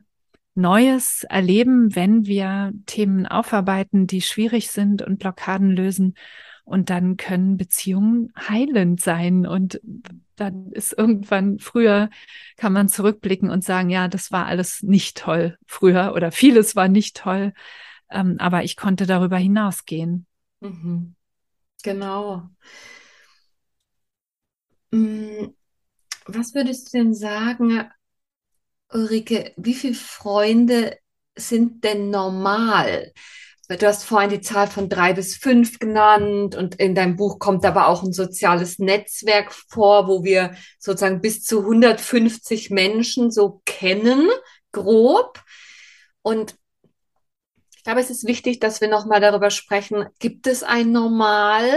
Neues 0.54 1.24
erleben, 1.24 1.94
wenn 1.94 2.26
wir 2.26 2.72
Themen 2.86 3.26
aufarbeiten, 3.26 4.06
die 4.06 4.20
schwierig 4.20 4.70
sind 4.70 5.02
und 5.02 5.18
Blockaden 5.18 5.70
lösen. 5.70 6.14
Und 6.68 6.90
dann 6.90 7.16
können 7.16 7.56
Beziehungen 7.56 8.30
heilend 8.36 9.00
sein. 9.00 9.46
Und 9.46 9.80
dann 10.36 10.70
ist 10.72 10.92
irgendwann 10.92 11.58
früher, 11.58 12.10
kann 12.56 12.74
man 12.74 12.88
zurückblicken 12.88 13.50
und 13.50 13.64
sagen, 13.64 13.88
ja, 13.88 14.06
das 14.06 14.30
war 14.32 14.46
alles 14.46 14.82
nicht 14.82 15.16
toll 15.16 15.56
früher 15.66 16.12
oder 16.14 16.30
vieles 16.30 16.76
war 16.76 16.88
nicht 16.88 17.16
toll. 17.16 17.54
Ähm, 18.10 18.36
aber 18.38 18.64
ich 18.64 18.76
konnte 18.76 19.06
darüber 19.06 19.38
hinausgehen. 19.38 20.26
Mhm. 20.60 21.14
Genau. 21.82 22.50
Mm, 24.90 25.54
was 26.26 26.54
würdest 26.54 26.92
du 26.92 26.98
denn 26.98 27.14
sagen, 27.14 27.90
Ulrike, 28.92 29.52
wie 29.56 29.74
viele 29.74 29.94
Freunde 29.94 30.98
sind 31.36 31.84
denn 31.84 32.10
normal? 32.10 33.12
Du 33.70 33.86
hast 33.86 34.04
vorhin 34.04 34.30
die 34.30 34.40
Zahl 34.40 34.66
von 34.66 34.88
drei 34.88 35.12
bis 35.12 35.36
fünf 35.36 35.78
genannt 35.78 36.56
und 36.56 36.76
in 36.76 36.94
deinem 36.94 37.16
Buch 37.16 37.38
kommt 37.38 37.66
aber 37.66 37.88
auch 37.88 38.02
ein 38.02 38.14
soziales 38.14 38.78
Netzwerk 38.78 39.52
vor, 39.52 40.08
wo 40.08 40.24
wir 40.24 40.54
sozusagen 40.78 41.20
bis 41.20 41.44
zu 41.44 41.60
150 41.60 42.70
Menschen 42.70 43.30
so 43.30 43.60
kennen, 43.66 44.26
grob. 44.72 45.42
Und 46.22 46.54
ich 47.76 47.84
glaube, 47.84 48.00
es 48.00 48.08
ist 48.08 48.26
wichtig, 48.26 48.58
dass 48.58 48.80
wir 48.80 48.88
nochmal 48.88 49.20
darüber 49.20 49.50
sprechen, 49.50 50.06
gibt 50.18 50.46
es 50.46 50.62
ein 50.62 50.90
Normal? 50.90 51.68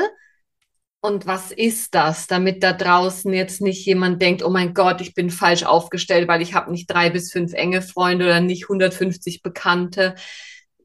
Und 1.01 1.25
was 1.25 1.51
ist 1.51 1.93
das, 1.93 2.27
damit 2.27 2.63
da 2.63 2.71
draußen 2.71 3.33
jetzt 3.33 3.59
nicht 3.59 3.85
jemand 3.85 4.21
denkt, 4.21 4.43
oh 4.43 4.49
mein 4.49 4.73
Gott, 4.73 5.01
ich 5.01 5.13
bin 5.13 5.29
falsch 5.29 5.63
aufgestellt, 5.63 6.29
weil 6.29 6.41
ich 6.41 6.53
habe 6.53 6.71
nicht 6.71 6.89
drei 6.89 7.09
bis 7.09 7.33
fünf 7.33 7.53
enge 7.53 7.81
Freunde 7.81 8.25
oder 8.25 8.39
nicht 8.39 8.65
150 8.65 9.41
Bekannte. 9.41 10.15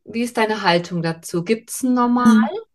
Wie 0.08 0.22
ist 0.22 0.36
deine 0.36 0.62
Haltung 0.62 1.02
dazu? 1.02 1.42
Gibt 1.42 1.70
es 1.70 1.82
ein 1.82 1.94
Normal? 1.94 2.48
Hm. 2.48 2.66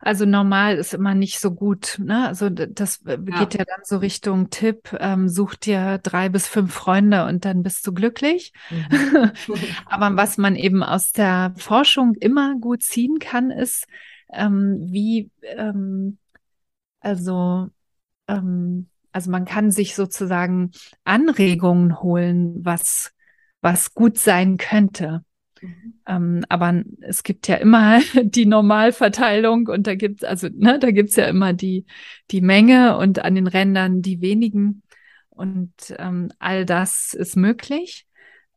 Also 0.00 0.24
normal 0.24 0.76
ist 0.76 0.94
immer 0.94 1.14
nicht 1.14 1.40
so 1.40 1.52
gut. 1.52 1.98
Ne? 2.02 2.26
Also 2.26 2.48
das 2.48 3.02
ja. 3.06 3.16
geht 3.16 3.54
ja 3.54 3.64
dann 3.64 3.80
so 3.84 3.98
Richtung 3.98 4.50
Tipp, 4.50 4.96
ähm, 4.98 5.28
such 5.28 5.56
dir 5.56 5.98
drei 5.98 6.28
bis 6.28 6.46
fünf 6.46 6.72
Freunde 6.72 7.26
und 7.26 7.44
dann 7.44 7.62
bist 7.62 7.86
du 7.86 7.92
glücklich. 7.92 8.52
Mhm. 8.70 9.32
Aber 9.86 10.16
was 10.16 10.38
man 10.38 10.56
eben 10.56 10.82
aus 10.82 11.12
der 11.12 11.52
Forschung 11.56 12.14
immer 12.14 12.56
gut 12.58 12.82
ziehen 12.82 13.18
kann, 13.18 13.50
ist, 13.50 13.86
ähm, 14.32 14.78
wie, 14.80 15.30
ähm, 15.42 16.18
also, 17.00 17.68
ähm, 18.26 18.88
also 19.12 19.30
man 19.30 19.44
kann 19.44 19.70
sich 19.70 19.94
sozusagen 19.94 20.72
Anregungen 21.04 22.00
holen, 22.00 22.64
was, 22.64 23.12
was 23.60 23.94
gut 23.94 24.18
sein 24.18 24.58
könnte. 24.58 25.24
Mhm. 25.62 25.94
Ähm, 26.06 26.44
aber 26.48 26.82
es 27.00 27.22
gibt 27.22 27.48
ja 27.48 27.56
immer 27.56 28.00
die 28.22 28.46
Normalverteilung 28.46 29.68
und 29.68 29.86
da 29.86 29.94
gibt's 29.94 30.24
also, 30.24 30.48
ne, 30.52 30.78
da 30.78 30.90
gibt's 30.90 31.16
ja 31.16 31.26
immer 31.26 31.52
die, 31.52 31.86
die 32.30 32.40
Menge 32.40 32.96
und 32.96 33.24
an 33.24 33.34
den 33.34 33.46
Rändern 33.46 34.02
die 34.02 34.20
wenigen. 34.20 34.82
Und 35.30 35.72
ähm, 35.98 36.30
all 36.38 36.64
das 36.64 37.14
ist 37.14 37.36
möglich. 37.36 38.06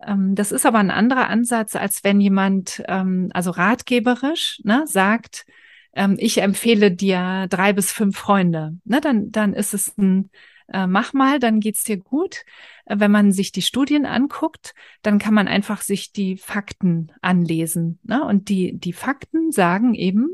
Ähm, 0.06 0.36
das 0.36 0.52
ist 0.52 0.66
aber 0.66 0.80
ein 0.80 0.92
anderer 0.92 1.30
Ansatz, 1.30 1.76
als 1.76 2.04
wenn 2.04 2.20
jemand, 2.20 2.84
ähm, 2.88 3.30
also 3.34 3.52
ratgeberisch, 3.52 4.60
ne, 4.64 4.84
sagt, 4.88 5.46
ähm, 5.94 6.16
ich 6.18 6.42
empfehle 6.42 6.92
dir 6.92 7.48
drei 7.50 7.74
bis 7.74 7.92
fünf 7.92 8.18
Freunde. 8.18 8.78
Ne, 8.84 9.02
dann, 9.02 9.32
dann 9.32 9.54
ist 9.54 9.74
es 9.74 9.96
ein 9.98 10.30
äh, 10.74 10.88
mach 10.88 11.14
mal, 11.14 11.40
dann 11.40 11.60
geht's 11.60 11.84
dir 11.84 11.98
gut. 11.98 12.44
Äh, 12.86 13.00
wenn 13.00 13.12
man 13.12 13.32
sich 13.32 13.52
die 13.52 13.62
Studien 13.62 14.06
anguckt, 14.06 14.74
dann 15.02 15.20
kann 15.20 15.34
man 15.34 15.48
einfach 15.48 15.82
sich 15.82 16.12
die 16.12 16.38
Fakten 16.38 17.12
anlesen. 17.22 18.00
Ne? 18.04 18.24
Und 18.24 18.50
die, 18.50 18.78
die 18.78 18.94
Fakten 18.94 19.52
sagen 19.52 19.94
eben, 19.94 20.30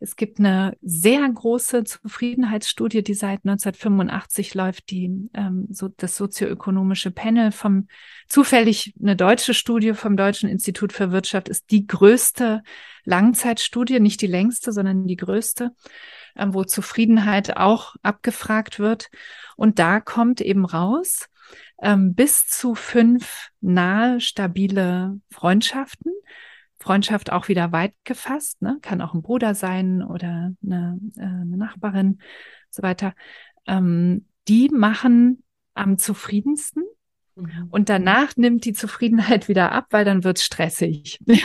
es 0.00 0.14
gibt 0.14 0.38
eine 0.38 0.76
sehr 0.80 1.28
große 1.28 1.82
Zufriedenheitsstudie, 1.82 3.02
die 3.02 3.14
seit 3.14 3.40
1985 3.44 4.54
läuft, 4.54 4.90
die 4.90 5.28
ähm, 5.34 5.66
so 5.70 5.88
das 5.88 6.16
sozioökonomische 6.16 7.10
Panel 7.10 7.50
vom 7.50 7.88
zufällig 8.28 8.94
eine 9.00 9.16
deutsche 9.16 9.54
Studie 9.54 9.94
vom 9.94 10.16
Deutschen 10.16 10.48
Institut 10.48 10.92
für 10.92 11.10
Wirtschaft 11.10 11.48
ist 11.48 11.70
die 11.72 11.86
größte 11.86 12.62
Langzeitstudie, 13.04 13.98
nicht 13.98 14.20
die 14.20 14.28
längste, 14.28 14.72
sondern 14.72 15.06
die 15.06 15.16
größte, 15.16 15.72
wo 16.54 16.64
Zufriedenheit 16.64 17.56
auch 17.56 17.96
abgefragt 18.02 18.78
wird. 18.78 19.10
Und 19.56 19.78
da 19.78 20.00
kommt 20.00 20.40
eben 20.40 20.64
raus, 20.64 21.28
ähm, 21.82 22.14
bis 22.14 22.46
zu 22.46 22.74
fünf 22.74 23.50
nahe, 23.60 24.20
stabile 24.20 25.20
Freundschaften. 25.30 26.12
Freundschaft 26.80 27.32
auch 27.32 27.48
wieder 27.48 27.72
weit 27.72 27.94
gefasst, 28.04 28.62
ne? 28.62 28.78
kann 28.82 29.00
auch 29.00 29.12
ein 29.12 29.22
Bruder 29.22 29.54
sein 29.54 30.02
oder 30.02 30.52
eine, 30.62 31.00
äh, 31.16 31.22
eine 31.22 31.56
Nachbarin, 31.56 32.20
so 32.70 32.82
weiter. 32.82 33.14
Ähm, 33.66 34.26
die 34.46 34.68
machen 34.68 35.42
am 35.74 35.98
zufriedensten. 35.98 36.84
Und 37.70 37.88
danach 37.88 38.36
nimmt 38.36 38.64
die 38.64 38.72
Zufriedenheit 38.72 39.48
wieder 39.48 39.72
ab, 39.72 39.86
weil 39.90 40.04
dann 40.04 40.24
wird's 40.24 40.44
stressig. 40.44 41.18
mhm. 41.26 41.38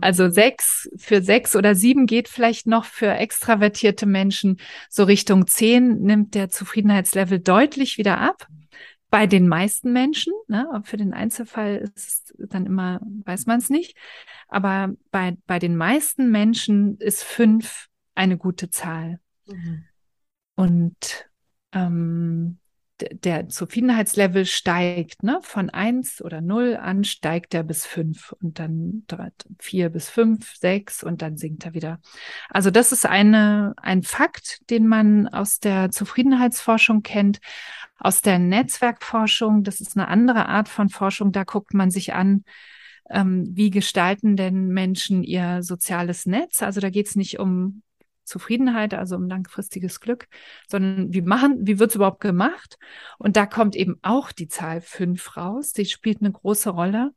Also 0.00 0.30
sechs, 0.30 0.88
für 0.96 1.22
sechs 1.22 1.54
oder 1.54 1.74
sieben 1.74 2.06
geht 2.06 2.28
vielleicht 2.28 2.66
noch 2.66 2.84
für 2.84 3.12
extravertierte 3.12 4.06
Menschen 4.06 4.58
so 4.88 5.04
Richtung 5.04 5.46
zehn 5.46 6.00
nimmt 6.00 6.34
der 6.34 6.48
Zufriedenheitslevel 6.48 7.40
deutlich 7.40 7.98
wieder 7.98 8.18
ab. 8.18 8.46
Bei 9.10 9.26
den 9.26 9.48
meisten 9.48 9.92
Menschen, 9.92 10.32
ne, 10.48 10.68
für 10.84 10.98
den 10.98 11.14
Einzelfall 11.14 11.90
ist 11.94 12.34
dann 12.38 12.66
immer, 12.66 13.00
weiß 13.24 13.46
man 13.46 13.58
es 13.58 13.70
nicht. 13.70 13.96
Aber 14.48 14.94
bei, 15.10 15.36
bei 15.46 15.58
den 15.58 15.76
meisten 15.76 16.30
Menschen 16.30 16.98
ist 16.98 17.22
fünf 17.22 17.88
eine 18.14 18.36
gute 18.36 18.70
Zahl. 18.70 19.20
Mhm. 19.46 19.84
Und 20.56 21.30
ähm, 21.72 22.58
der 23.00 23.48
Zufriedenheitslevel 23.48 24.44
steigt, 24.44 25.22
ne? 25.22 25.38
Von 25.42 25.70
eins 25.70 26.22
oder 26.22 26.40
null 26.40 26.76
an 26.76 27.04
steigt 27.04 27.54
er 27.54 27.62
bis 27.62 27.86
fünf 27.86 28.32
und 28.40 28.58
dann 28.58 29.04
vier 29.58 29.90
bis 29.90 30.08
fünf, 30.08 30.54
sechs 30.56 31.02
und 31.02 31.22
dann 31.22 31.36
sinkt 31.36 31.64
er 31.66 31.74
wieder. 31.74 32.00
Also 32.48 32.70
das 32.70 32.92
ist 32.92 33.06
eine, 33.06 33.74
ein 33.76 34.02
Fakt, 34.02 34.68
den 34.70 34.86
man 34.86 35.28
aus 35.28 35.60
der 35.60 35.90
Zufriedenheitsforschung 35.90 37.02
kennt, 37.02 37.38
aus 37.98 38.22
der 38.22 38.38
Netzwerkforschung. 38.38 39.64
Das 39.64 39.80
ist 39.80 39.96
eine 39.96 40.08
andere 40.08 40.46
Art 40.46 40.68
von 40.68 40.88
Forschung. 40.88 41.32
Da 41.32 41.44
guckt 41.44 41.74
man 41.74 41.90
sich 41.90 42.14
an, 42.14 42.44
ähm, 43.10 43.48
wie 43.52 43.70
gestalten 43.70 44.36
denn 44.36 44.68
Menschen 44.68 45.22
ihr 45.22 45.62
soziales 45.62 46.26
Netz? 46.26 46.62
Also 46.62 46.80
da 46.80 46.90
geht 46.90 47.06
es 47.06 47.16
nicht 47.16 47.38
um 47.38 47.82
Zufriedenheit, 48.28 48.94
also 48.94 49.16
um 49.16 49.28
langfristiges 49.28 50.00
Glück, 50.00 50.28
sondern 50.68 51.12
wie 51.12 51.22
machen, 51.22 51.66
wie 51.66 51.78
wird's 51.80 51.96
überhaupt 51.96 52.20
gemacht? 52.20 52.78
Und 53.18 53.36
da 53.36 53.46
kommt 53.46 53.74
eben 53.74 53.98
auch 54.02 54.30
die 54.30 54.48
Zahl 54.48 54.80
fünf 54.80 55.36
raus. 55.36 55.72
Die 55.72 55.86
spielt 55.86 56.20
eine 56.20 56.30
große 56.30 56.70
Rolle. 56.70 57.12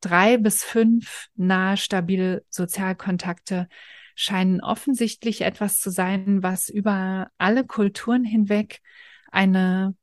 Drei 0.00 0.36
bis 0.36 0.64
fünf 0.64 1.28
nahe, 1.34 1.76
stabile 1.76 2.44
Sozialkontakte 2.50 3.68
scheinen 4.14 4.60
offensichtlich 4.60 5.42
etwas 5.42 5.78
zu 5.78 5.90
sein, 5.90 6.42
was 6.42 6.68
über 6.68 7.30
alle 7.38 7.64
Kulturen 7.64 8.24
hinweg 8.24 8.80
eine 9.30 9.94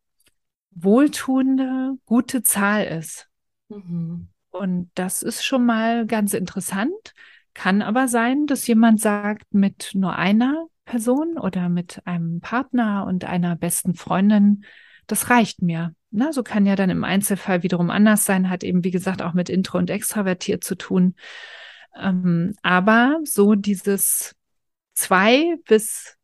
wohltuende, 0.71 1.97
gute 2.05 2.41
Zahl 2.41 2.85
ist. 2.85 3.27
Mhm. 3.69 4.29
Und 4.51 4.89
das 4.95 5.21
ist 5.21 5.43
schon 5.43 5.65
mal 5.65 6.05
ganz 6.05 6.33
interessant. 6.33 7.13
Kann 7.55 7.81
aber 7.81 8.07
sein, 8.07 8.45
dass 8.45 8.67
jemand 8.67 9.01
sagt, 9.01 9.53
mit 9.53 9.91
nur 9.93 10.15
einer 10.15 10.67
Person 10.83 11.37
oder 11.39 11.69
mit 11.69 12.01
einem 12.05 12.41
Partner 12.41 13.05
und 13.07 13.23
einer 13.25 13.55
besten 13.55 13.95
Freundin, 13.95 14.65
das 15.07 15.29
reicht 15.29 15.61
mir. 15.61 15.95
Na, 16.11 16.31
so 16.33 16.43
kann 16.43 16.65
ja 16.65 16.75
dann 16.75 16.89
im 16.89 17.03
Einzelfall 17.03 17.63
wiederum 17.63 17.89
anders 17.89 18.25
sein, 18.25 18.49
hat 18.49 18.63
eben, 18.63 18.83
wie 18.83 18.91
gesagt, 18.91 19.21
auch 19.21 19.33
mit 19.33 19.49
Intro 19.49 19.77
und 19.77 19.89
Extravertiert 19.89 20.63
zu 20.63 20.75
tun. 20.75 21.15
Ähm, 21.97 22.55
aber 22.61 23.19
so 23.23 23.55
dieses 23.55 24.35
zwei 24.93 25.55
bis 25.65 26.17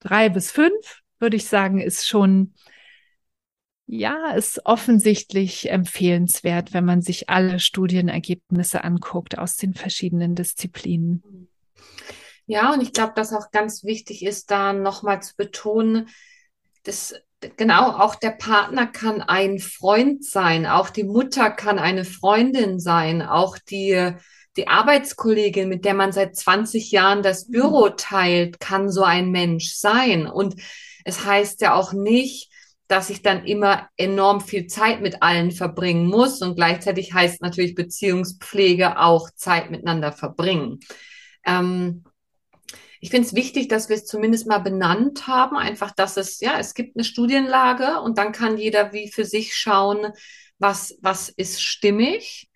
drei 0.00 0.30
bis 0.30 0.50
fünf, 0.50 1.02
würde 1.18 1.36
ich 1.36 1.46
sagen, 1.46 1.78
ist 1.78 2.08
schon 2.08 2.54
ja, 3.92 4.30
ist 4.30 4.66
offensichtlich 4.66 5.68
empfehlenswert, 5.68 6.72
wenn 6.72 6.84
man 6.84 7.02
sich 7.02 7.28
alle 7.28 7.58
Studienergebnisse 7.58 8.84
anguckt 8.84 9.36
aus 9.36 9.56
den 9.56 9.74
verschiedenen 9.74 10.36
Disziplinen. 10.36 11.48
Ja, 12.46 12.72
und 12.72 12.82
ich 12.82 12.92
glaube, 12.92 13.14
dass 13.16 13.32
auch 13.32 13.50
ganz 13.50 13.82
wichtig 13.82 14.24
ist, 14.24 14.52
da 14.52 14.72
nochmal 14.72 15.22
zu 15.22 15.34
betonen, 15.36 16.08
dass 16.84 17.14
genau 17.56 17.90
auch 17.90 18.14
der 18.14 18.30
Partner 18.30 18.86
kann 18.86 19.22
ein 19.22 19.58
Freund 19.58 20.24
sein, 20.24 20.66
auch 20.66 20.90
die 20.90 21.04
Mutter 21.04 21.50
kann 21.50 21.80
eine 21.80 22.04
Freundin 22.04 22.78
sein, 22.78 23.22
auch 23.22 23.58
die 23.58 24.14
die 24.56 24.66
Arbeitskollegin, 24.66 25.68
mit 25.68 25.84
der 25.84 25.94
man 25.94 26.12
seit 26.12 26.34
20 26.34 26.90
Jahren 26.90 27.22
das 27.22 27.48
mhm. 27.48 27.52
Büro 27.52 27.88
teilt, 27.90 28.60
kann 28.60 28.90
so 28.90 29.02
ein 29.04 29.30
Mensch 29.30 29.74
sein. 29.74 30.26
Und 30.26 30.56
es 31.04 31.24
heißt 31.24 31.60
ja 31.60 31.74
auch 31.74 31.92
nicht, 31.92 32.49
dass 32.90 33.08
ich 33.08 33.22
dann 33.22 33.44
immer 33.44 33.88
enorm 33.96 34.40
viel 34.40 34.66
Zeit 34.66 35.00
mit 35.00 35.22
allen 35.22 35.52
verbringen 35.52 36.06
muss. 36.06 36.42
Und 36.42 36.56
gleichzeitig 36.56 37.14
heißt 37.14 37.40
natürlich 37.40 37.76
Beziehungspflege 37.76 38.98
auch 38.98 39.30
Zeit 39.30 39.70
miteinander 39.70 40.12
verbringen. 40.12 40.80
Ähm, 41.46 42.02
ich 43.00 43.10
finde 43.10 43.28
es 43.28 43.34
wichtig, 43.34 43.68
dass 43.68 43.88
wir 43.88 43.96
es 43.96 44.06
zumindest 44.06 44.46
mal 44.46 44.58
benannt 44.58 45.26
haben, 45.26 45.56
einfach, 45.56 45.92
dass 45.92 46.16
es, 46.16 46.40
ja, 46.40 46.58
es 46.58 46.74
gibt 46.74 46.96
eine 46.96 47.04
Studienlage 47.04 48.00
und 48.00 48.18
dann 48.18 48.32
kann 48.32 48.58
jeder 48.58 48.92
wie 48.92 49.10
für 49.10 49.24
sich 49.24 49.54
schauen, 49.54 50.08
was, 50.58 50.98
was 51.00 51.30
ist 51.30 51.62
stimmig 51.62 52.50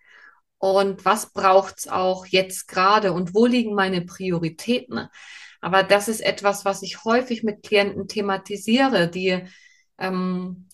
und 0.59 1.05
was 1.05 1.32
braucht 1.32 1.78
es 1.78 1.89
auch 1.89 2.26
jetzt 2.26 2.68
gerade 2.68 3.12
und 3.12 3.35
wo 3.35 3.47
liegen 3.47 3.74
meine 3.74 4.03
Prioritäten. 4.03 5.09
Aber 5.61 5.82
das 5.82 6.09
ist 6.09 6.20
etwas, 6.20 6.64
was 6.64 6.82
ich 6.82 7.05
häufig 7.05 7.43
mit 7.43 7.62
Klienten 7.62 8.09
thematisiere, 8.09 9.09
die 9.09 9.45
ähm, 9.99 10.68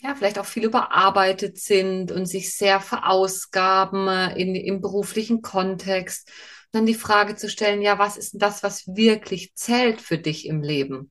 ja, 0.00 0.14
vielleicht 0.14 0.38
auch 0.38 0.46
viel 0.46 0.64
überarbeitet 0.64 1.58
sind 1.58 2.12
und 2.12 2.26
sich 2.26 2.56
sehr 2.56 2.80
verausgaben 2.80 4.08
äh, 4.08 4.40
in, 4.40 4.54
im 4.54 4.80
beruflichen 4.80 5.42
Kontext. 5.42 6.30
dann 6.70 6.86
die 6.86 6.94
Frage 6.94 7.34
zu 7.34 7.48
stellen, 7.48 7.82
ja, 7.82 7.98
was 7.98 8.16
ist 8.16 8.34
denn 8.34 8.40
das, 8.40 8.62
was 8.62 8.86
wirklich 8.88 9.54
zählt 9.54 10.00
für 10.00 10.18
dich 10.18 10.46
im 10.46 10.62
Leben? 10.62 11.10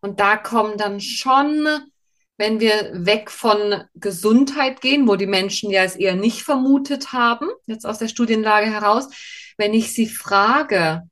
Und 0.00 0.20
da 0.20 0.36
kommen 0.36 0.78
dann 0.78 1.00
schon, 1.00 1.68
wenn 2.38 2.60
wir 2.60 2.90
weg 2.94 3.30
von 3.30 3.84
Gesundheit 3.94 4.80
gehen, 4.80 5.08
wo 5.08 5.16
die 5.16 5.26
Menschen 5.26 5.70
ja 5.70 5.84
es 5.84 5.96
eher 5.96 6.16
nicht 6.16 6.42
vermutet 6.42 7.12
haben, 7.12 7.48
jetzt 7.66 7.84
aus 7.84 7.98
der 7.98 8.08
Studienlage 8.08 8.70
heraus, 8.70 9.08
wenn 9.58 9.74
ich 9.74 9.92
sie 9.92 10.06
frage, 10.06 11.02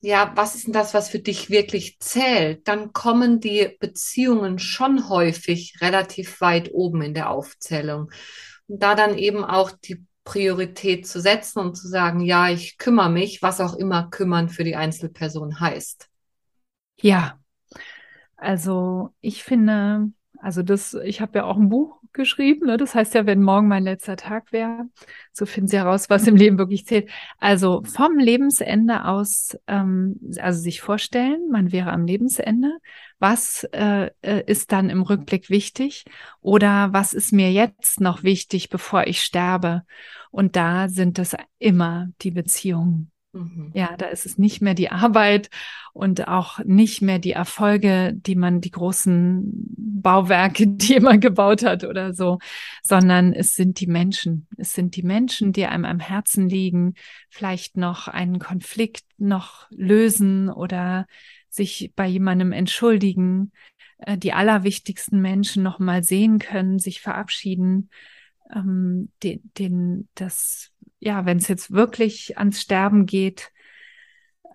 ja, 0.00 0.32
was 0.34 0.54
ist 0.54 0.66
denn 0.66 0.72
das, 0.72 0.94
was 0.94 1.10
für 1.10 1.18
dich 1.18 1.50
wirklich 1.50 1.98
zählt, 2.00 2.66
dann 2.66 2.92
kommen 2.92 3.40
die 3.40 3.76
Beziehungen 3.80 4.58
schon 4.58 5.08
häufig 5.08 5.76
relativ 5.80 6.40
weit 6.40 6.70
oben 6.72 7.02
in 7.02 7.14
der 7.14 7.30
Aufzählung. 7.30 8.10
Und 8.66 8.82
da 8.82 8.94
dann 8.94 9.18
eben 9.18 9.44
auch 9.44 9.70
die 9.70 10.04
Priorität 10.24 11.06
zu 11.06 11.20
setzen 11.20 11.58
und 11.58 11.76
zu 11.76 11.88
sagen, 11.88 12.20
ja, 12.20 12.48
ich 12.48 12.78
kümmere 12.78 13.10
mich, 13.10 13.42
was 13.42 13.60
auch 13.60 13.74
immer 13.74 14.08
kümmern 14.10 14.48
für 14.48 14.64
die 14.64 14.76
Einzelperson 14.76 15.60
heißt. 15.60 16.08
Ja, 17.00 17.38
also 18.36 19.10
ich 19.20 19.44
finde, 19.44 20.10
also 20.38 20.62
das, 20.62 20.94
ich 20.94 21.20
habe 21.20 21.38
ja 21.38 21.44
auch 21.44 21.56
ein 21.56 21.68
Buch 21.68 21.99
geschrieben. 22.12 22.66
Ne? 22.66 22.76
Das 22.76 22.94
heißt 22.94 23.14
ja, 23.14 23.26
wenn 23.26 23.42
morgen 23.42 23.68
mein 23.68 23.84
letzter 23.84 24.16
Tag 24.16 24.52
wäre, 24.52 24.88
so 25.32 25.46
finden 25.46 25.68
Sie 25.68 25.76
heraus, 25.76 26.10
was 26.10 26.26
im 26.26 26.36
Leben 26.36 26.58
wirklich 26.58 26.86
zählt. 26.86 27.10
Also 27.38 27.82
vom 27.84 28.18
Lebensende 28.18 29.04
aus, 29.04 29.56
ähm, 29.66 30.18
also 30.38 30.60
sich 30.60 30.80
vorstellen, 30.80 31.48
man 31.50 31.72
wäre 31.72 31.92
am 31.92 32.04
Lebensende. 32.04 32.78
Was 33.18 33.64
äh, 33.72 34.10
äh, 34.22 34.42
ist 34.46 34.72
dann 34.72 34.90
im 34.90 35.02
Rückblick 35.02 35.50
wichtig? 35.50 36.04
Oder 36.40 36.92
was 36.92 37.12
ist 37.12 37.32
mir 37.32 37.52
jetzt 37.52 38.00
noch 38.00 38.22
wichtig, 38.22 38.70
bevor 38.70 39.06
ich 39.06 39.22
sterbe? 39.22 39.82
Und 40.30 40.56
da 40.56 40.88
sind 40.88 41.18
es 41.18 41.36
immer 41.58 42.08
die 42.22 42.30
Beziehungen. 42.30 43.10
Mhm. 43.32 43.70
Ja, 43.74 43.96
da 43.96 44.06
ist 44.06 44.26
es 44.26 44.38
nicht 44.38 44.60
mehr 44.60 44.74
die 44.74 44.90
Arbeit 44.90 45.50
und 45.92 46.26
auch 46.26 46.58
nicht 46.64 47.00
mehr 47.00 47.20
die 47.20 47.32
Erfolge, 47.32 48.12
die 48.14 48.34
man, 48.34 48.60
die 48.60 48.72
großen 48.72 49.42
Bauwerke, 49.76 50.66
die 50.66 50.94
jemand 50.94 51.20
gebaut 51.20 51.64
hat 51.64 51.84
oder 51.84 52.12
so, 52.12 52.38
sondern 52.82 53.32
es 53.32 53.54
sind 53.54 53.78
die 53.80 53.86
Menschen. 53.86 54.48
Es 54.56 54.74
sind 54.74 54.96
die 54.96 55.04
Menschen, 55.04 55.52
die 55.52 55.66
einem 55.66 55.84
am 55.84 56.00
Herzen 56.00 56.48
liegen, 56.48 56.94
vielleicht 57.28 57.76
noch 57.76 58.08
einen 58.08 58.40
Konflikt 58.40 59.04
noch 59.18 59.68
lösen 59.70 60.48
oder 60.48 61.06
sich 61.48 61.92
bei 61.94 62.06
jemandem 62.06 62.52
entschuldigen, 62.52 63.52
äh, 63.98 64.18
die 64.18 64.32
allerwichtigsten 64.32 65.20
Menschen 65.20 65.62
noch 65.62 65.78
mal 65.78 66.02
sehen 66.02 66.38
können, 66.40 66.78
sich 66.78 67.00
verabschieden, 67.00 67.90
ähm, 68.54 69.10
den, 69.22 69.50
den, 69.56 70.08
das 70.14 70.72
ja, 71.00 71.24
wenn 71.24 71.38
es 71.38 71.48
jetzt 71.48 71.72
wirklich 71.72 72.38
ans 72.38 72.60
Sterben 72.60 73.06
geht, 73.06 73.50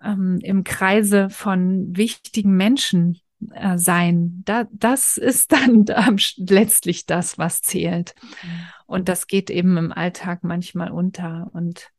ähm, 0.02 0.38
im 0.42 0.64
Kreise 0.64 1.28
von 1.28 1.96
wichtigen 1.96 2.56
Menschen 2.56 3.20
äh, 3.52 3.76
sein, 3.76 4.42
da, 4.44 4.66
das 4.70 5.16
ist 5.16 5.52
dann 5.52 5.84
äh, 5.88 6.16
letztlich 6.36 7.04
das, 7.06 7.36
was 7.36 7.62
zählt. 7.62 8.14
Mhm. 8.42 8.48
Und 8.86 9.08
das 9.08 9.26
geht 9.26 9.50
eben 9.50 9.76
im 9.76 9.92
Alltag 9.92 10.44
manchmal 10.44 10.90
unter. 10.92 11.50
Und 11.52 11.90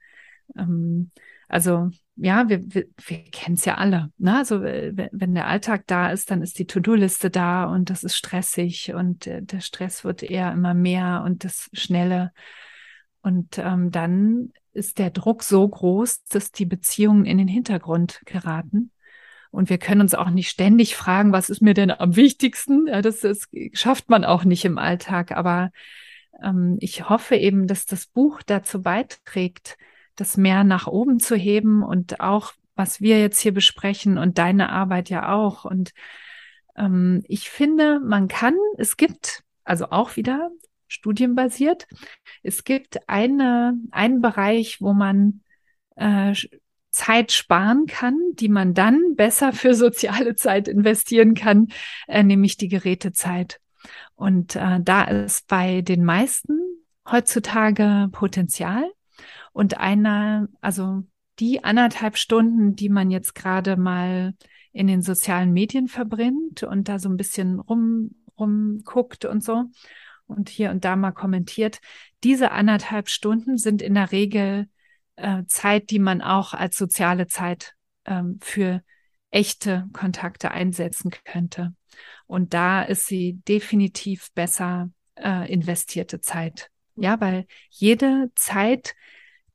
ähm, 0.57 1.11
also 1.49 1.91
ja, 2.17 2.49
wir, 2.49 2.73
wir, 2.73 2.85
wir 3.05 3.23
kennen 3.31 3.55
es 3.55 3.65
ja 3.65 3.75
alle. 3.75 4.11
Ne? 4.17 4.37
Also 4.37 4.61
wenn 4.61 5.35
der 5.35 5.47
Alltag 5.47 5.83
da 5.87 6.11
ist, 6.11 6.31
dann 6.31 6.41
ist 6.41 6.57
die 6.59 6.65
To-Do-Liste 6.65 7.29
da 7.29 7.65
und 7.65 7.89
das 7.89 8.03
ist 8.03 8.15
stressig 8.15 8.93
und 8.93 9.25
der 9.25 9.59
Stress 9.59 10.03
wird 10.03 10.23
eher 10.23 10.51
immer 10.51 10.73
mehr 10.73 11.23
und 11.25 11.43
das 11.43 11.69
Schnelle. 11.73 12.31
Und 13.21 13.57
ähm, 13.59 13.91
dann 13.91 14.51
ist 14.73 14.99
der 14.99 15.09
Druck 15.09 15.43
so 15.43 15.67
groß, 15.67 16.23
dass 16.25 16.51
die 16.51 16.65
Beziehungen 16.65 17.25
in 17.25 17.37
den 17.37 17.47
Hintergrund 17.47 18.21
geraten. 18.25 18.91
Und 19.51 19.69
wir 19.69 19.77
können 19.77 20.01
uns 20.01 20.13
auch 20.13 20.29
nicht 20.29 20.49
ständig 20.49 20.95
fragen, 20.95 21.31
was 21.31 21.49
ist 21.49 21.61
mir 21.61 21.73
denn 21.73 21.91
am 21.91 22.15
wichtigsten? 22.15 22.87
Ja, 22.87 23.01
das, 23.01 23.21
das 23.21 23.47
schafft 23.73 24.09
man 24.09 24.23
auch 24.23 24.43
nicht 24.43 24.65
im 24.65 24.77
Alltag. 24.77 25.31
Aber 25.31 25.71
ähm, 26.43 26.77
ich 26.79 27.09
hoffe 27.09 27.35
eben, 27.35 27.67
dass 27.67 27.85
das 27.85 28.05
Buch 28.05 28.41
dazu 28.43 28.81
beiträgt, 28.81 29.77
das 30.17 30.35
mehr 30.35 30.63
nach 30.63 30.87
oben 30.87 31.19
zu 31.19 31.35
heben 31.35 31.83
und 31.83 32.19
auch, 32.19 32.53
was 32.75 32.99
wir 32.99 33.19
jetzt 33.19 33.39
hier 33.39 33.53
besprechen 33.53 34.17
und 34.17 34.37
deine 34.37 34.69
Arbeit 34.69 35.09
ja 35.09 35.33
auch. 35.33 35.63
Und 35.63 35.93
ähm, 36.75 37.23
ich 37.27 37.49
finde, 37.49 37.99
man 37.99 38.27
kann, 38.27 38.55
es 38.77 38.97
gibt 38.97 39.43
also 39.63 39.89
auch 39.91 40.15
wieder 40.15 40.51
studienbasiert, 40.87 41.87
es 42.43 42.63
gibt 42.63 43.07
eine, 43.07 43.73
einen 43.91 44.21
Bereich, 44.21 44.81
wo 44.81 44.93
man 44.93 45.41
äh, 45.95 46.33
Zeit 46.89 47.31
sparen 47.31 47.85
kann, 47.85 48.17
die 48.33 48.49
man 48.49 48.73
dann 48.73 49.15
besser 49.15 49.53
für 49.53 49.75
soziale 49.75 50.35
Zeit 50.35 50.67
investieren 50.67 51.35
kann, 51.35 51.67
äh, 52.07 52.23
nämlich 52.23 52.57
die 52.57 52.69
Gerätezeit. 52.69 53.59
Und 54.15 54.55
äh, 54.55 54.79
da 54.81 55.03
ist 55.03 55.47
bei 55.47 55.81
den 55.81 56.03
meisten 56.03 56.59
heutzutage 57.09 58.09
Potenzial 58.11 58.89
und 59.57 59.79
einer, 59.79 60.49
also 60.61 61.01
die 61.39 61.63
anderthalb 61.63 62.15
Stunden, 62.15 62.75
die 62.75 62.89
man 62.89 63.09
jetzt 63.09 63.33
gerade 63.33 63.75
mal 63.75 64.35
in 64.71 64.85
den 64.85 65.01
sozialen 65.01 65.51
Medien 65.51 65.87
verbringt 65.87 66.61
und 66.61 66.87
da 66.87 66.99
so 66.99 67.09
ein 67.09 67.17
bisschen 67.17 67.59
rum, 67.59 68.11
rumguckt 68.37 69.25
und 69.25 69.43
so 69.43 69.63
und 70.27 70.49
hier 70.49 70.69
und 70.69 70.85
da 70.85 70.95
mal 70.95 71.11
kommentiert, 71.11 71.79
diese 72.23 72.51
anderthalb 72.51 73.09
Stunden 73.09 73.57
sind 73.57 73.81
in 73.81 73.95
der 73.95 74.11
Regel 74.11 74.69
äh, 75.15 75.41
Zeit, 75.47 75.89
die 75.89 75.97
man 75.97 76.21
auch 76.21 76.53
als 76.53 76.77
soziale 76.77 77.25
Zeit 77.25 77.73
ähm, 78.05 78.37
für 78.43 78.83
echte 79.31 79.87
Kontakte 79.91 80.51
einsetzen 80.51 81.09
könnte. 81.25 81.73
Und 82.27 82.53
da 82.53 82.83
ist 82.83 83.07
sie 83.07 83.41
definitiv 83.47 84.31
besser 84.35 84.91
äh, 85.15 85.51
investierte 85.51 86.21
Zeit. 86.21 86.69
Ja, 86.95 87.19
weil 87.19 87.47
jede 87.71 88.29
Zeit, 88.35 88.93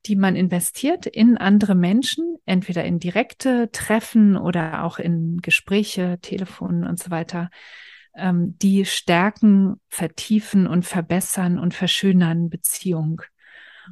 die 0.06 0.16
man 0.16 0.36
investiert 0.36 1.06
in 1.06 1.36
andere 1.36 1.74
Menschen, 1.74 2.36
entweder 2.44 2.84
in 2.84 2.98
direkte 2.98 3.70
Treffen 3.72 4.36
oder 4.36 4.84
auch 4.84 4.98
in 4.98 5.38
Gespräche, 5.42 6.18
Telefon 6.20 6.84
und 6.84 6.98
so 6.98 7.10
weiter, 7.10 7.50
ähm, 8.16 8.56
die 8.58 8.84
stärken, 8.84 9.80
vertiefen 9.88 10.66
und 10.66 10.84
verbessern 10.84 11.58
und 11.58 11.74
verschönern 11.74 12.50
Beziehung. 12.50 13.22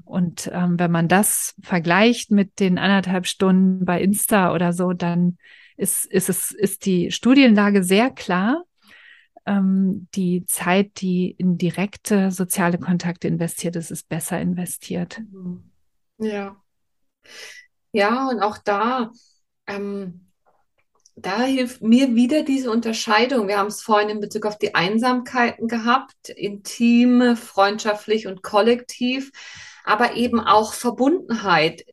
Und 0.04 0.50
ähm, 0.52 0.78
wenn 0.78 0.90
man 0.90 1.08
das 1.08 1.54
vergleicht 1.62 2.30
mit 2.30 2.60
den 2.60 2.78
anderthalb 2.78 3.26
Stunden 3.26 3.84
bei 3.84 4.00
Insta 4.00 4.54
oder 4.54 4.72
so, 4.72 4.92
dann 4.92 5.36
ist, 5.76 6.04
ist 6.06 6.28
es, 6.28 6.50
ist 6.52 6.86
die 6.86 7.10
Studienlage 7.10 7.82
sehr 7.82 8.10
klar. 8.10 8.64
Ähm, 9.46 10.08
die 10.14 10.44
Zeit, 10.46 11.00
die 11.00 11.30
in 11.30 11.56
direkte 11.56 12.30
soziale 12.30 12.78
Kontakte 12.78 13.26
investiert 13.28 13.76
ist, 13.76 13.90
ist 13.90 14.08
besser 14.08 14.40
investiert. 14.40 15.20
Mhm. 15.32 15.69
Ja. 16.20 16.56
Ja, 17.92 18.28
und 18.28 18.40
auch 18.40 18.58
da, 18.58 19.10
ähm, 19.66 20.28
da 21.16 21.42
hilft 21.42 21.82
mir 21.82 22.14
wieder 22.14 22.44
diese 22.44 22.70
Unterscheidung. 22.70 23.48
Wir 23.48 23.58
haben 23.58 23.66
es 23.66 23.82
vorhin 23.82 24.10
in 24.10 24.20
Bezug 24.20 24.46
auf 24.46 24.58
die 24.58 24.74
Einsamkeiten 24.74 25.66
gehabt, 25.66 26.28
intime, 26.28 27.36
freundschaftlich 27.36 28.28
und 28.28 28.42
kollektiv 28.42 29.32
aber 29.84 30.14
eben 30.16 30.40
auch 30.40 30.72
Verbundenheit, 30.72 31.84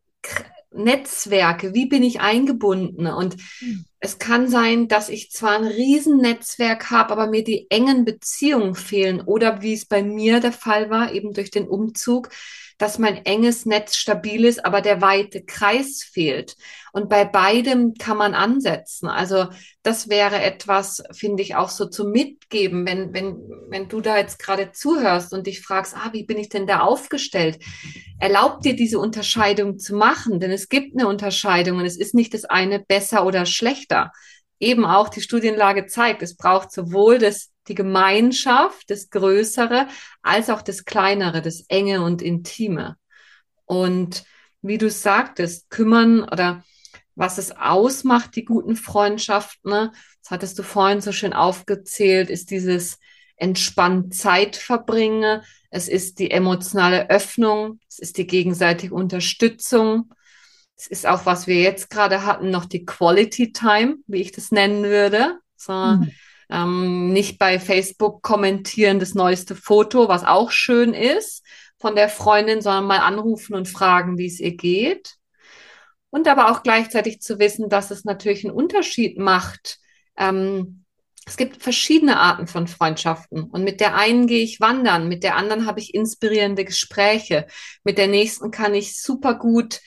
Netzwerke, 0.71 1.73
wie 1.73 1.87
bin 1.87 2.03
ich 2.03 2.19
eingebunden? 2.19 3.07
Und 3.07 3.37
mhm. 3.61 3.85
es 3.99 4.19
kann 4.19 4.47
sein, 4.47 4.87
dass 4.87 5.09
ich 5.09 5.31
zwar 5.31 5.57
ein 5.57 5.65
Riesennetzwerk 5.65 6.91
habe, 6.91 7.13
aber 7.13 7.27
mir 7.27 7.43
die 7.43 7.67
engen 7.71 8.05
Beziehungen 8.05 8.75
fehlen 8.75 9.21
oder 9.21 9.61
wie 9.61 9.73
es 9.73 9.85
bei 9.85 10.03
mir 10.03 10.39
der 10.39 10.51
Fall 10.51 10.89
war, 10.89 11.13
eben 11.13 11.33
durch 11.33 11.49
den 11.49 11.67
Umzug, 11.67 12.29
dass 12.77 12.99
mein 12.99 13.25
enges 13.25 13.65
Netz 13.65 13.95
stabil 13.95 14.45
ist, 14.45 14.63
aber 14.63 14.81
der 14.81 15.01
weite 15.01 15.43
Kreis 15.43 16.03
fehlt. 16.03 16.55
Und 16.91 17.09
bei 17.09 17.25
beidem 17.25 17.95
kann 17.95 18.17
man 18.17 18.35
ansetzen. 18.35 19.07
Also 19.07 19.47
das 19.81 20.09
wäre 20.09 20.41
etwas, 20.41 21.03
finde 21.11 21.41
ich, 21.41 21.55
auch 21.55 21.69
so 21.69 21.87
zu 21.87 22.05
mitgeben, 22.05 22.85
wenn, 22.85 23.13
wenn, 23.13 23.37
wenn 23.69 23.87
du 23.87 24.01
da 24.01 24.17
jetzt 24.17 24.37
gerade 24.39 24.71
zuhörst 24.71 25.33
und 25.33 25.47
dich 25.47 25.61
fragst, 25.61 25.95
ah, 25.95 26.09
wie 26.13 26.23
bin 26.23 26.37
ich 26.37 26.49
denn 26.49 26.67
da 26.67 26.81
aufgestellt? 26.81 27.59
Erlaubt 28.19 28.63
dir 28.65 28.75
diese 28.75 28.99
Unterscheidung 28.99 29.79
zu 29.79 29.95
machen, 29.95 30.39
denn 30.39 30.51
es 30.51 30.69
gibt 30.69 30.97
eine 30.97 31.07
Unterscheidung 31.07 31.79
und 31.79 31.85
es 31.85 31.97
ist 31.97 32.13
nicht 32.13 32.33
das 32.33 32.45
eine 32.45 32.79
besser 32.79 33.25
oder 33.25 33.45
schlechter. 33.45 34.11
Eben 34.59 34.85
auch 34.85 35.09
die 35.09 35.21
Studienlage 35.21 35.87
zeigt, 35.87 36.21
es 36.21 36.35
braucht 36.35 36.71
sowohl 36.71 37.17
das 37.17 37.51
die 37.67 37.75
Gemeinschaft, 37.75 38.89
das 38.89 39.09
Größere, 39.09 39.87
als 40.21 40.49
auch 40.49 40.61
das 40.61 40.85
Kleinere, 40.85 41.41
das 41.41 41.61
Enge 41.67 42.03
und 42.03 42.21
Intime. 42.21 42.97
Und 43.65 44.23
wie 44.61 44.77
du 44.77 44.89
sagtest, 44.89 45.69
kümmern 45.69 46.23
oder 46.23 46.63
was 47.15 47.37
es 47.37 47.51
ausmacht, 47.51 48.35
die 48.35 48.45
guten 48.45 48.75
Freundschaften, 48.75 49.71
ne? 49.71 49.91
das 50.21 50.31
hattest 50.31 50.59
du 50.59 50.63
vorhin 50.63 51.01
so 51.01 51.11
schön 51.11 51.33
aufgezählt, 51.33 52.29
ist 52.29 52.51
dieses 52.51 52.99
entspannt 53.37 54.13
Zeit 54.15 54.55
verbringe, 54.55 55.43
es 55.69 55.87
ist 55.87 56.19
die 56.19 56.31
emotionale 56.31 57.09
Öffnung, 57.09 57.79
es 57.89 57.99
ist 57.99 58.17
die 58.17 58.27
gegenseitige 58.27 58.93
Unterstützung, 58.93 60.13
es 60.77 60.87
ist 60.87 61.07
auch, 61.07 61.25
was 61.25 61.47
wir 61.47 61.59
jetzt 61.61 61.89
gerade 61.89 62.23
hatten, 62.23 62.51
noch 62.51 62.65
die 62.65 62.85
Quality 62.85 63.51
Time, 63.51 63.97
wie 64.05 64.21
ich 64.21 64.31
das 64.31 64.51
nennen 64.51 64.83
würde. 64.83 65.39
So, 65.55 65.73
mhm. 65.73 66.11
Ähm, 66.49 67.11
nicht 67.11 67.39
bei 67.39 67.59
Facebook 67.59 68.21
kommentieren 68.21 68.99
das 68.99 69.13
neueste 69.13 69.55
Foto, 69.55 70.07
was 70.07 70.23
auch 70.23 70.51
schön 70.51 70.93
ist 70.93 71.43
von 71.79 71.95
der 71.95 72.09
Freundin, 72.09 72.61
sondern 72.61 72.85
mal 72.85 72.99
anrufen 72.99 73.53
und 73.55 73.67
fragen, 73.67 74.17
wie 74.17 74.27
es 74.27 74.39
ihr 74.39 74.55
geht. 74.55 75.15
Und 76.09 76.27
aber 76.27 76.51
auch 76.51 76.63
gleichzeitig 76.63 77.21
zu 77.21 77.37
wissen, 77.39 77.69
dass 77.69 77.91
es 77.91 78.05
natürlich 78.05 78.45
einen 78.45 78.55
Unterschied 78.55 79.17
macht. 79.17 79.77
Ähm, 80.17 80.85
es 81.27 81.35
gibt 81.35 81.61
verschiedene 81.61 82.17
Arten 82.17 82.47
von 82.47 82.67
Freundschaften. 82.67 83.43
Und 83.43 83.63
mit 83.63 83.81
der 83.81 83.95
einen 83.95 84.27
gehe 84.27 84.43
ich 84.43 84.61
wandern, 84.61 85.09
mit 85.09 85.23
der 85.23 85.35
anderen 85.35 85.65
habe 85.65 85.81
ich 85.81 85.93
inspirierende 85.93 86.63
Gespräche, 86.63 87.45
mit 87.83 87.97
der 87.97 88.07
nächsten 88.07 88.49
kann 88.49 88.73
ich 88.73 89.01
super 89.01 89.35
gut 89.35 89.81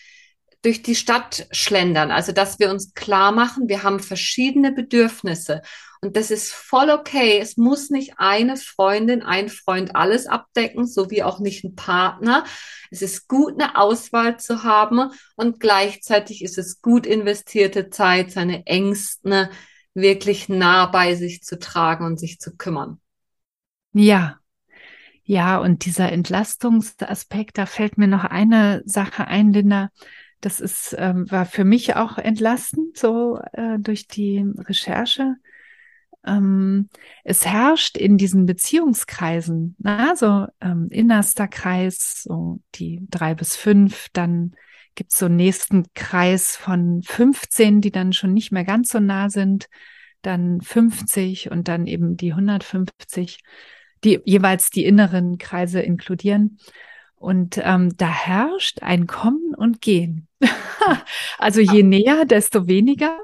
durch 0.62 0.82
die 0.82 0.94
Stadt 0.94 1.46
schlendern. 1.50 2.10
Also, 2.10 2.32
dass 2.32 2.58
wir 2.58 2.70
uns 2.70 2.92
klar 2.92 3.32
machen, 3.32 3.68
wir 3.68 3.82
haben 3.82 4.00
verschiedene 4.00 4.72
Bedürfnisse. 4.72 5.62
Und 6.02 6.16
das 6.16 6.30
ist 6.30 6.52
voll 6.52 6.88
okay. 6.88 7.38
Es 7.40 7.58
muss 7.58 7.90
nicht 7.90 8.14
eine 8.16 8.56
Freundin, 8.56 9.22
ein 9.22 9.50
Freund 9.50 9.94
alles 9.94 10.26
abdecken, 10.26 10.86
so 10.86 11.10
wie 11.10 11.22
auch 11.22 11.40
nicht 11.40 11.62
ein 11.62 11.74
Partner. 11.74 12.44
Es 12.90 13.02
ist 13.02 13.28
gut, 13.28 13.60
eine 13.60 13.76
Auswahl 13.76 14.38
zu 14.38 14.64
haben 14.64 15.10
und 15.36 15.60
gleichzeitig 15.60 16.42
ist 16.42 16.56
es 16.56 16.80
gut 16.80 17.06
investierte 17.06 17.90
Zeit, 17.90 18.32
seine 18.32 18.66
Ängsten 18.66 19.48
wirklich 19.92 20.48
nah 20.48 20.86
bei 20.86 21.14
sich 21.16 21.42
zu 21.42 21.58
tragen 21.58 22.06
und 22.06 22.18
sich 22.18 22.38
zu 22.38 22.56
kümmern. 22.56 22.98
Ja, 23.92 24.40
ja, 25.24 25.58
und 25.58 25.84
dieser 25.84 26.10
Entlastungsaspekt, 26.10 27.58
da 27.58 27.66
fällt 27.66 27.98
mir 27.98 28.08
noch 28.08 28.24
eine 28.24 28.82
Sache 28.84 29.28
ein, 29.28 29.52
Linda. 29.52 29.90
Das 30.40 30.58
ist, 30.58 30.96
ähm, 30.98 31.30
war 31.30 31.44
für 31.44 31.64
mich 31.64 31.94
auch 31.94 32.18
entlastend, 32.18 32.96
so 32.96 33.38
äh, 33.52 33.78
durch 33.78 34.08
die 34.08 34.44
Recherche 34.56 35.36
ähm, 36.26 36.88
es 37.24 37.46
herrscht 37.46 37.96
in 37.96 38.16
diesen 38.16 38.46
Beziehungskreisen, 38.46 39.76
na, 39.78 40.16
so 40.16 40.46
ähm, 40.60 40.88
innerster 40.90 41.48
Kreis, 41.48 42.22
so 42.22 42.60
die 42.74 43.00
drei 43.08 43.34
bis 43.34 43.56
fünf, 43.56 44.08
dann 44.12 44.54
gibt's 44.94 45.18
so 45.18 45.26
einen 45.26 45.36
nächsten 45.36 45.86
Kreis 45.94 46.56
von 46.56 47.02
15, 47.02 47.80
die 47.80 47.90
dann 47.90 48.12
schon 48.12 48.34
nicht 48.34 48.52
mehr 48.52 48.64
ganz 48.64 48.90
so 48.90 49.00
nah 49.00 49.30
sind, 49.30 49.68
dann 50.22 50.60
50 50.60 51.50
und 51.50 51.68
dann 51.68 51.86
eben 51.86 52.16
die 52.16 52.32
150, 52.32 53.38
die 54.04 54.20
jeweils 54.24 54.70
die 54.70 54.84
inneren 54.84 55.38
Kreise 55.38 55.80
inkludieren. 55.80 56.58
Und 57.20 57.60
ähm, 57.62 57.94
da 57.98 58.08
herrscht 58.08 58.82
ein 58.82 59.06
Kommen 59.06 59.54
und 59.54 59.82
Gehen. 59.82 60.26
also 61.38 61.60
je 61.60 61.82
näher, 61.82 62.24
desto 62.24 62.66
weniger. 62.66 63.18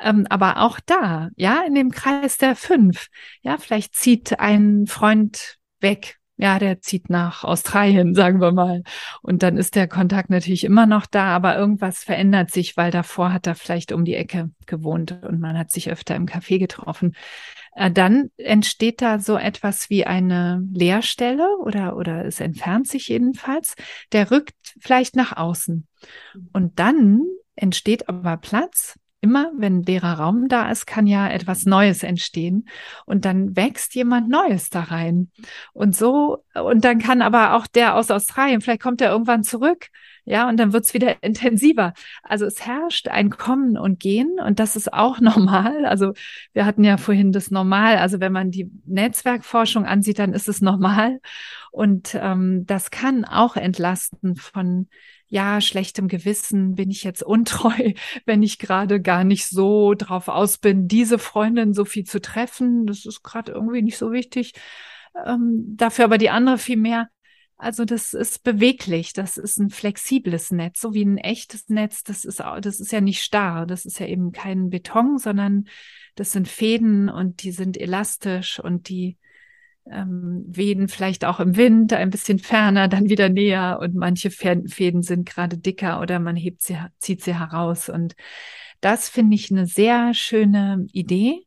Ähm, 0.00 0.26
aber 0.30 0.62
auch 0.62 0.80
da, 0.80 1.28
ja, 1.36 1.62
in 1.66 1.74
dem 1.74 1.90
Kreis 1.90 2.38
der 2.38 2.56
fünf, 2.56 3.08
ja, 3.42 3.58
vielleicht 3.58 3.94
zieht 3.94 4.40
ein 4.40 4.86
Freund 4.86 5.58
weg 5.80 6.18
ja, 6.36 6.58
der 6.58 6.80
zieht 6.80 7.10
nach 7.10 7.44
Australien, 7.44 8.14
sagen 8.14 8.40
wir 8.40 8.52
mal. 8.52 8.82
Und 9.22 9.42
dann 9.42 9.56
ist 9.56 9.76
der 9.76 9.88
Kontakt 9.88 10.30
natürlich 10.30 10.64
immer 10.64 10.86
noch 10.86 11.06
da, 11.06 11.26
aber 11.34 11.56
irgendwas 11.56 12.02
verändert 12.02 12.50
sich, 12.50 12.76
weil 12.76 12.90
davor 12.90 13.32
hat 13.32 13.46
er 13.46 13.54
vielleicht 13.54 13.92
um 13.92 14.04
die 14.04 14.16
Ecke 14.16 14.50
gewohnt 14.66 15.22
und 15.22 15.40
man 15.40 15.56
hat 15.56 15.70
sich 15.70 15.90
öfter 15.90 16.16
im 16.16 16.26
Café 16.26 16.58
getroffen. 16.58 17.14
Äh, 17.74 17.90
dann 17.90 18.30
entsteht 18.36 19.02
da 19.02 19.18
so 19.18 19.36
etwas 19.36 19.90
wie 19.90 20.06
eine 20.06 20.66
Leerstelle 20.72 21.58
oder, 21.58 21.96
oder 21.96 22.24
es 22.24 22.40
entfernt 22.40 22.88
sich 22.88 23.08
jedenfalls. 23.08 23.74
Der 24.12 24.30
rückt 24.30 24.54
vielleicht 24.80 25.16
nach 25.16 25.36
außen. 25.36 25.86
Und 26.52 26.78
dann 26.78 27.22
entsteht 27.56 28.08
aber 28.08 28.36
Platz 28.36 28.98
immer, 29.24 29.50
wenn 29.56 29.82
leerer 29.82 30.18
Raum 30.18 30.48
da 30.48 30.70
ist, 30.70 30.86
kann 30.86 31.06
ja 31.06 31.26
etwas 31.30 31.64
Neues 31.64 32.02
entstehen 32.02 32.68
und 33.06 33.24
dann 33.24 33.56
wächst 33.56 33.94
jemand 33.94 34.28
Neues 34.28 34.68
da 34.68 34.82
rein. 34.82 35.30
Und 35.72 35.96
so, 35.96 36.44
und 36.54 36.84
dann 36.84 36.98
kann 36.98 37.22
aber 37.22 37.54
auch 37.54 37.66
der 37.66 37.96
aus 37.96 38.10
Australien, 38.10 38.60
vielleicht 38.60 38.82
kommt 38.82 39.00
er 39.00 39.10
irgendwann 39.10 39.42
zurück, 39.42 39.88
ja, 40.24 40.48
und 40.48 40.58
dann 40.58 40.72
wird's 40.72 40.94
wieder 40.94 41.22
intensiver. 41.22 41.92
Also 42.22 42.46
es 42.46 42.64
herrscht 42.64 43.08
ein 43.08 43.30
Kommen 43.30 43.76
und 43.76 44.00
Gehen 44.00 44.38
und 44.44 44.58
das 44.58 44.74
ist 44.74 44.92
auch 44.92 45.20
normal. 45.20 45.84
Also 45.84 46.12
wir 46.52 46.64
hatten 46.64 46.84
ja 46.84 46.96
vorhin 46.96 47.32
das 47.32 47.50
Normal. 47.50 47.98
Also 47.98 48.20
wenn 48.20 48.32
man 48.32 48.50
die 48.50 48.70
Netzwerkforschung 48.86 49.84
ansieht, 49.84 50.18
dann 50.18 50.32
ist 50.32 50.48
es 50.48 50.62
normal. 50.62 51.20
Und 51.72 52.16
ähm, 52.18 52.64
das 52.66 52.90
kann 52.90 53.24
auch 53.24 53.56
entlasten 53.56 54.36
von 54.36 54.88
ja, 55.28 55.60
schlechtem 55.60 56.08
Gewissen, 56.08 56.74
bin 56.76 56.90
ich 56.90 57.02
jetzt 57.02 57.22
untreu, 57.22 57.92
wenn 58.24 58.42
ich 58.42 58.58
gerade 58.58 59.00
gar 59.02 59.24
nicht 59.24 59.48
so 59.48 59.94
drauf 59.94 60.28
aus 60.28 60.58
bin, 60.58 60.86
diese 60.88 61.18
Freundin 61.18 61.74
so 61.74 61.84
viel 61.84 62.04
zu 62.04 62.20
treffen. 62.20 62.86
Das 62.86 63.04
ist 63.04 63.22
gerade 63.22 63.52
irgendwie 63.52 63.82
nicht 63.82 63.98
so 63.98 64.12
wichtig. 64.12 64.54
Ähm, 65.26 65.74
dafür 65.76 66.06
aber 66.06 66.18
die 66.18 66.30
andere 66.30 66.58
viel 66.58 66.76
mehr. 66.76 67.08
Also 67.56 67.84
das 67.84 68.14
ist 68.14 68.42
beweglich, 68.42 69.12
das 69.12 69.36
ist 69.36 69.58
ein 69.58 69.70
flexibles 69.70 70.50
Netz, 70.50 70.80
so 70.80 70.92
wie 70.92 71.04
ein 71.04 71.18
echtes 71.18 71.68
Netz. 71.68 72.02
Das 72.02 72.24
ist, 72.24 72.40
das 72.40 72.80
ist 72.80 72.92
ja 72.92 73.00
nicht 73.00 73.22
starr, 73.22 73.66
das 73.66 73.86
ist 73.86 74.00
ja 74.00 74.06
eben 74.06 74.32
kein 74.32 74.70
Beton, 74.70 75.18
sondern 75.18 75.66
das 76.16 76.32
sind 76.32 76.48
Fäden 76.48 77.08
und 77.08 77.42
die 77.42 77.52
sind 77.52 77.76
elastisch 77.76 78.58
und 78.58 78.88
die 78.88 79.18
ähm, 79.90 80.44
wehen 80.46 80.88
vielleicht 80.88 81.24
auch 81.24 81.40
im 81.40 81.56
Wind 81.56 81.92
ein 81.92 82.10
bisschen 82.10 82.38
ferner, 82.38 82.88
dann 82.88 83.08
wieder 83.08 83.28
näher 83.28 83.78
und 83.80 83.94
manche 83.94 84.30
Fäden 84.30 85.02
sind 85.02 85.26
gerade 85.28 85.58
dicker 85.58 86.00
oder 86.00 86.18
man 86.18 86.36
hebt 86.36 86.62
sie, 86.62 86.78
zieht 86.98 87.22
sie 87.22 87.38
heraus. 87.38 87.88
Und 87.88 88.16
das 88.80 89.08
finde 89.08 89.34
ich 89.36 89.50
eine 89.50 89.66
sehr 89.66 90.14
schöne 90.14 90.86
Idee, 90.92 91.46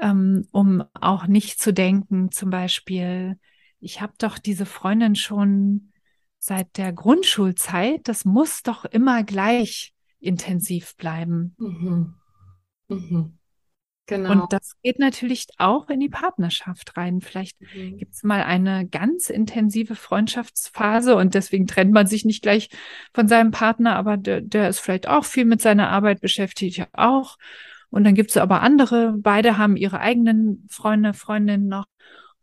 ähm, 0.00 0.46
um 0.52 0.84
auch 0.94 1.26
nicht 1.26 1.60
zu 1.60 1.72
denken, 1.72 2.30
zum 2.30 2.50
Beispiel, 2.50 3.38
ich 3.84 4.00
habe 4.00 4.14
doch 4.18 4.38
diese 4.38 4.66
Freundin 4.66 5.14
schon 5.14 5.92
seit 6.38 6.76
der 6.76 6.92
Grundschulzeit, 6.92 8.00
das 8.04 8.24
muss 8.24 8.62
doch 8.62 8.84
immer 8.84 9.24
gleich 9.24 9.94
intensiv 10.18 10.96
bleiben. 10.96 11.54
Mhm. 11.58 12.14
Mhm. 12.88 13.38
Genau. 14.06 14.32
Und 14.32 14.52
das 14.52 14.76
geht 14.82 14.98
natürlich 14.98 15.46
auch 15.56 15.88
in 15.88 15.98
die 16.00 16.10
Partnerschaft 16.10 16.96
rein. 16.96 17.22
Vielleicht 17.22 17.58
mhm. 17.60 17.96
gibt 17.96 18.14
es 18.14 18.22
mal 18.22 18.42
eine 18.42 18.86
ganz 18.86 19.30
intensive 19.30 19.94
Freundschaftsphase 19.94 21.16
und 21.16 21.34
deswegen 21.34 21.66
trennt 21.66 21.92
man 21.92 22.06
sich 22.06 22.26
nicht 22.26 22.42
gleich 22.42 22.68
von 23.14 23.28
seinem 23.28 23.50
Partner, 23.50 23.96
aber 23.96 24.18
der, 24.18 24.42
der 24.42 24.68
ist 24.68 24.80
vielleicht 24.80 25.08
auch 25.08 25.24
viel 25.24 25.46
mit 25.46 25.62
seiner 25.62 25.88
Arbeit 25.88 26.20
beschäftigt, 26.20 26.76
ja 26.76 26.86
auch. 26.92 27.38
Und 27.88 28.04
dann 28.04 28.14
gibt 28.14 28.30
es 28.30 28.36
aber 28.36 28.60
andere, 28.60 29.14
beide 29.16 29.56
haben 29.56 29.76
ihre 29.76 30.00
eigenen 30.00 30.66
Freunde, 30.68 31.14
Freundinnen 31.14 31.68
noch. 31.68 31.86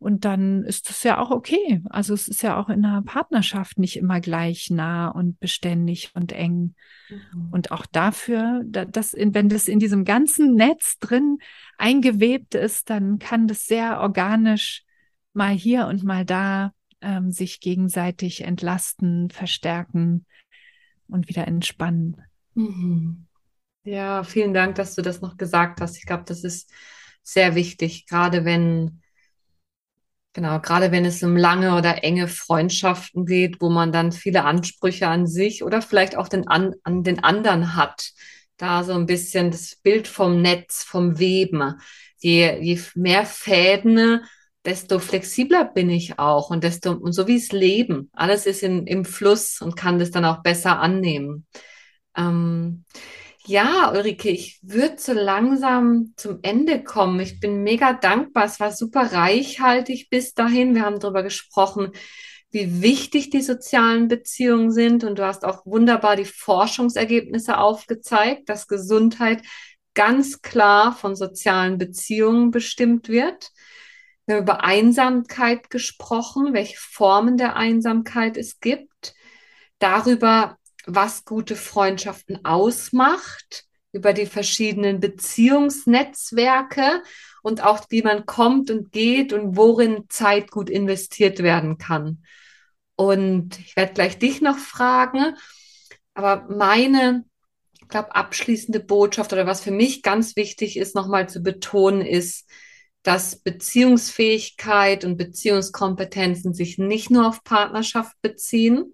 Und 0.02 0.26
dann 0.26 0.64
ist 0.64 0.90
das 0.90 1.04
ja 1.04 1.20
auch 1.20 1.30
okay. 1.30 1.84
Also 1.92 2.16
es 2.16 2.28
ist 2.28 2.42
ja 2.42 2.60
auch 2.60 2.70
in 2.70 2.84
einer 2.84 3.04
Partnerschaft 3.04 3.78
nicht 3.78 3.98
immer 3.98 4.20
gleich 4.20 4.72
nah 4.72 5.10
und 5.10 5.40
beständig 5.40 6.10
und 6.16 6.32
eng. 6.32 6.74
Mhm. 7.08 7.50
Und 7.52 7.72
auch 7.72 7.86
dafür, 7.86 8.64
dass, 8.66 9.14
wenn 9.14 9.48
das 9.48 9.68
in 9.68 9.78
diesem 9.78 10.04
ganzen 10.04 10.56
Netz 10.56 10.98
drin 10.98 11.38
eingewebt 11.78 12.56
ist, 12.56 12.90
dann 12.90 13.20
kann 13.20 13.48
das 13.48 13.68
sehr 13.68 14.02
organisch 14.02 14.86
mal 15.34 15.54
hier 15.54 15.86
und 15.86 16.04
mal 16.04 16.26
da 16.26 16.74
ähm, 17.02 17.30
sich 17.30 17.60
gegenseitig 17.60 18.42
entlasten, 18.42 19.30
verstärken 19.30 20.26
und 21.08 21.30
wieder 21.30 21.48
entspannen. 21.48 22.24
Mhm. 22.56 23.28
Ja, 23.84 24.24
vielen 24.24 24.56
Dank, 24.56 24.74
dass 24.74 24.96
du 24.96 25.04
das 25.04 25.22
noch 25.22 25.38
gesagt 25.38 25.80
hast. 25.80 25.98
Ich 25.98 26.08
glaube, 26.08 26.24
das 26.26 26.44
ist 26.44 26.74
sehr 27.22 27.54
wichtig, 27.54 28.08
gerade 28.08 28.46
wenn 28.46 29.02
Genau, 30.34 30.62
gerade 30.62 30.92
wenn 30.94 31.04
es 31.04 31.22
um 31.24 31.36
lange 31.36 31.76
oder 31.76 32.06
enge 32.06 32.30
Freundschaften 32.30 33.26
geht, 33.26 33.60
wo 33.60 33.70
man 33.70 33.92
dann 33.92 34.14
viele 34.14 34.46
Ansprüche 34.46 35.08
an 35.08 35.28
sich 35.28 35.62
oder 35.64 35.82
vielleicht 35.82 36.16
auch 36.16 36.30
den 36.30 36.48
an, 36.48 36.74
an 36.84 37.04
den 37.04 37.22
anderen 37.22 37.76
hat, 37.76 38.12
da 38.56 38.84
so 38.84 38.94
ein 38.94 39.06
bisschen 39.08 39.52
das 39.52 39.76
Bild 39.76 40.08
vom 40.08 40.42
Netz, 40.42 40.84
vom 40.84 41.20
Weben. 41.20 41.82
Je, 42.20 42.60
je 42.62 42.80
mehr 42.96 43.26
Fäden, 43.26 44.22
desto 44.64 45.00
flexibler 45.00 45.66
bin 45.66 45.90
ich 45.90 46.18
auch 46.20 46.50
und 46.50 46.64
desto, 46.64 46.92
und 46.92 47.12
so 47.14 47.28
wie 47.28 47.36
es 47.38 47.52
Leben. 47.52 48.10
Alles 48.14 48.46
ist 48.46 48.64
in, 48.64 48.88
im 48.88 49.04
Fluss 49.04 49.60
und 49.60 49.76
kann 49.76 50.00
das 50.00 50.12
dann 50.12 50.24
auch 50.24 50.44
besser 50.44 50.80
annehmen. 50.80 51.46
Ähm, 52.16 52.86
ja, 53.46 53.92
Ulrike, 53.92 54.30
ich 54.30 54.60
würde 54.62 54.96
so 54.98 55.14
langsam 55.14 56.14
zum 56.16 56.40
Ende 56.44 56.84
kommen. 56.84 57.20
Ich 57.20 57.40
bin 57.40 57.64
mega 57.64 57.94
dankbar. 57.94 58.46
Es 58.46 58.60
war 58.60 58.72
super 58.72 59.14
reichhaltig 59.14 60.10
bis 60.10 60.34
dahin. 60.34 60.76
Wir 60.76 60.84
haben 60.84 61.00
darüber 61.00 61.24
gesprochen, 61.24 61.92
wie 62.52 62.82
wichtig 62.82 63.30
die 63.30 63.42
sozialen 63.42 64.08
Beziehungen 64.08 64.72
sind. 64.72 65.04
Und 65.04 65.18
du 65.18 65.26
hast 65.26 65.44
auch 65.44 65.66
wunderbar 65.66 66.16
die 66.16 66.26
Forschungsergebnisse 66.26 67.58
aufgezeigt, 67.58 68.50
dass 68.50 68.68
Gesundheit 68.68 69.42
ganz 69.94 70.42
klar 70.42 70.96
von 70.96 71.16
sozialen 71.16 71.78
Beziehungen 71.78 72.52
bestimmt 72.52 73.10
wird. 73.10 73.50
Wir 74.26 74.36
haben 74.36 74.44
über 74.44 74.64
Einsamkeit 74.64 75.70
gesprochen, 75.70 76.54
welche 76.54 76.78
Formen 76.78 77.38
der 77.38 77.56
Einsamkeit 77.56 78.38
es 78.38 78.60
gibt. 78.60 79.14
Darüber, 79.80 80.58
was 80.86 81.26
gute 81.26 81.56
Freundschaften 81.56 82.46
ausmacht, 82.46 83.66
über 83.92 84.14
die 84.14 84.26
verschiedenen 84.26 85.00
Beziehungsnetzwerke 85.00 87.04
und 87.44 87.64
auch 87.64 87.86
wie 87.90 88.02
man 88.02 88.26
kommt 88.26 88.72
und 88.72 88.92
geht 88.92 89.34
und 89.34 89.58
worin 89.58 90.06
Zeit 90.10 90.52
gut 90.52 90.70
investiert 90.70 91.40
werden 91.40 91.78
kann. 91.78 92.24
Und 92.96 93.60
ich 93.60 93.76
werde 93.76 93.94
gleich 93.94 94.20
dich 94.20 94.42
noch 94.42 94.58
fragen, 94.58 95.36
aber 96.14 96.48
meine, 96.50 97.26
ich 97.82 97.88
glaube, 97.88 98.16
abschließende 98.16 98.80
Botschaft 98.80 99.34
oder 99.34 99.48
was 99.48 99.62
für 99.62 99.72
mich 99.72 100.04
ganz 100.04 100.36
wichtig 100.36 100.78
ist, 100.78 100.96
nochmal 100.96 101.28
zu 101.28 101.42
betonen, 101.42 102.02
ist, 102.02 102.48
dass 103.04 103.38
Beziehungsfähigkeit 103.38 105.04
und 105.04 105.18
Beziehungskompetenzen 105.18 106.54
sich 106.54 106.78
nicht 106.78 107.10
nur 107.10 107.28
auf 107.28 107.44
Partnerschaft 107.44 108.16
beziehen, 108.22 108.94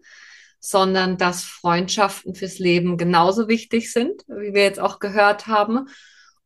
sondern 0.59 1.17
dass 1.17 1.43
Freundschaften 1.43 2.35
fürs 2.35 2.59
Leben 2.59 2.97
genauso 2.97 3.47
wichtig 3.47 3.91
sind, 3.91 4.23
wie 4.27 4.53
wir 4.53 4.63
jetzt 4.63 4.79
auch 4.79 4.99
gehört 4.99 5.47
haben, 5.47 5.87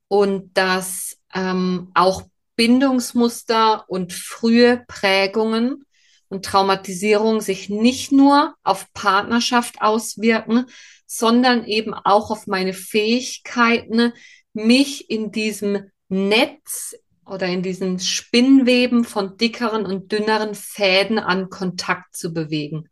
und 0.08 0.58
dass 0.58 1.18
ähm, 1.34 1.92
auch 1.94 2.24
Bindungsmuster 2.56 3.86
und 3.88 4.14
frühe 4.14 4.84
Prägungen 4.88 5.86
und 6.28 6.46
Traumatisierung 6.46 7.42
sich 7.42 7.70
nicht 7.70 8.12
nur 8.12 8.56
auf 8.64 8.92
Partnerschaft 8.94 9.82
auswirken, 9.82 10.66
sondern 11.06 11.66
eben 11.66 11.94
auch 11.94 12.32
auf 12.32 12.48
meine 12.48 12.74
Fähigkeiten, 12.74 14.14
mich 14.54 15.10
in 15.10 15.32
diesem 15.32 15.90
Netz 16.08 16.96
oder 17.26 17.48
in 17.48 17.64
diesen 17.64 18.00
Spinnweben 18.00 19.04
von 19.04 19.38
dickeren 19.38 19.86
und 19.86 20.12
dünneren 20.12 20.56
Fäden 20.56 21.20
an 21.20 21.50
Kontakt 21.50 22.16
zu 22.16 22.34
bewegen. 22.34 22.90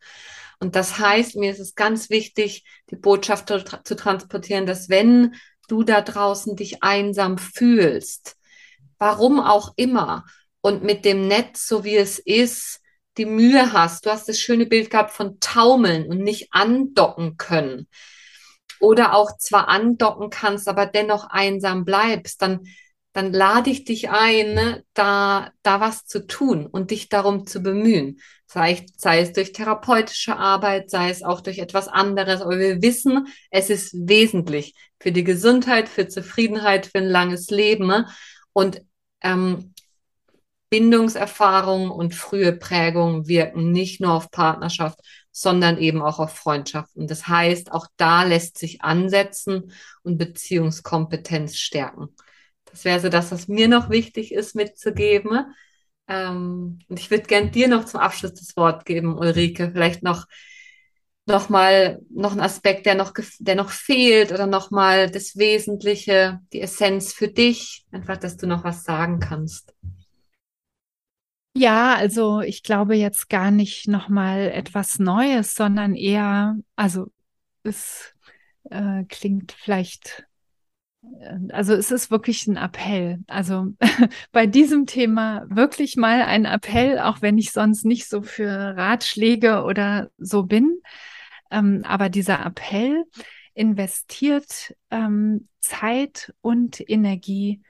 Und 0.59 0.75
das 0.75 0.99
heißt, 0.99 1.37
mir 1.37 1.51
ist 1.51 1.59
es 1.59 1.75
ganz 1.75 2.09
wichtig, 2.09 2.65
die 2.91 2.97
Botschaft 2.97 3.47
zu, 3.47 3.95
transportieren, 3.95 4.65
dass 4.65 4.89
wenn 4.89 5.35
du 5.67 5.83
da 5.83 6.01
draußen 6.01 6.55
dich 6.55 6.83
einsam 6.83 7.37
fühlst, 7.37 8.35
warum 8.97 9.39
auch 9.39 9.73
immer, 9.77 10.25
und 10.61 10.83
mit 10.83 11.05
dem 11.05 11.27
Netz, 11.27 11.67
so 11.67 11.85
wie 11.85 11.95
es 11.95 12.19
ist, 12.19 12.81
die 13.17 13.25
Mühe 13.25 13.73
hast, 13.73 14.05
du 14.05 14.09
hast 14.09 14.27
das 14.27 14.39
schöne 14.39 14.65
Bild 14.65 14.89
gehabt 14.89 15.11
von 15.11 15.39
taumeln 15.39 16.07
und 16.07 16.19
nicht 16.19 16.49
andocken 16.51 17.37
können. 17.37 17.87
Oder 18.79 19.13
auch 19.13 19.37
zwar 19.37 19.67
andocken 19.67 20.29
kannst, 20.29 20.67
aber 20.67 20.85
dennoch 20.85 21.29
einsam 21.29 21.85
bleibst, 21.85 22.41
dann 22.41 22.65
dann 23.13 23.33
lade 23.33 23.69
ich 23.69 23.85
dich 23.85 24.09
ein, 24.09 24.53
ne, 24.53 24.83
da, 24.93 25.51
da 25.63 25.79
was 25.79 26.05
zu 26.05 26.27
tun 26.27 26.67
und 26.67 26.91
dich 26.91 27.09
darum 27.09 27.47
zu 27.47 27.61
bemühen. 27.61 28.19
Sei, 28.45 28.85
sei 28.97 29.21
es 29.21 29.33
durch 29.33 29.51
therapeutische 29.51 30.37
Arbeit, 30.37 30.89
sei 30.89 31.09
es 31.09 31.23
auch 31.23 31.41
durch 31.41 31.59
etwas 31.59 31.87
anderes. 31.87 32.41
Aber 32.41 32.59
wir 32.59 32.81
wissen, 32.81 33.27
es 33.49 33.69
ist 33.69 33.93
wesentlich 33.93 34.75
für 34.99 35.11
die 35.11 35.23
Gesundheit, 35.23 35.89
für 35.89 36.07
Zufriedenheit, 36.07 36.85
für 36.87 36.99
ein 36.99 37.07
langes 37.09 37.49
Leben. 37.49 38.05
Und 38.53 38.81
ähm, 39.21 39.73
Bindungserfahrung 40.69 41.89
und 41.89 42.13
frühe 42.13 42.53
Prägung 42.53 43.27
wirken 43.27 43.71
nicht 43.71 44.01
nur 44.01 44.13
auf 44.13 44.29
Partnerschaft, 44.29 44.99
sondern 45.31 45.79
eben 45.79 46.01
auch 46.01 46.19
auf 46.19 46.35
Freundschaften. 46.35 47.07
Das 47.07 47.27
heißt, 47.27 47.71
auch 47.71 47.87
da 47.97 48.23
lässt 48.23 48.59
sich 48.59 48.83
ansetzen 48.83 49.71
und 50.03 50.17
Beziehungskompetenz 50.19 51.57
stärken. 51.57 52.09
Das 52.71 52.85
wäre 52.85 52.99
so 52.99 53.09
das, 53.09 53.31
was 53.31 53.47
mir 53.47 53.67
noch 53.67 53.89
wichtig 53.89 54.33
ist 54.33 54.55
mitzugeben. 54.55 55.53
Ähm, 56.07 56.79
und 56.87 56.99
ich 56.99 57.11
würde 57.11 57.23
gern 57.23 57.51
dir 57.51 57.67
noch 57.67 57.85
zum 57.85 57.99
Abschluss 57.99 58.33
das 58.33 58.55
Wort 58.57 58.85
geben, 58.85 59.17
Ulrike. 59.17 59.71
Vielleicht 59.71 60.03
noch 60.03 60.25
noch 61.29 61.47
mal 61.47 62.01
noch 62.09 62.33
ein 62.33 62.41
Aspekt, 62.41 62.85
der 62.85 62.95
noch 62.95 63.13
der 63.39 63.55
noch 63.55 63.69
fehlt 63.69 64.31
oder 64.31 64.47
noch 64.47 64.71
mal 64.71 65.09
das 65.09 65.37
Wesentliche, 65.37 66.39
die 66.51 66.61
Essenz 66.61 67.13
für 67.13 67.27
dich, 67.27 67.85
einfach, 67.91 68.17
dass 68.17 68.35
du 68.35 68.47
noch 68.47 68.63
was 68.63 68.83
sagen 68.83 69.19
kannst. 69.19 69.73
Ja, 71.55 71.95
also 71.95 72.41
ich 72.41 72.63
glaube 72.63 72.95
jetzt 72.95 73.29
gar 73.29 73.51
nicht 73.51 73.87
noch 73.87 74.09
mal 74.09 74.49
etwas 74.49 74.99
Neues, 74.99 75.55
sondern 75.55 75.95
eher, 75.95 76.57
also 76.75 77.07
es 77.63 78.13
äh, 78.69 79.03
klingt 79.05 79.51
vielleicht 79.51 80.25
also 81.51 81.73
es 81.73 81.91
ist 81.91 82.11
wirklich 82.11 82.47
ein 82.47 82.57
Appell. 82.57 83.19
Also 83.27 83.67
bei 84.31 84.47
diesem 84.47 84.85
Thema 84.85 85.45
wirklich 85.49 85.95
mal 85.95 86.23
ein 86.23 86.45
Appell, 86.45 86.99
auch 86.99 87.21
wenn 87.21 87.37
ich 87.37 87.51
sonst 87.51 87.85
nicht 87.85 88.09
so 88.09 88.21
für 88.21 88.49
Ratschläge 88.49 89.63
oder 89.63 90.09
so 90.17 90.43
bin. 90.43 90.81
Ähm, 91.51 91.83
aber 91.85 92.09
dieser 92.09 92.45
Appell 92.45 93.05
investiert 93.53 94.75
ähm, 94.91 95.47
Zeit 95.59 96.33
und 96.41 96.81
Energie 96.89 97.61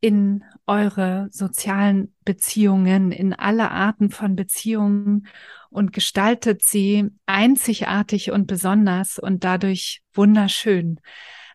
in 0.00 0.44
eure 0.66 1.28
sozialen 1.30 2.14
Beziehungen, 2.24 3.12
in 3.12 3.32
alle 3.32 3.70
Arten 3.70 4.10
von 4.10 4.36
Beziehungen 4.36 5.26
und 5.70 5.92
gestaltet 5.92 6.62
sie 6.62 7.10
einzigartig 7.26 8.30
und 8.30 8.46
besonders 8.46 9.18
und 9.18 9.44
dadurch 9.44 10.02
wunderschön. 10.14 11.00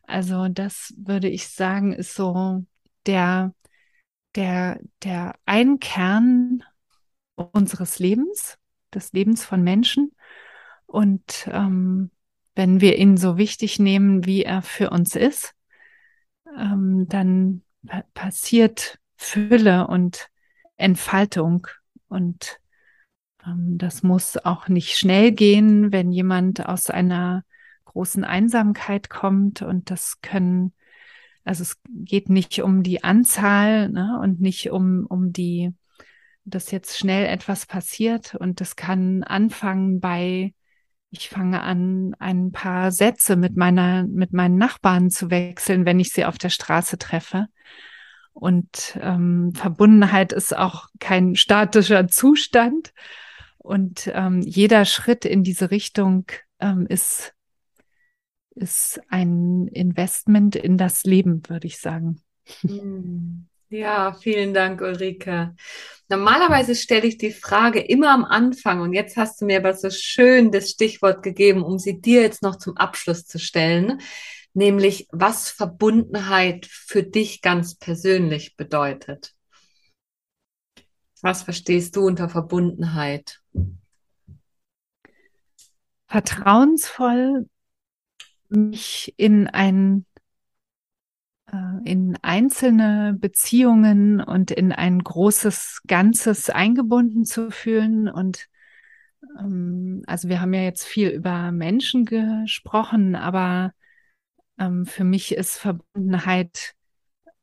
Also 0.04 0.48
das 0.48 0.94
würde 0.98 1.30
ich 1.30 1.48
sagen, 1.48 1.94
ist 1.94 2.16
so 2.16 2.66
der, 3.06 3.54
der, 4.36 4.80
der 5.04 5.36
ein 5.46 5.80
Kern 5.80 6.64
unseres 7.36 8.00
Lebens, 8.00 8.58
des 8.94 9.14
Lebens 9.14 9.44
von 9.44 9.64
Menschen. 9.64 10.12
Und 10.86 11.48
ähm, 11.52 12.12
wenn 12.56 12.82
wir 12.82 12.98
ihn 12.98 13.18
so 13.18 13.38
wichtig 13.38 13.80
nehmen, 13.80 14.26
wie 14.26 14.44
er 14.44 14.62
für 14.62 14.90
uns 14.90 15.16
ist, 15.16 15.54
ähm, 16.58 17.08
dann 17.08 17.64
passiert 18.14 19.00
Fülle 19.16 19.88
und 19.88 20.28
Entfaltung. 20.78 21.68
Und 22.10 22.60
ähm, 23.46 23.78
das 23.78 24.04
muss 24.04 24.38
auch 24.38 24.68
nicht 24.68 24.98
schnell 24.98 25.32
gehen, 25.32 25.92
wenn 25.92 26.12
jemand 26.12 26.66
aus 26.66 26.90
einer 26.90 27.44
großen 27.92 28.24
Einsamkeit 28.24 29.10
kommt. 29.10 29.62
Und 29.62 29.92
das 29.92 30.22
können, 30.22 30.74
also 31.44 31.64
es 31.64 31.78
geht 31.88 32.30
nicht 32.30 32.62
um 32.62 32.84
die 32.84 33.04
Anzahl 33.04 33.90
ne, 33.90 34.20
und 34.22 34.42
nicht 34.42 34.72
um, 34.72 35.06
um 35.08 35.32
die, 35.34 35.74
dass 36.46 36.72
jetzt 36.72 36.98
schnell 36.98 37.26
etwas 37.26 37.66
passiert. 37.66 38.36
Und 38.36 38.62
das 38.62 38.76
kann 38.76 39.24
anfangen 39.24 40.00
bei 40.00 40.54
ich 41.14 41.28
fange 41.28 41.62
an, 41.62 42.16
ein 42.20 42.54
paar 42.54 42.92
Sätze 42.92 43.36
mit 43.36 43.58
meiner, 43.58 44.08
mit 44.08 44.32
meinen 44.32 44.58
Nachbarn 44.58 45.10
zu 45.10 45.30
wechseln, 45.30 45.86
wenn 45.86 46.00
ich 46.00 46.14
sie 46.14 46.24
auf 46.24 46.38
der 46.38 46.50
Straße 46.50 46.98
treffe. 46.98 47.48
Und 48.32 48.98
ähm, 49.02 49.52
Verbundenheit 49.54 50.32
ist 50.32 50.56
auch 50.56 50.88
kein 51.00 51.36
statischer 51.36 52.08
Zustand. 52.08 52.94
Und 53.58 54.10
ähm, 54.14 54.42
jeder 54.42 54.86
Schritt 54.86 55.26
in 55.26 55.44
diese 55.44 55.70
Richtung 55.70 56.26
ähm, 56.60 56.88
ist, 56.88 57.34
ist 58.56 59.02
ein 59.10 59.68
Investment 59.68 60.56
in 60.56 60.78
das 60.78 61.04
Leben, 61.04 61.42
würde 61.48 61.68
ich 61.68 61.80
sagen. 61.80 62.22
Hm. 62.62 63.48
Ja, 63.72 64.14
vielen 64.14 64.54
Dank, 64.54 64.82
Ulrike. 64.82 65.56
Normalerweise 66.10 66.76
stelle 66.76 67.08
ich 67.08 67.18
die 67.18 67.32
Frage 67.32 67.80
immer 67.80 68.10
am 68.10 68.26
Anfang 68.26 68.82
und 68.82 68.92
jetzt 68.92 69.16
hast 69.16 69.40
du 69.40 69.46
mir 69.46 69.60
aber 69.60 69.74
so 69.74 69.90
schön 69.90 70.52
das 70.52 70.72
Stichwort 70.72 71.24
gegeben, 71.24 71.64
um 71.64 71.80
sie 71.80 72.02
dir 72.02 72.22
jetzt 72.22 72.44
noch 72.44 72.58
zum 72.58 72.76
Abschluss 72.76 73.26
zu 73.26 73.40
stellen, 73.40 74.02
nämlich 74.54 75.08
was 75.14 75.50
Verbundenheit 75.50 76.66
für 76.66 77.02
dich 77.02 77.42
ganz 77.42 77.76
persönlich 77.76 78.58
bedeutet. 78.58 79.32
Was 81.22 81.44
verstehst 81.44 81.96
du 81.96 82.06
unter 82.06 82.28
Verbundenheit? 82.28 83.40
Vertrauensvoll 86.08 87.46
mich 88.52 89.14
in 89.18 89.48
ein 89.48 90.06
äh, 91.52 91.90
in 91.90 92.18
einzelne 92.22 93.16
Beziehungen 93.20 94.22
und 94.22 94.52
in 94.52 94.72
ein 94.72 95.00
großes 95.00 95.82
Ganzes 95.88 96.50
eingebunden 96.50 97.26
zu 97.26 97.52
fühlen. 97.52 98.08
Und 98.08 98.48
ähm, 99.40 100.04
also 100.08 100.30
wir 100.30 100.42
haben 100.42 100.54
ja 100.54 100.62
jetzt 100.62 100.86
viel 100.86 101.10
über 101.10 101.52
Menschen 101.52 102.06
gesprochen, 102.06 103.16
aber 103.16 103.74
ähm, 104.58 104.86
für 104.86 105.04
mich 105.04 105.36
ist 105.36 105.58
Verbundenheit 105.58 106.74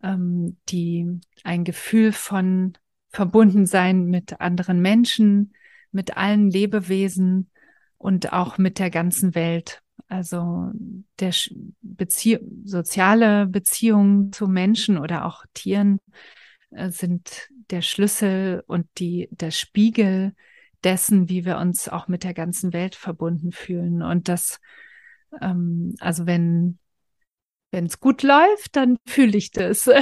ähm, 0.02 0.56
die 0.68 1.20
ein 1.44 1.64
Gefühl 1.64 2.12
von 2.12 2.74
Verbundensein 3.10 4.06
mit 4.06 4.40
anderen 4.40 4.80
Menschen, 4.80 5.54
mit 5.92 6.16
allen 6.16 6.50
Lebewesen 6.50 7.50
und 7.96 8.32
auch 8.32 8.58
mit 8.58 8.78
der 8.78 8.90
ganzen 8.90 9.34
Welt. 9.34 9.82
Also 10.06 10.70
der 11.18 11.34
Bezie 11.82 12.38
soziale 12.64 13.46
Beziehungen 13.46 14.32
zu 14.32 14.46
Menschen 14.46 14.98
oder 14.98 15.24
auch 15.24 15.44
Tieren 15.54 15.98
äh, 16.70 16.90
sind 16.90 17.48
der 17.70 17.82
Schlüssel 17.82 18.62
und 18.66 18.86
die, 18.98 19.28
der 19.30 19.50
Spiegel 19.50 20.34
dessen, 20.84 21.28
wie 21.28 21.44
wir 21.44 21.58
uns 21.58 21.88
auch 21.88 22.08
mit 22.08 22.24
der 22.24 22.34
ganzen 22.34 22.72
Welt 22.72 22.94
verbunden 22.94 23.52
fühlen. 23.52 24.02
Und 24.02 24.28
das, 24.28 24.60
ähm, 25.40 25.94
also 26.00 26.26
wenn 26.26 26.78
wenn 27.70 27.86
es 27.86 28.00
gut 28.00 28.22
läuft, 28.22 28.76
dann 28.76 28.96
fühle 29.06 29.36
ich 29.36 29.50
das. 29.50 29.88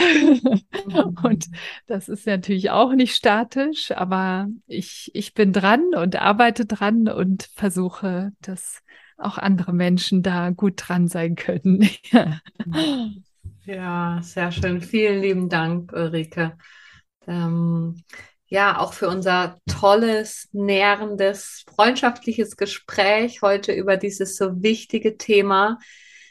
Mhm. 0.87 1.17
und 1.25 1.47
das 1.87 2.09
ist 2.09 2.27
natürlich 2.27 2.71
auch 2.71 2.93
nicht 2.93 3.17
statisch, 3.17 3.91
aber 3.91 4.47
ich, 4.69 5.11
ich 5.15 5.35
bin 5.35 5.53
dran 5.53 5.83
und 5.97 6.15
arbeite 6.15 6.65
dran 6.65 7.09
und 7.09 7.49
versuche, 7.57 8.31
das 8.41 8.83
auch 9.17 9.39
andere 9.39 9.73
Menschen 9.73 10.23
da 10.23 10.51
gut 10.51 10.75
dran 10.77 11.09
sein 11.09 11.37
können. 11.37 11.89
ja, 13.65 14.21
sehr 14.23 14.53
schön. 14.53 14.81
Vielen 14.81 15.23
lieben 15.23 15.49
Dank, 15.49 15.93
Ulrike. 15.93 16.57
Ähm, 17.27 18.03
ja, 18.49 18.79
auch 18.79 18.93
für 18.93 19.09
unser 19.09 19.59
tolles, 19.69 20.49
nährendes, 20.53 21.65
freundschaftliches 21.75 22.57
Gespräch 22.57 23.43
heute 23.43 23.73
über 23.73 23.97
dieses 23.97 24.37
so 24.37 24.63
wichtige 24.63 25.17
Thema. 25.17 25.79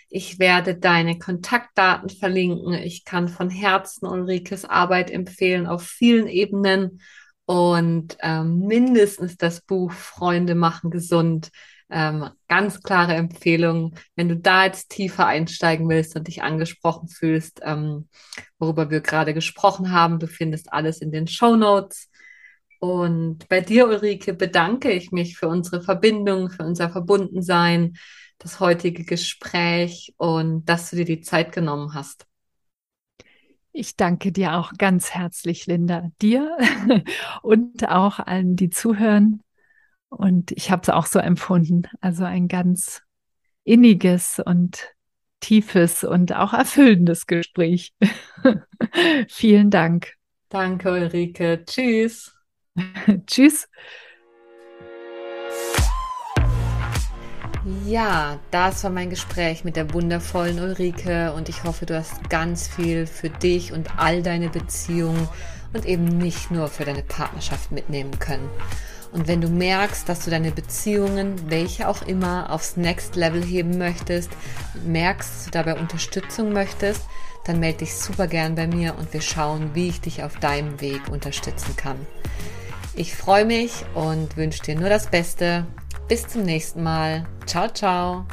Ich 0.07 0.39
werde 0.39 0.75
deine 0.75 1.19
Kontaktdaten 1.19 2.09
verlinken. 2.09 2.73
Ich 2.73 3.03
kann 3.03 3.27
von 3.27 3.49
Herzen 3.49 4.07
Ulrikes 4.07 4.63
Arbeit 4.63 5.11
empfehlen 5.11 5.67
auf 5.67 5.83
vielen 5.83 6.27
Ebenen 6.27 7.01
und 7.45 8.17
ähm, 8.21 8.59
mindestens 8.59 9.35
das 9.35 9.61
Buch 9.61 9.91
Freunde 9.91 10.55
machen 10.55 10.91
gesund 10.91 11.51
ähm, 11.89 12.29
ganz 12.47 12.81
klare 12.81 13.13
Empfehlung, 13.13 13.95
wenn 14.15 14.29
du 14.29 14.37
da 14.37 14.65
jetzt 14.65 14.89
tiefer 14.89 15.27
einsteigen 15.27 15.87
willst 15.87 16.15
und 16.15 16.27
dich 16.27 16.41
angesprochen 16.41 17.07
fühlst, 17.07 17.61
ähm, 17.63 18.09
worüber 18.57 18.89
wir 18.89 19.01
gerade 19.01 19.33
gesprochen 19.33 19.91
haben. 19.91 20.19
Du 20.19 20.27
findest 20.27 20.73
alles 20.73 20.99
in 20.99 21.11
den 21.11 21.27
Show 21.27 21.55
Notes. 21.55 22.09
Und 22.79 23.47
bei 23.47 23.61
dir, 23.61 23.87
Ulrike, 23.87 24.33
bedanke 24.33 24.91
ich 24.91 25.11
mich 25.11 25.37
für 25.37 25.47
unsere 25.47 25.81
Verbindung, 25.81 26.49
für 26.49 26.63
unser 26.63 26.89
Verbundensein, 26.89 27.97
das 28.37 28.59
heutige 28.59 29.05
Gespräch 29.05 30.13
und 30.17 30.65
dass 30.65 30.89
du 30.89 30.97
dir 30.97 31.05
die 31.05 31.21
Zeit 31.21 31.51
genommen 31.51 31.93
hast. 31.93 32.25
Ich 33.71 33.95
danke 33.95 34.31
dir 34.31 34.55
auch 34.55 34.71
ganz 34.77 35.11
herzlich, 35.11 35.65
Linda, 35.65 36.09
dir 36.21 36.57
und 37.41 37.89
auch 37.89 38.19
allen, 38.19 38.55
die 38.55 38.69
zuhören. 38.69 39.44
Und 40.09 40.51
ich 40.51 40.71
habe 40.71 40.81
es 40.83 40.89
auch 40.89 41.05
so 41.05 41.19
empfunden. 41.19 41.83
Also 42.01 42.23
ein 42.23 42.47
ganz 42.47 43.03
inniges 43.63 44.39
und 44.43 44.95
tiefes 45.39 46.03
und 46.03 46.33
auch 46.33 46.53
erfüllendes 46.53 47.27
Gespräch. 47.27 47.93
Vielen 49.27 49.69
Dank. 49.69 50.13
Danke, 50.49 50.91
Ulrike. 50.91 51.63
Tschüss. 51.65 52.33
Tschüss. 53.27 53.67
Ja, 57.85 58.39
das 58.51 58.83
war 58.83 58.91
mein 58.91 59.09
Gespräch 59.09 59.63
mit 59.63 59.75
der 59.75 59.91
wundervollen 59.91 60.59
Ulrike 60.59 61.33
und 61.33 61.49
ich 61.49 61.63
hoffe, 61.63 61.87
du 61.87 61.95
hast 61.97 62.29
ganz 62.29 62.67
viel 62.67 63.07
für 63.07 63.29
dich 63.29 63.73
und 63.73 63.97
all 63.97 64.21
deine 64.21 64.49
Beziehungen 64.49 65.27
und 65.73 65.85
eben 65.85 66.05
nicht 66.05 66.51
nur 66.51 66.67
für 66.67 66.85
deine 66.85 67.01
Partnerschaft 67.01 67.71
mitnehmen 67.71 68.19
können. 68.19 68.49
Und 69.15 69.29
wenn 69.29 69.39
du 69.39 69.47
merkst, 69.47 70.09
dass 70.09 70.25
du 70.25 70.29
deine 70.29 70.51
Beziehungen, 70.51 71.49
welche 71.49 71.87
auch 71.87 72.01
immer, 72.01 72.49
aufs 72.49 72.75
Next 72.75 73.15
Level 73.15 73.41
heben 73.41 73.77
möchtest, 73.77 74.29
merkst, 74.85 75.29
dass 75.29 75.45
du 75.45 75.51
dabei 75.51 75.79
Unterstützung 75.79 76.51
möchtest, 76.51 77.01
dann 77.45 77.61
melde 77.61 77.79
dich 77.79 77.95
super 77.95 78.27
gern 78.27 78.55
bei 78.55 78.67
mir 78.67 78.93
und 78.99 79.13
wir 79.13 79.21
schauen, 79.21 79.69
wie 79.73 79.87
ich 79.87 80.01
dich 80.01 80.23
auf 80.23 80.37
deinem 80.39 80.81
Weg 80.81 81.07
unterstützen 81.09 81.77
kann. 81.77 81.95
Ich 82.93 83.15
freue 83.15 83.45
mich 83.45 83.85
und 83.93 84.35
wünsche 84.35 84.63
dir 84.63 84.75
nur 84.75 84.89
das 84.89 85.07
Beste. 85.07 85.65
Bis 86.09 86.27
zum 86.27 86.43
nächsten 86.43 86.83
Mal. 86.83 87.25
Ciao, 87.45 87.69
ciao. 87.69 88.25